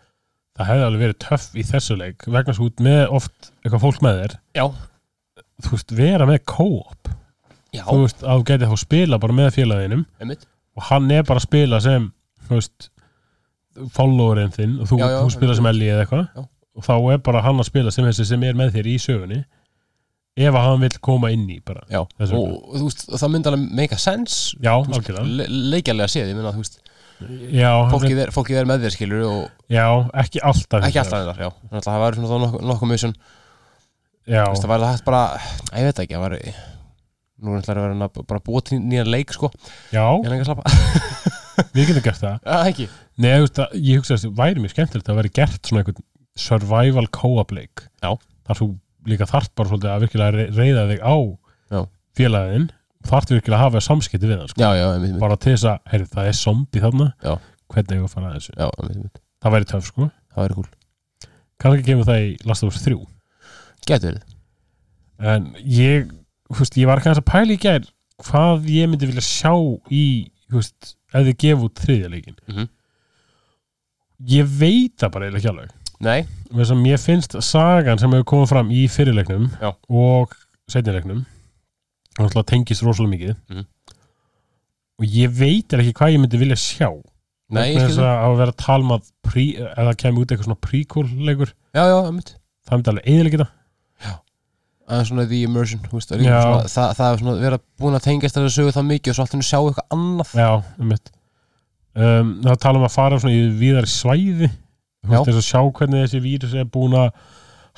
það 0.53 0.67
hefði 0.69 0.85
alveg 0.87 1.01
verið 1.03 1.19
töff 1.23 1.47
í 1.57 1.63
þessu 1.65 1.95
leik 1.97 2.25
vegna 2.29 2.53
svo 2.53 2.67
út 2.69 2.83
með 2.85 3.01
oft 3.17 3.47
eitthvað 3.63 3.81
fólk 3.87 4.03
með 4.05 4.19
þér. 4.21 4.35
Já, 4.59 4.65
þú 5.65 5.71
veist, 5.73 5.93
vera 5.97 6.27
með 6.29 6.43
co-op. 6.51 7.09
Já, 7.73 7.81
þú 7.89 7.95
veist, 8.03 8.21
að 8.21 8.37
þú 8.37 8.45
getið 8.51 8.69
þá 8.69 8.77
spila 8.83 9.19
bara 9.23 9.33
með 9.39 9.49
félaginum 9.55 10.03
einmitt. 10.21 10.45
og 10.77 10.83
hann 10.91 11.09
er 11.15 11.25
bara 11.25 11.41
að 11.41 11.47
spila 11.47 11.79
sem 11.81 12.05
þú 12.45 12.59
veist, 12.59 12.89
followerinn 13.97 14.53
þinn 14.53 14.75
og 14.83 14.89
þú, 14.91 14.99
Já, 15.01 15.07
já, 15.09 15.17
þú 15.25 15.33
spila 15.33 15.55
sem 15.57 15.69
Ellie 15.71 15.89
eða 15.95 16.03
eitthvað. 16.05 16.45
Og 16.73 16.85
þá 16.87 16.95
er 17.13 17.19
bara 17.25 17.43
hann 17.45 17.61
að 17.61 17.69
spila 17.69 17.93
sem 17.93 18.07
þessi 18.07 18.25
sem 18.31 18.47
er 18.47 18.57
með 18.57 18.77
þér 18.77 18.89
í 18.89 18.95
sögunni 19.01 19.43
ef 20.33 20.55
að 20.55 20.65
hann 20.65 20.81
vill 20.81 20.97
koma 21.05 21.29
inn 21.33 21.45
í 21.53 21.59
bara 21.65 21.83
já, 21.91 22.01
og, 22.01 22.55
þú 22.73 22.87
veist, 22.87 23.05
það 23.11 23.33
myndi 23.35 23.51
alveg 23.51 23.75
make 23.77 23.93
a 23.93 24.01
sense. 24.01 24.57
Já, 24.57 24.73
algjörlega. 24.73 25.25
le 25.29 25.45
leikjarlega 25.75 26.09
séð, 26.09 26.31
ég 26.31 26.39
meina, 26.39 26.53
þú 26.55 26.63
veist 26.63 26.79
já, 27.53 27.69
fólkið 27.93 28.21
er, 28.25 28.33
fólkið 28.33 28.59
er 28.63 28.69
með 28.69 28.87
þér, 28.87 28.95
skilur 28.97 29.25
og 29.29 29.71
já, 29.71 29.85
ekki 30.23 30.41
alltaf 30.43 30.87
ekki 30.89 31.01
alltaf 31.03 31.21
þetta, 31.21 31.35
já, 31.37 31.51
þannig 31.69 31.79
að 31.83 31.89
það 31.89 32.03
væri 32.03 32.21
svona 32.21 32.41
nokkuð 32.47 32.67
nokkuð 32.71 32.91
mission, 32.93 33.15
já, 34.25 34.41
þú 34.41 34.55
veist, 34.55 34.65
það 34.65 34.73
væri 34.73 34.89
hægt 34.89 35.05
bara 35.11 35.23
ég 35.77 35.89
veit 35.89 36.01
ekki, 36.03 36.17
það 36.17 36.25
væri 36.25 36.55
nú 37.43 37.53
er 37.53 37.61
ætlar 37.61 37.79
að 37.81 37.85
vera 37.85 38.07
að 38.07 38.25
bara 38.31 38.43
búa 38.43 38.63
til 38.63 38.79
nýja 38.79 39.03
leik, 39.05 39.33
sko. 39.35 39.49
Já, 39.93 40.05
að 40.07 41.73
við 41.73 41.89
getum 41.89 42.05
gert 42.05 42.21
það. 42.21 42.37
Já, 42.47 42.57
ekki. 42.69 42.85
Nei, 43.21 43.31
að, 43.35 43.75
ég 43.77 43.99
hugsa 43.99 44.15
að 44.15 44.23
það 44.23 44.37
væri 44.39 44.63
mjög 44.63 44.73
skemmtilegt 44.73 45.11
að 45.11 45.19
vera 45.19 45.31
gert 45.37 45.69
svona 45.69 45.83
einhvern 45.83 46.05
survival 46.35 47.07
co-op 47.13 47.51
leik. 47.51 47.83
Þar 48.01 48.57
þú 48.59 48.67
líka 49.07 49.27
þarft 49.29 49.53
bara 49.55 49.69
svolítið 49.69 49.91
að 49.93 50.03
virkilega 50.05 50.31
re- 50.35 50.49
reiða 50.55 50.83
þig 50.89 51.01
á 51.03 51.15
Já. 51.73 51.79
félagin 52.17 52.69
þarft 53.03 53.33
virkilega 53.35 53.57
að 53.59 53.63
hafa 53.65 53.81
samskipti 53.83 54.27
við 54.29 54.37
hann 54.39 54.47
sko. 54.51 54.61
já, 54.63 54.69
já, 54.79 54.85
einmitt, 54.95 55.19
bara 55.19 55.35
til 55.37 55.53
þess 55.53 55.65
að, 55.67 55.79
heyrðu, 55.91 56.07
það 56.13 56.27
er 56.31 56.37
zombi 56.39 56.79
þarna. 56.83 57.07
Já. 57.23 57.33
hvernig 57.73 57.97
ég 57.97 58.03
að 58.07 58.13
fara 58.13 58.27
að 58.29 58.35
þessu? 58.37 58.53
Já, 58.57 58.67
einmitt, 58.79 58.95
einmitt. 58.97 59.19
það 59.43 59.51
væri 59.57 59.65
töf 59.73 59.85
sko, 59.89 60.09
það 60.33 60.43
væri 60.43 60.53
cool. 60.59 60.69
Kannski 61.63 61.83
kemur 61.87 62.05
það 62.07 62.21
í 62.23 62.29
Last 62.47 62.63
of 62.63 62.73
Us 62.75 62.83
3 62.83 62.97
getur 63.87 64.19
en 65.19 65.49
ég, 65.59 66.09
veist, 66.49 66.77
ég 66.79 66.87
var 66.87 66.99
kannski 67.03 67.23
að 67.23 67.29
pæla 67.31 67.53
í 67.55 67.59
gær 67.59 67.85
hvað 68.23 68.67
ég 68.71 68.87
myndi 68.89 69.07
vilja 69.11 69.23
sjá 69.25 69.51
í, 69.91 70.03
veist, 70.51 70.95
ef 71.13 71.27
þið 71.27 71.37
gefa 71.43 71.67
út 71.67 71.83
þriðja 71.83 72.09
leikin 72.13 72.37
Mhm. 72.47 72.67
ég 74.31 74.45
veit 74.59 74.95
það 74.97 75.11
bara 75.11 75.25
eiginlega 75.27 75.41
ekki 75.43 75.51
alveg 75.51 75.71
nei, 76.03 76.25
að 76.53 76.73
mér 76.79 76.99
finnst 77.01 77.35
sagan 77.45 78.01
sem 78.01 78.11
hefur 78.13 78.27
komið 78.33 78.51
fram 78.51 78.73
í 78.73 78.83
fyrirleiknum 78.91 79.47
Já. 79.61 79.71
og 79.89 80.35
setnileiknum 80.71 81.23
tengist 82.49 82.83
rosalega 82.85 83.13
mikið. 83.15 83.35
Mhm. 83.49 83.65
og 84.99 85.05
ég 85.09 85.33
veit 85.33 85.73
ekki 85.73 85.95
hvað 85.97 86.13
ég 86.13 86.21
myndi 86.21 86.37
vilja 86.37 86.55
sjá. 86.55 86.89
Nei, 87.53 87.73
þess 87.75 87.97
að 87.97 88.13
að 88.23 88.37
vera 88.37 88.53
að 88.53 88.61
tala 88.61 88.83
um 88.83 88.93
að 88.93 89.09
það 89.33 89.97
kemur 89.97 90.21
út 90.23 90.31
eitthvað 90.31 90.47
svona 90.47 90.61
prequel 90.61 91.03
leikur 91.27 91.49
já, 91.73 91.83
já, 91.89 91.97
einmitt. 92.05 92.35
Það 92.63 92.77
myndi 92.77 92.91
alveg 92.93 93.09
eðilega 93.09 93.41
það. 93.43 93.51
Það 94.83 94.99
er 94.99 95.05
svona 95.07 95.25
the 95.27 95.41
immersion 95.47 95.79
veist, 95.89 96.09
það, 96.11 96.21
er 96.21 96.41
svona, 96.43 96.63
það, 96.69 96.87
það 96.99 97.09
er 97.09 97.19
svona 97.21 97.33
vera 97.39 97.59
búin 97.79 97.95
að 97.95 98.03
tengjast 98.03 98.35
þessu 98.37 98.53
sögu 98.53 98.73
það 98.75 98.87
mikið 98.89 99.11
og 99.11 99.15
svo 99.15 99.23
alltaf 99.23 99.45
sjá 99.47 99.59
eitthvað 99.59 99.95
annað. 99.95 100.33
Já, 100.35 100.49
um 100.77 100.89
mitt 100.91 101.11
um, 101.95 102.33
það 102.43 102.59
tala 102.65 102.81
um 102.81 102.87
að 102.87 102.95
fara 102.97 103.19
svona 103.21 103.37
í 103.37 103.45
víðari 103.59 103.91
svæði 103.91 104.49
þú 105.03 105.13
veist 105.13 105.29
þess 105.29 105.39
að 105.41 105.47
sjá 105.47 105.61
hvernig 105.79 106.05
þessi 106.05 106.21
vírus 106.23 106.53
er 106.57 106.69
búin 106.73 106.97
að 106.97 107.09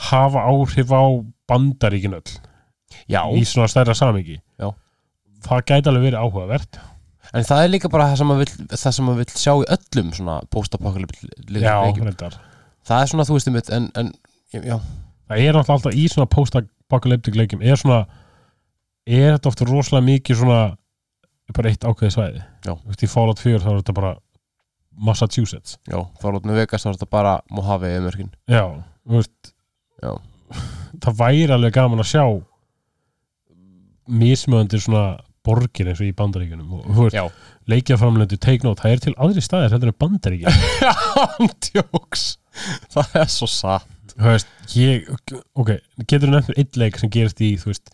hafa 0.09 0.43
áhrif 0.49 0.91
á 0.93 1.03
bandaríkin 1.49 2.17
öll. 2.17 2.35
Já, 3.09 3.21
í 3.33 3.43
svona 3.47 3.69
stærra 3.69 3.95
samingi 3.97 4.37
Já. 4.61 4.69
það 5.45 5.63
gæti 5.69 5.91
alveg 5.91 6.05
verið 6.09 6.19
áhugavert. 6.21 6.79
En 7.35 7.45
það 7.45 7.63
er 7.63 7.71
líka 7.73 7.89
bara 7.91 8.11
það 8.11 8.19
sem 8.21 8.29
maður 8.29 8.43
vill, 8.43 8.67
það 8.71 8.93
sem 8.95 9.07
maður 9.07 9.23
vill 9.23 9.39
sjá 9.41 9.51
í 9.55 9.65
öllum 9.75 10.11
svona 10.15 10.35
reyndar. 12.05 12.37
Það 12.85 13.01
er 13.01 13.11
svona, 13.11 13.25
þú 13.25 13.37
veist 13.37 13.49
um 13.49 13.57
mitt 13.57 13.71
en, 13.73 13.89
en 13.97 14.11
já, 14.53 14.77
það 15.25 15.41
er 15.41 15.57
náttúrulega 15.57 15.75
alltaf 15.79 15.97
í 15.97 16.05
svona 16.13 16.29
post-apocalyptic 16.35 17.37
leikjum 17.39 17.65
er 17.65 17.81
svona 17.81 18.03
er 19.05 19.35
þetta 19.35 19.51
ofta 19.51 19.67
rosalega 19.69 20.05
mikið 20.05 20.39
svona 20.41 20.59
bara 21.55 21.71
eitt 21.71 21.85
ákveði 21.85 22.13
svæði? 22.13 22.43
Já. 22.65 22.71
Þú 22.73 22.91
veist, 22.91 23.03
í 23.05 23.09
Fallout 23.09 23.41
4 23.41 23.61
þá 23.61 23.69
er 23.71 23.81
þetta 23.81 23.97
bara 23.97 24.13
Massachusetts. 24.95 25.77
Já, 25.89 25.99
þá 26.21 26.25
er 26.29 26.39
með 26.45 26.59
Vegas 26.61 26.85
þá 26.85 26.89
er 26.91 26.97
þetta 26.97 27.11
bara 27.11 27.35
Mojave 27.51 27.91
eða 27.91 28.05
mörkin 28.07 28.31
já, 28.51 28.63
þú 29.05 29.19
veist 29.19 29.53
Já. 30.03 30.11
það 31.05 31.17
væri 31.21 31.53
alveg 31.55 31.75
gaman 31.75 32.03
að 32.03 32.11
sjá 32.11 32.25
mismöðundir 34.05 34.83
svona 34.83 35.05
borgir 35.45 35.89
eins 35.91 36.01
og 36.01 36.07
í 36.07 36.13
bandaríkjunum 36.17 36.71
og 36.77 36.85
þú 36.87 37.03
veist, 37.05 37.17
já, 37.17 37.25
leikjaframlendu 37.69 38.37
take 38.41 38.65
note, 38.65 38.81
það 38.81 38.95
er 38.95 39.03
til 39.03 39.13
aðri 39.25 39.43
staðir 39.45 39.75
heldur 39.75 39.91
en 39.91 39.99
bandaríkjun 40.01 41.51
tjóks 41.67 42.25
það 42.93 43.19
er 43.21 43.29
svo 43.33 43.49
satt. 43.51 43.91
Þú 44.15 44.29
veist, 44.31 44.51
ég, 44.79 45.09
ok 45.59 45.73
getur 46.07 46.29
þú 46.29 46.33
nefnir 46.37 46.61
einn 46.61 46.81
leik 46.81 46.99
sem 47.01 47.11
gerist 47.13 47.41
í, 47.43 47.51
þú 47.61 47.73
veist 47.73 47.93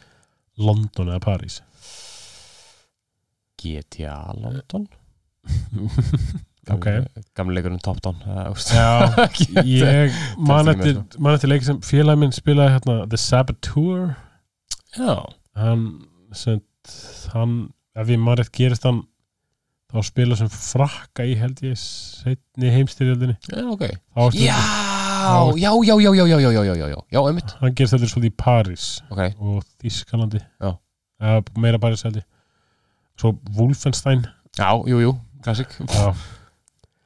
London 0.61 1.09
eða 1.09 1.23
París? 1.23 1.59
GTA 3.61 4.19
London 4.37 4.87
ok, 6.69 6.87
gamli 7.37 7.55
leikurinn 7.57 7.81
Top 7.81 8.01
Down 8.05 8.19
uh, 8.27 8.51
já 8.53 9.27
ég 9.65 10.13
man 10.37 10.67
er 10.69 10.75
eftir, 10.75 10.99
man 11.17 11.33
eftir 11.33 11.49
leik 11.49 11.63
sem 11.65 11.79
félag 11.85 12.19
minn 12.21 12.33
spilaði 12.35 12.75
hérna 12.75 12.97
The 13.09 13.17
Saboteur 13.17 14.11
já, 14.97 15.15
hann 15.57 15.87
sem 16.37 16.61
hann, 17.33 17.55
ef 17.97 18.11
ég 18.13 18.21
man 18.21 18.37
rétt 18.37 18.51
gerist 18.53 18.85
hann 18.85 19.01
þá 19.91 20.05
spila 20.07 20.37
sem 20.39 20.49
frakka 20.53 21.25
í 21.27 21.33
held 21.39 21.59
ég 21.65 21.79
setni 21.79 22.69
heimstyrjöldinni 22.71 23.35
já, 23.49 23.63
ok 23.65 23.87
já, 24.37 24.59
já, 25.57 25.71
já, 25.71 25.71
já, 25.81 25.95
já, 25.99 26.13
já, 26.13 26.25
já, 26.27 26.51
já, 26.51 26.61
já, 26.63 26.75
já, 26.77 26.99
já, 27.11 27.23
einmitt 27.25 27.55
hann 27.59 27.73
gerist 27.75 27.97
þetta 27.97 28.11
svolítið 28.13 28.29
í 28.29 28.35
París 28.43 28.85
ok, 29.09 29.23
og 29.41 29.65
Þískalandi 29.81 30.43
Já. 30.61 30.75
uh, 30.77 31.41
meira 31.57 31.81
bara 31.81 31.97
seldi 31.99 32.21
svo 33.19 33.33
Wolfenstein 33.57 34.23
Já, 34.57 34.71
jú, 34.87 35.01
jú, 35.01 35.11
klassik 35.43 35.73
já, 35.89 36.13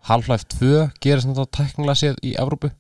Half-Life 0.06 0.50
2 0.58 0.82
gerist 1.04 1.30
þetta 1.30 1.46
tæknilega 1.60 2.00
séð 2.02 2.20
í 2.26 2.34
Evrópu. 2.42 2.72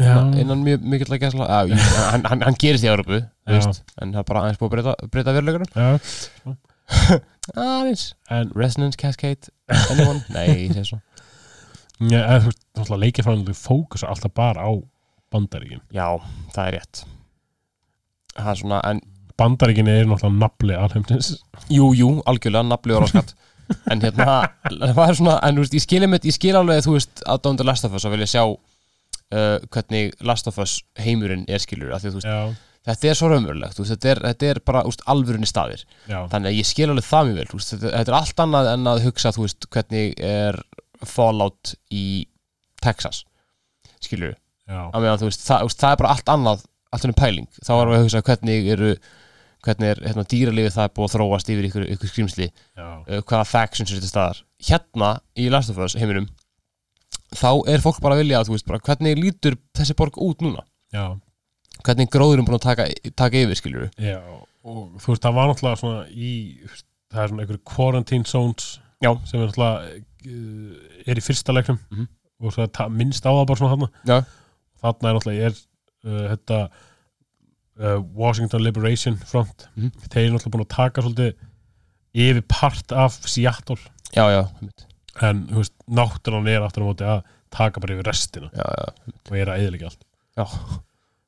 Já, 0.00 0.16
innan 0.40 0.62
mjög 0.64 0.84
mikill 0.88 1.12
að 1.12 1.20
gæsla 1.26 1.46
Já, 1.68 1.74
hann, 2.14 2.22
hann, 2.24 2.44
hann 2.46 2.56
gerist 2.60 2.86
í 2.86 2.88
Evrópu 2.88 3.18
Já. 3.18 3.50
veist, 3.50 3.82
en 4.00 4.14
það 4.14 4.22
er 4.22 4.28
bara 4.30 4.44
aðeins 4.46 4.60
búið 4.62 4.70
að 4.70 4.72
breyta, 4.72 5.08
breyta 5.12 5.34
veruleikarum 5.36 5.68
já, 5.76 6.54
Aðeins. 7.58 8.04
En 8.32 8.52
Resonance 8.56 8.96
Cascade 9.00 9.52
Anyone? 9.68 10.22
Nei, 10.34 10.46
ég 10.64 10.72
segi 10.76 10.94
svo. 10.94 11.00
Eða, 12.02 12.38
þú 12.40 12.48
veist, 12.48 12.62
náttúrulega 12.78 13.36
þú 13.50 13.56
fókusa 13.58 14.10
alltaf 14.10 14.32
bara 14.36 14.64
á 14.64 14.70
bandaríkin. 15.32 15.82
Já, 15.94 16.08
það 16.54 16.68
er 16.70 16.76
rétt. 16.78 17.02
Það 18.32 18.50
er 18.52 18.60
svona, 18.62 18.80
en 18.88 19.02
bandaríkin 19.38 19.90
er 19.92 20.08
náttúrulega 20.08 20.40
nafli 20.40 20.76
alheimtins 20.78 21.32
Jú, 21.72 21.92
jú, 21.96 22.10
algjörlega, 22.28 22.64
nafli 22.68 22.96
og 22.96 23.04
raskat 23.06 23.34
En 23.92 24.02
hérna, 24.02 24.40
það 24.68 25.04
er 25.06 25.16
svona 25.18 25.38
En 25.46 25.56
þú 25.56 25.64
veist, 25.64 25.76
ég 25.78 25.84
skil 25.84 26.02
einmitt, 26.06 26.26
ég 26.28 26.36
skil 26.36 26.56
alveg 26.58 26.84
þú 26.86 26.96
veist 26.96 27.22
að 27.28 27.40
Dóndur 27.46 27.68
Last 27.68 27.86
of 27.88 27.96
Us 27.96 28.06
að 28.08 28.16
vilja 28.16 28.30
sjá 28.34 28.42
uh, 28.48 29.56
hvernig 29.72 30.12
Last 30.28 30.50
of 30.50 30.60
Us 30.62 30.78
heimurinn 31.00 31.46
er 31.48 31.62
skilur 31.62 31.94
af 31.94 32.02
því 32.02 32.10
að 32.10 32.16
þú 32.16 32.20
veist, 32.20 32.30
já, 32.30 32.70
þetta 32.90 33.10
er 33.10 33.18
svo 33.18 33.30
raunverulegt 33.32 33.80
þetta, 33.80 34.12
er, 34.12 34.22
þetta 34.28 34.50
er 34.50 34.62
bara 34.72 34.84
úst, 34.88 35.04
alvörunni 35.10 35.48
staðir. 35.48 35.84
Já, 36.10 36.18
þannig 36.32 36.52
að 36.52 36.58
ég 36.58 36.68
skil 36.68 36.88
alveg 36.90 37.08
það 37.08 37.30
mjög 37.30 37.40
vel 37.40 37.48
veist, 37.54 37.74
þetta, 37.74 37.94
þetta 37.96 38.14
er 38.14 38.18
allt 38.18 38.44
annað 38.46 38.70
en 38.72 38.92
að 38.92 39.04
hugsa 39.06 39.34
þú 39.36 39.46
veist, 39.46 39.70
hvernig 39.72 40.24
er 40.32 40.60
Fallout 41.02 41.74
í 41.90 42.06
Texas 42.82 43.24
skilur. 44.02 44.36
Já, 44.70 44.84
að 44.90 45.02
meðan 45.02 45.22
þú 45.22 45.30
veist, 45.30 45.42
það, 45.46 45.66
veist, 45.68 45.82
það 45.82 45.94
er 45.94 46.02
bara 46.02 46.14
allt 46.14 46.30
annað 46.32 46.68
allt 46.92 47.06
annað 47.06 47.20
pæling, 47.22 47.48
þá 47.64 47.72
erum 47.74 47.92
við 47.92 47.98
að 47.98 48.06
hugsa 48.06 48.24
hvernig 48.26 48.66
eru 48.74 48.90
hvernig 49.62 49.88
er 49.92 50.00
hérna, 50.06 50.24
dýralífið 50.26 50.74
það 50.76 50.86
er 50.88 50.94
búið 50.96 51.08
að 51.08 51.14
þróast 51.16 51.50
yfir 51.54 51.66
ykkur, 51.68 51.84
ykkur 51.94 52.10
skrýmsli 52.12 52.48
uh, 52.50 53.20
hvaða 53.22 53.44
factions 53.46 53.92
eru 53.92 54.02
til 54.02 54.10
staðar? 54.10 54.40
Hérna 54.68 55.10
í 55.38 55.48
Last 55.52 55.70
of 55.70 55.78
Us 55.84 55.94
heiminum 55.98 56.26
þá 57.36 57.48
er 57.72 57.82
fólk 57.84 58.00
bara 58.04 58.16
að 58.18 58.24
vilja 58.24 58.40
að 58.42 58.48
þú 58.50 58.56
veist 58.56 58.68
bara 58.68 58.82
hvernig 58.86 59.18
lítur 59.20 59.56
þessi 59.78 59.94
borg 59.98 60.18
út 60.20 60.42
núna? 60.44 60.64
Já, 60.92 61.06
hvernig 61.86 62.08
er 62.08 62.12
gróðurum 62.16 62.46
búin 62.48 62.58
að 62.58 62.66
taka, 62.66 62.88
taka 63.16 63.40
yfir 63.44 63.58
skiljur 63.60 63.86
já 64.02 64.18
og 64.62 64.98
þú 65.02 65.14
veist, 65.14 65.22
það 65.24 65.36
var 65.38 65.48
náttúrulega 65.50 65.80
svona 65.80 66.02
í 66.12 66.32
það 67.12 67.22
er 67.24 67.30
svona 67.32 67.42
einhverju 67.44 67.62
quarantine 67.66 68.28
zones 68.28 68.66
Já. 69.02 69.10
sem 69.26 69.40
er 69.42 69.48
náttúrulega 69.48 69.96
uh, 70.28 71.06
er 71.10 71.18
í 71.18 71.24
fyrsta 71.26 71.54
leiknum 71.56 71.80
Mhm. 71.90 72.06
og 72.42 72.52
svo 72.54 72.62
er 72.66 72.70
ta- 72.74 72.88
minnst 72.90 73.22
á 73.26 73.30
það 73.30 73.46
bara 73.50 73.58
svona 73.60 73.72
þarna. 73.74 74.20
Þarna 74.82 75.08
er 75.10 75.16
náttúrulega 75.16 75.48
er 75.48 75.56
uh, 75.56 76.22
þetta 76.34 76.60
uh, 77.80 77.98
Washington 78.14 78.62
Liberation 78.64 79.16
Front. 79.16 79.68
Mhm. 79.76 79.92
þeir 80.08 80.24
eru 80.26 80.36
náttúrulega 80.36 80.54
búin 80.56 80.66
að 80.66 80.74
taka 80.76 81.04
svolítið 81.04 81.34
yfir 82.12 82.46
part 82.48 82.92
af 82.92 83.18
Seattle. 83.24 83.80
Já, 84.12 84.24
já, 84.28 84.42
en 85.22 85.44
náttúrulega 85.88 86.56
er 86.56 86.66
aftur 86.66 86.84
á 86.84 86.88
móti 86.88 87.08
að 87.08 87.22
taka 87.52 87.80
bara 87.80 87.96
yfir 87.96 88.08
restina 88.08 88.48
já, 88.52 88.64
já, 88.64 89.12
og 89.28 89.36
er 89.36 89.52
að 89.52 89.62
eðilega 89.62 89.90
allt. 89.90 90.04
Já. 90.36 90.46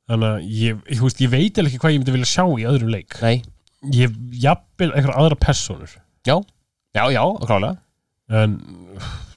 þannig 0.08 0.30
að 0.30 0.48
ég, 0.48 0.80
ég, 0.92 1.00
veist, 1.00 1.20
ég 1.24 1.32
veit 1.32 1.60
ekki 1.60 1.80
hvað 1.80 1.94
ég 1.94 2.00
myndi 2.02 2.14
vilja 2.16 2.28
sjá 2.28 2.44
í 2.44 2.66
öðrum 2.68 2.92
leik. 2.92 3.16
Nei, 3.24 3.42
ég 3.92 4.16
jafnvel 4.40 4.90
einhverja 4.92 5.20
aðra 5.20 5.38
personur 5.40 5.94
já, 6.96 7.04
já, 7.12 7.22
klálega. 7.44 7.78
En 8.32 8.58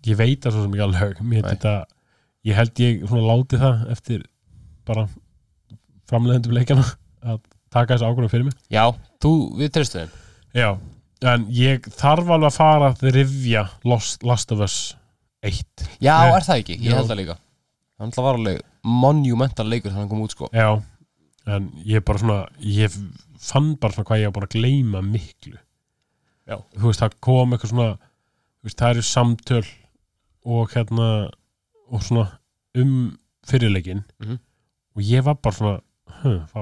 ég 0.08 0.16
veit 0.20 0.44
það 0.44 0.56
svo 0.56 0.66
sem 0.66 0.76
ekki 0.76 0.86
alveg. 0.88 1.94
Ég 2.48 2.56
held 2.56 2.80
ég 2.80 3.02
svona 3.10 3.28
láti 3.28 3.60
það 3.60 3.88
eftir 3.92 4.22
bara 4.88 5.08
framleiðendum 6.10 6.56
leikjana 6.58 6.86
að 7.28 7.40
taka 7.74 7.94
þessu 7.98 8.08
ákvörðum 8.10 8.32
fyrir 8.32 8.48
mig 8.48 8.56
Já, 8.74 8.84
þú, 9.24 9.32
við 9.60 9.72
treystu 9.76 10.00
þeim 10.00 10.14
já, 10.62 10.70
en 11.34 11.48
ég 11.54 11.90
þarf 11.98 12.30
alveg 12.36 12.48
að 12.52 12.58
fara 12.60 12.92
að 12.94 13.04
rifja 13.18 13.66
Lost, 13.86 14.24
Last 14.24 14.52
of 14.56 14.62
Us 14.66 14.78
1 15.46 15.62
Já, 16.02 16.16
Nei. 16.24 16.32
er 16.38 16.46
það 16.48 16.62
ekki, 16.64 16.78
ég 16.82 16.92
Já. 16.92 16.98
held 17.00 17.12
það 17.12 17.22
líka 17.24 17.38
Hann 17.98 18.12
ætla 18.14 18.24
var 18.28 18.38
alveg 18.38 18.60
monumental 18.88 19.66
leikur 19.68 19.90
þegar 19.92 20.04
hann 20.04 20.10
kom 20.12 20.22
út 20.24 20.32
sko 20.36 20.48
já, 20.54 20.68
en 21.50 21.72
ég 21.88 22.04
bara 22.06 22.22
svona 22.22 22.40
ég 22.62 22.94
fann 23.42 23.74
bara 23.82 23.94
svona 23.96 24.08
hvað 24.10 24.22
ég 24.22 24.30
var 24.30 24.36
búin 24.38 24.48
að 24.48 24.56
gleyma 24.58 25.02
miklu 25.04 25.58
Já. 26.48 26.62
þú 26.78 26.86
veist, 26.88 27.02
það 27.04 27.18
kom 27.28 27.52
eitthvað 27.58 27.74
svona 27.74 27.90
veist, 28.64 28.78
það 28.80 28.94
eru 28.94 29.04
samtöl 29.10 29.66
og 30.48 30.72
hérna 30.72 31.08
og 31.92 32.04
svona 32.06 32.28
um 32.78 32.94
fyrirleikin 33.48 34.04
Mhm. 34.22 34.38
og 34.96 35.02
ég 35.04 35.24
var 35.26 35.36
bara 35.36 35.56
svona 35.56 35.82
huh, 36.24 36.42
fá, 36.52 36.62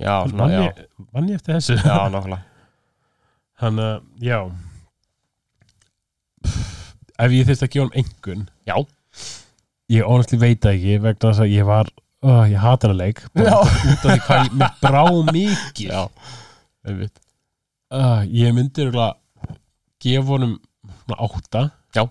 Já, 0.00 0.14
svona, 0.26 0.42
vann 0.42 0.54
ég, 0.58 0.84
vann 1.14 1.28
ég 1.30 1.38
eftir 1.38 1.54
þessu? 1.58 1.76
Já, 1.78 1.98
nákvæmlega. 2.10 2.42
Þannig 3.62 3.90
að, 3.90 4.06
já. 4.26 4.38
Ef 7.24 7.34
ég 7.36 7.46
þyrst 7.46 7.62
að 7.62 7.70
gefa 7.70 7.84
um 7.86 7.92
engun 8.00 8.40
Já, 8.66 8.74
ég 9.94 10.08
honestly 10.08 10.38
veit 10.42 10.66
ekki 10.66 10.96
vegna 10.98 11.28
þess 11.28 11.44
að 11.44 11.52
ég 11.54 11.68
var 11.68 11.90
uh, 12.26 12.42
ég 12.50 12.58
hata 12.58 12.90
hana 12.90 12.98
leik 12.98 13.22
út 13.30 13.44
af 13.46 13.76
því 14.02 14.16
hvað 14.26 14.40
ég, 14.40 14.56
mér 14.58 14.74
brá 14.82 15.02
mikið. 15.30 15.92
Já. 15.92 16.02
Uh, 17.94 18.24
ég 18.26 18.56
myndi 18.56 18.88
gefa 20.04 20.34
honum 20.34 20.56
svona 21.04 21.20
átta. 21.28 21.68
Já. 21.94 22.08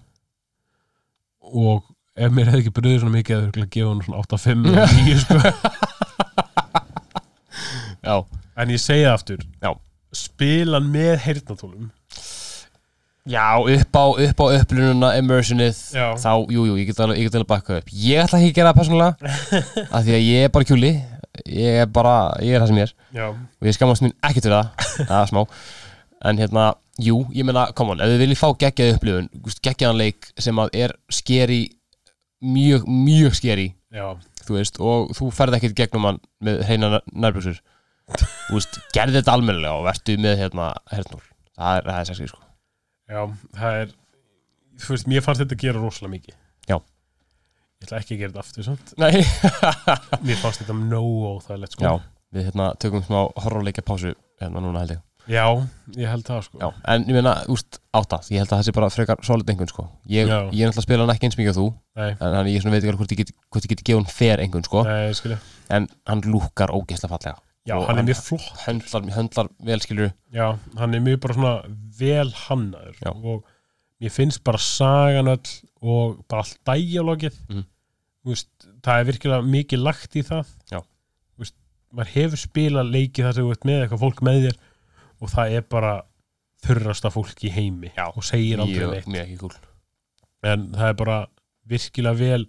og 1.44 1.84
ef 2.16 2.32
mér 2.32 2.50
hefði 2.50 2.64
ekki 2.64 2.74
bröðið 2.78 3.02
svona 3.02 3.18
mikið 3.18 3.40
örugglega 3.42 3.74
gefa 3.76 3.90
honum 3.92 4.06
svona 4.06 4.24
8-5 4.24 4.70
eða 4.72 4.88
9 5.04 5.20
sko. 5.26 5.36
Já, 8.04 8.16
en 8.60 8.74
ég 8.74 8.82
segi 8.84 9.06
það 9.06 9.14
aftur. 9.18 9.46
Já. 9.64 9.72
spila 10.14 10.78
hann 10.78 10.90
með 10.94 11.14
heyrnatólum 11.24 11.88
já, 13.26 13.46
upp 13.58 13.96
á, 13.98 14.06
upp 14.28 14.44
á 14.44 14.46
upplununa, 14.60 15.14
immersionið 15.18 15.80
Já. 15.96 16.06
Þá, 16.20 16.32
jú, 16.52 16.68
jú, 16.68 16.76
ég 16.78 16.92
get 16.92 17.00
alveg, 17.00 17.22
ég 17.22 17.30
get 17.30 17.40
alveg 17.40 17.50
bakka 17.50 17.80
upp. 17.80 17.90
Ég 17.96 18.22
ætla 18.26 18.42
ekki 18.42 18.52
að 18.52 18.60
gera 18.60 18.74
það 18.74 18.80
persónulega 18.82 19.34
af 19.96 20.06
Því 20.06 20.16
að 20.18 20.28
ég 20.28 20.46
er 20.46 20.54
bara 20.54 20.70
kjúli. 20.70 20.94
Ég 21.50 21.80
er 21.82 21.90
bara, 21.90 22.18
ég 22.46 22.54
er 22.54 22.62
það 22.62 22.70
sem 22.74 22.82
ég 22.84 22.90
er. 22.90 22.96
Já, 23.16 23.26
og 23.32 23.70
ég 23.70 23.78
skammast 23.80 24.06
mín 24.06 24.14
ekkert 24.22 24.46
fyrir 24.46 24.60
það. 24.60 24.90
Það 25.10 25.20
er 25.22 25.32
smá. 25.32 25.44
En 26.24 26.40
hérna, 26.44 26.66
jú, 27.02 27.24
ég 27.34 27.48
meina, 27.48 27.66
come 27.76 27.96
on 27.96 28.04
ef 28.04 28.12
þið 28.12 28.22
viljið 28.22 28.40
fá 28.40 28.50
geggjaði 28.62 28.96
upplifun 28.98 29.30
geggjaðan 29.66 30.00
leik 30.00 30.28
sem 30.42 30.60
að 30.62 30.76
er 30.84 30.94
skeri 31.10 31.62
mjög, 32.44 32.86
mjög 32.86 33.38
skeri 33.40 33.68
já, 33.94 34.06
þú 34.44 34.58
veist, 34.58 34.80
og 34.84 35.14
þú 35.18 35.30
ferð 35.34 35.58
ekkert 35.58 35.78
gegnum 35.80 36.10
hann 36.10 36.20
með 36.44 36.62
hreina 36.68 37.00
nærbjöksur 37.10 37.58
veist, 38.52 38.80
gerði 38.96 39.20
þetta 39.20 39.36
almennilega 39.38 39.78
og 39.80 39.86
vertu 39.88 40.16
með 40.22 40.40
hérna, 40.44 40.72
hernúl 40.92 41.22
það 41.54 41.78
er, 41.78 41.88
það 41.90 42.00
er 42.00 42.10
sexy, 42.10 42.30
sko 42.32 42.42
já 43.14 43.22
það 43.60 43.78
er 43.84 43.94
þú 44.84 44.96
veist, 44.96 45.10
mér 45.14 45.26
fannst 45.26 45.44
þetta 45.44 45.60
gera 45.64 45.84
rosalega 45.84 46.16
mikið 46.18 46.36
Já. 46.70 46.78
ég 46.80 47.88
ætla 47.88 48.02
ekki 48.02 48.16
að 48.16 48.22
gera 48.22 48.34
þetta 48.34 48.44
aftur 48.44 48.68
samt. 48.68 48.94
Nei. 49.00 49.24
mér 50.28 50.38
fannst 50.42 50.64
þetta 50.64 50.76
nóg 50.80 51.26
óþægilegt 51.34 51.78
sko. 51.78 51.88
já, 51.88 51.94
við 52.36 52.48
hérna 52.50 52.70
tökum 52.82 53.04
smá 53.06 53.20
horrorleikja 53.44 53.86
pásu 53.86 54.14
hérna 54.42 54.64
núna 54.64 54.84
held 54.84 54.96
ég 54.98 55.04
já, 55.32 55.46
ég 55.96 56.10
held 56.12 56.26
það 56.28 56.42
sko. 56.50 56.60
Já, 56.60 56.68
en 56.92 57.06
ég 57.08 57.16
meina, 57.16 57.38
úst, 57.54 57.80
átta 57.96 58.20
Ég 58.28 58.42
held 58.42 58.50
að 58.52 58.58
það 58.58 58.66
sé 58.68 58.74
bara 58.76 58.90
frekar 58.92 59.22
solid 59.24 59.48
einhvern 59.54 59.72
sko 59.72 59.86
Ég, 60.12 60.28
ég 60.28 60.34
er 60.34 60.68
náttúrulega 60.68 60.82
að 60.82 60.84
spila 60.84 61.06
hann 61.06 61.14
ekki 61.14 61.30
eins 61.30 61.38
mikið 61.40 61.54
og 61.54 61.60
þú 61.62 61.68
Nei, 62.02 62.10
En 62.18 62.36
hann, 62.36 62.50
ég 62.52 62.66
veit 62.68 62.76
ekki 62.82 62.92
alveg 62.92 63.00
hvort 63.00 63.14
ég 63.16 63.22
geti, 63.22 63.36
hvort 63.48 63.64
ég 63.64 63.72
geti 63.72 63.86
gefið 63.88 64.02
hann 64.02 64.12
fer 64.18 64.44
einhvern 64.44 64.68
sko 64.68 64.84
nei, 64.84 65.14
skilja 65.16 65.38
En 65.72 65.88
hann 66.12 66.26
lúkar 66.28 66.76
ógeðslega 66.76 67.14
fallega 67.16 67.38
Já, 67.66 67.78
Og 67.78 67.86
hann 67.88 67.96
er 67.96 68.02
hann- 68.02 68.10
mjög 68.10 68.22
flott 68.26 68.48
Höndlar, 68.66 69.06
höndlar 69.16 69.48
vel 69.64 69.80
skilur 69.80 70.10
Já, 70.36 70.58
hann 70.78 70.94
er 70.94 71.00
mjög 71.00 71.20
bara 71.24 71.34
svona 71.34 71.78
vel 72.00 72.32
hannaður 72.32 72.98
Já. 73.00 73.12
og 73.16 73.46
mér 74.02 74.12
finnst 74.12 74.44
bara 74.44 74.58
sagan 74.60 75.28
öll 75.32 75.62
og 75.82 76.26
bara 76.28 76.42
allt. 76.44 76.60
Þú 78.24 78.32
veist, 78.32 78.50
það 78.84 79.00
er 79.00 79.08
virkilega 79.12 79.44
mikið 79.48 79.80
lagt 79.84 80.16
í 80.16 80.24
það. 80.24 80.46
Veist, 81.40 81.56
maður 81.94 82.12
hefur 82.14 82.38
spilað 82.40 82.92
leiki 82.92 83.24
þar 83.24 83.34
sem 83.36 83.44
þú 83.44 83.52
ert 83.52 83.66
með 83.68 83.82
eitthvað 83.84 84.04
fólk 84.04 84.22
með 84.24 84.40
þér 84.48 84.58
og 85.22 85.30
það 85.30 85.56
er 85.58 85.62
bara 85.62 85.94
þurrasta 86.64 87.12
fólk 87.12 87.44
í 87.44 87.52
heimi 87.52 87.92
Já. 87.96 88.08
og 88.16 88.24
segir 88.24 88.60
aldrei 88.60 89.04
neitt. 89.08 89.40
kúl. 89.40 89.52
En 90.44 90.70
það 90.72 90.90
er 90.90 90.94
bara 91.00 91.18
virkilega 91.68 92.18
vel 92.20 92.46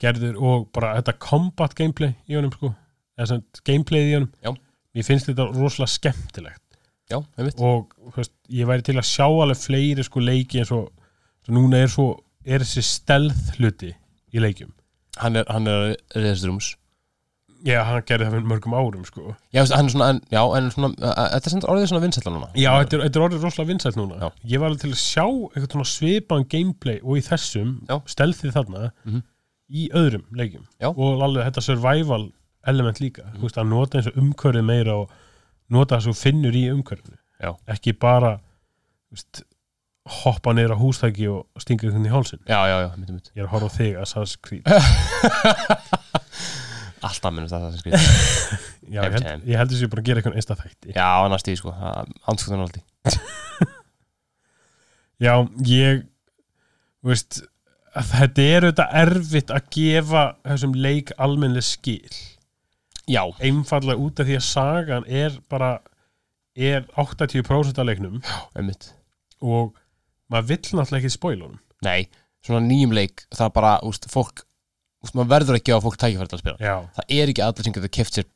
gerður 0.00 0.38
og 0.40 0.68
bara 0.72 0.94
þetta 1.00 1.18
combat 1.18 1.74
gameplay 1.74 2.14
í 2.28 2.34
honum 2.38 2.52
sko 2.54 2.74
eða 3.20 3.28
sem 3.34 3.44
gameplayið 3.68 4.10
í 4.10 4.18
Já. 4.46 4.50
mér 4.96 5.06
finnst 5.06 5.28
þetta 5.30 5.46
rosalega 5.52 5.92
skemmtilegt 5.98 6.66
Já, 7.10 7.18
og 7.58 7.94
veist, 8.16 8.32
ég 8.54 8.68
væri 8.70 8.84
til 8.86 8.94
að 9.00 9.08
sjá 9.10 9.26
alveg 9.26 9.58
fleiri 9.58 10.04
sko 10.06 10.22
leiki 10.22 10.60
eins 10.62 10.70
og 10.74 10.90
núna 11.50 11.80
er 11.84 11.90
svo 11.90 12.12
er 12.46 12.62
þessi 12.62 12.84
stelð 12.86 13.56
hluti 13.58 13.90
í 14.32 14.42
leikjum 14.42 14.70
Hann 15.20 15.36
er, 15.40 15.44
hann 15.50 15.66
er 15.66 15.96
reðstrúms 16.14 16.76
já, 17.66 17.82
hann 17.84 18.04
gerði 18.08 18.28
það 18.28 18.34
fyrir 18.36 18.46
mörgum 18.48 18.76
árum 18.78 19.02
sko 19.04 19.34
Já, 19.52 19.64
hann 19.74 19.90
er 19.90 19.92
svona, 19.92 20.06
en, 20.14 20.20
já, 20.32 20.40
en 20.56 20.70
svona 20.72 20.92
Þetta 21.34 21.50
er 21.58 21.66
orðið 21.74 21.90
svona 21.90 22.04
vinsætla 22.06 22.32
núna 22.36 22.48
já, 22.54 22.70
þetta 22.78 22.96
er, 22.96 23.02
þetta 23.08 23.18
er 23.20 23.24
orðið 23.26 23.44
rosalega 23.48 23.70
vinsælt 23.74 23.98
núna 24.00 24.20
Já. 24.22 24.28
ég 24.54 24.62
var 24.62 24.70
alveg 24.70 24.84
til 24.86 24.92
að 24.94 25.02
sjá 25.02 25.24
eitthvað 25.26 25.74
svona 25.74 25.90
svipaðan 25.96 26.46
gameplay 26.54 27.00
og 27.02 27.18
í 27.18 27.24
þessum 27.26 27.74
stelðið 28.14 28.54
þarna 28.56 28.86
Mhm. 29.04 29.20
í 29.70 29.88
öðrum. 29.94 30.24
Mhm. 30.30 30.94
og 30.96 31.20
alveg 31.26 31.50
þetta 31.50 31.62
survival 31.66 32.30
element 32.68 33.00
líka, 33.00 33.22
þú 33.36 33.42
veist, 33.46 33.58
að 33.60 33.70
nota 33.70 33.98
eins 33.98 34.08
og 34.10 34.16
umkörið 34.20 34.64
meira 34.66 34.94
og 35.00 35.06
nota 35.72 35.96
það 35.96 36.04
svo 36.08 36.14
finnur 36.18 36.54
í 36.58 36.62
umhverfinu. 36.72 37.18
Já. 37.40 37.50
ekki 37.72 37.92
bara 37.96 38.32
veist, 39.08 39.42
hoppa 40.24 40.48
á 40.52 40.76
hústæki 40.76 41.26
og 41.28 41.40
stinga 41.60 41.86
einhvern 41.86 42.08
í 42.08 42.12
hálsin 42.12 42.40
já, 42.44 42.60
já, 42.68 42.76
já, 42.84 42.88
myndi, 42.96 43.12
myndi 43.14 43.30
ég 43.34 43.40
er 43.42 43.46
að 43.46 43.52
horfa 43.54 43.68
á 43.68 43.76
þig 43.76 43.92
Assassin's 44.00 44.36
Creed. 44.44 44.64
Alltaf 47.06 47.30
minnum 47.32 47.48
það 47.48 47.60
það 47.64 47.70
sem 47.70 47.80
skrið 47.80 47.94
já, 48.90 49.00
ég, 49.00 49.04
held, 49.56 49.72
ég 49.72 49.78
sér 49.80 49.92
bara 49.92 50.00
að 50.02 50.08
gera 50.08 50.18
eitthvað 50.20 50.38
einsta 50.40 50.58
þætti. 50.58 50.88
Já, 50.96 51.10
annars 51.24 51.44
tíð 51.46 51.56
sko, 51.62 51.70
anskotan 52.28 52.66
aldi 52.66 52.80
já, 55.26 55.34
ég 55.70 55.92
veist 57.06 57.32
að 57.96 58.04
þetta 58.14 58.40
er 58.46 58.60
auðvitað 58.68 58.96
erfitt 59.04 59.50
að 59.54 59.62
gefa 59.76 60.22
þessum 60.44 60.74
leik 60.76 61.08
almennlega 61.16 61.66
skil 61.66 62.14
já, 63.08 63.22
einfallega 63.40 63.98
út 64.00 64.20
af 64.20 64.26
því 64.28 64.36
að 64.38 64.46
sagan 64.46 65.06
er 65.08 65.38
bara 65.50 65.78
er 66.56 66.84
80% 66.98 67.78
af 67.80 67.86
leiknum. 67.86 68.20
Einmitt. 68.58 68.90
Og 69.40 69.72
maður 70.30 70.48
vill 70.52 70.62
náttúrulega 70.78 71.00
ekki 71.04 71.14
spoila 71.14 71.46
honum. 71.48 71.60
Nei, 71.86 72.08
svona 72.44 72.60
nýjum 72.66 72.92
leik 72.96 73.24
það 73.34 73.52
bara, 73.56 73.74
úst, 73.88 74.08
fólk 74.12 74.42
úst, 75.00 75.14
maður 75.16 75.30
verður 75.32 75.56
ekki 75.60 75.72
á 75.72 75.78
fólk 75.80 75.96
tækifæri 76.00 76.28
til 76.28 76.36
að 76.38 76.42
spila. 76.42 76.56
Já, 76.60 76.74
það 76.98 77.14
er 77.16 77.32
ekki 77.32 77.44
allir 77.46 77.64
sem 77.68 77.76
getur 77.76 77.94
keft 77.96 78.18
sér 78.18 78.28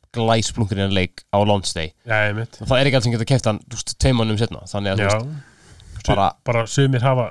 en 0.85 0.95
leik 0.95 1.25
á 1.29 1.37
launch 1.43 1.73
day. 1.75 1.91
Já, 2.07 2.15
ég 2.31 2.35
mitt 2.39 2.61
og 2.61 2.67
það 2.69 2.79
er 2.79 2.87
ekki 2.89 2.95
allir 2.97 3.03
sem 3.09 3.15
getur 3.17 3.29
keft 3.33 3.45
hann 3.51 3.59
úst, 3.75 3.93
tveim 3.99 4.17
mannum 4.17 4.37
setna 4.39 4.63
þannig 4.71 4.95
að 4.95 5.03
já, 5.03 5.09
þú 5.11 5.27
veist, 5.27 6.07
bara 6.07 6.29
bara 6.47 6.63
sumir 6.71 7.03
hafa 7.03 7.27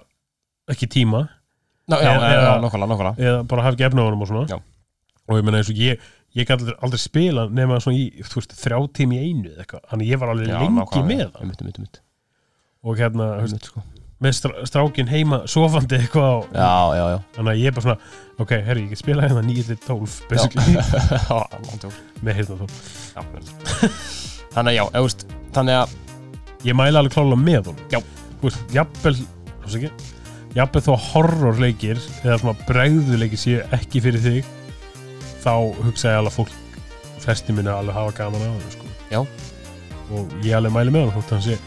ekki 0.71 0.87
tíma. 0.93 1.25
Ná, 1.89 1.97
já, 2.01 2.13
Eða- 2.13 2.21
já, 2.21 2.31
já, 2.31 2.43
eða- 2.45 2.61
nokkala, 2.63 2.87
nokkala 2.87 3.15
eða 3.19 3.43
bara 3.49 3.63
hafa 3.65 3.75
ekki 3.77 3.87
efna 3.89 4.05
á 4.05 4.07
honum 4.07 4.23
og 4.23 4.29
svona. 4.29 4.47
Já. 4.49 4.61
og 5.29 5.39
ég 5.39 5.45
meina 5.45 5.59
eins 5.59 5.71
og 5.73 5.77
ég 5.81 5.99
ég 6.35 6.47
gæti 6.49 6.57
aldrei, 6.65 6.77
aldrei 6.83 7.01
spila 7.03 7.45
nema 7.55 7.81
svona 7.83 7.99
í 8.01 8.07
veist, 8.25 8.55
þrjá 8.59 8.79
tími 8.99 9.19
í 9.21 9.27
einu 9.29 9.51
eða 9.53 9.65
eitthvað. 9.65 9.83
Þannig 9.93 10.09
ég 10.13 10.21
var 10.23 10.33
alveg 10.35 10.49
Já, 10.49 10.55
lengi 10.59 10.79
nákvæmlega, 10.79 11.09
með 11.11 11.27
það 11.35 11.43
einmitt, 11.45 11.61
einmitt, 11.63 11.79
einmitt, 11.79 12.01
og 12.85 12.99
hérna, 13.01 13.29
veist, 13.39 13.55
einmitt, 13.55 13.69
sko. 13.71 13.83
með 14.25 14.35
strá, 14.39 14.53
strákin 14.71 15.11
heima 15.13 15.39
sofandi 15.51 15.99
eitthvað 16.01 16.27
á, 16.33 16.37
já, 16.55 16.73
já, 16.99 17.05
já. 17.15 17.19
Þannig 17.37 17.53
að 17.55 17.61
ég 17.63 17.71
er 17.71 17.77
bara 17.79 17.87
svona 17.87 18.45
ok, 18.45 18.55
herri, 18.67 18.83
ég 18.87 18.95
get 18.95 19.03
spilað 19.03 19.29
hérna 19.29 19.45
9-12 19.47 20.17
basically, 20.31 20.75
Já, 20.75 21.39
andjók. 21.75 22.01
með 22.27 22.41
hérna 22.41 22.59
þó 22.59 22.67
Já, 23.15 23.23
einmitt. 23.23 23.55
þannig 24.55 24.73
að 24.73 24.79
já, 24.79 24.85
eða, 24.91 25.05
veist, 25.07 25.25
þannig 25.55 25.79
að 25.83 25.95
ég 26.65 26.79
mæla 26.81 27.03
alveg 27.05 27.15
klála 27.19 27.39
með 27.39 27.71
honum. 27.71 27.87
Já. 27.93 28.01
þú 28.41 28.49
veist, 28.49 28.67
jafnvel 28.75 29.17
jafnvel 30.55 30.85
þó 30.87 30.93
horrorleikir 31.13 31.99
eða 32.25 32.37
svona 32.43 32.55
bregðuleikir 32.69 33.41
séu 33.43 33.63
ekki 33.75 34.03
fyrir 34.05 34.23
þig 34.23 34.53
þá 35.45 35.53
hugsa 35.85 36.15
ég 36.15 36.21
alveg 36.23 36.33
að 36.33 36.39
fólk 36.41 37.21
flesti 37.25 37.57
minna 37.57 37.77
alveg 37.81 37.97
hafa 37.97 38.17
gaman 38.19 38.45
á 38.45 38.51
það 38.51 38.75
sko. 38.79 38.91
Já. 39.13 39.21
og 40.15 40.35
ég 40.45 40.57
alveg 40.59 40.75
mæli 40.75 40.93
með 40.93 41.07
hann 41.07 41.15
þótt 41.19 41.31
að 41.31 41.37
hann 41.39 41.47
sé 41.47 41.59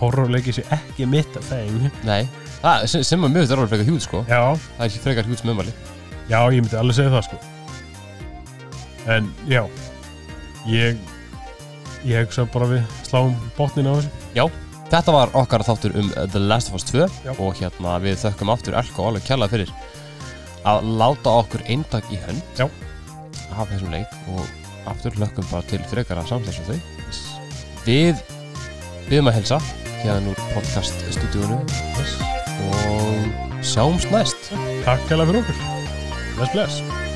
horrorleikir 0.00 0.56
sé 0.56 0.64
ekki 0.74 1.06
mitt 1.10 1.38
að 1.38 1.48
þeim. 1.50 1.88
Nei, 2.06 2.28
það, 2.60 2.84
sem, 2.92 3.06
sem 3.06 3.24
að 3.26 3.34
mjög 3.36 3.50
er 3.50 3.62
alveg 3.62 3.72
frekar 3.74 3.90
hjút 3.90 4.06
sko. 4.06 4.22
Já, 4.30 4.42
það 4.76 4.84
er 4.86 5.02
frekar 5.06 5.30
hjút 5.30 5.42
sem 5.42 5.54
umvali 5.54 5.74
já, 6.30 6.40
ég 6.54 6.62
myndi 6.62 6.78
alveg 6.78 6.96
segja 6.96 7.12
það 7.14 7.26
sko. 7.26 7.38
En 9.10 9.30
já. 9.50 9.62
Ég 10.70 10.98
ég 12.06 12.24
hugsa 12.24 12.46
bara 12.52 12.68
við 12.70 12.98
sláum 13.08 13.34
botnin 13.56 13.88
á 13.90 13.94
þessu. 13.98 14.50
Þetta 14.90 15.14
var 15.14 15.30
okkar 15.38 15.62
þáttur 15.62 15.94
um 16.00 16.08
uh, 16.16 16.24
The 16.26 16.40
Last 16.42 16.70
of 16.72 16.80
Us 16.80 16.86
2 16.88 17.04
Já. 17.22 17.30
og 17.38 17.60
hérna 17.60 17.94
við 18.02 18.16
þökkum 18.24 18.50
aftur 18.50 18.74
Elko 18.74 19.04
alveg 19.06 19.22
kjærlega 19.28 19.52
fyrir 19.52 19.74
að 20.66 20.88
láta 20.98 21.34
okkur 21.44 21.62
eintak 21.70 22.08
í 22.10 22.18
hönd. 22.24 22.42
Já. 22.58 22.66
Að 23.60 23.66
hafa 23.66 23.76
þessum 23.76 23.92
leik 23.94 24.16
og 24.32 24.90
aftur 24.90 25.18
hlökkum 25.18 25.50
bara 25.50 25.68
til 25.68 25.82
frekara 25.90 26.24
samstæðs 26.28 26.60
og 26.62 26.70
þau. 26.70 26.78
Við 27.84 28.24
byggum 29.10 29.30
að 29.30 29.38
helsa 29.40 29.60
hérna 30.00 30.32
úr 30.32 30.42
podcast 30.54 31.04
stúdíunu 31.12 31.60
og 32.70 33.60
sjáumst 33.60 34.10
næst. 34.14 34.50
Takk 34.86 35.14
alveg 35.16 35.32
fyrir 35.32 35.44
okkur. 35.44 35.62
Bless 36.38 36.56
bless 36.56 37.09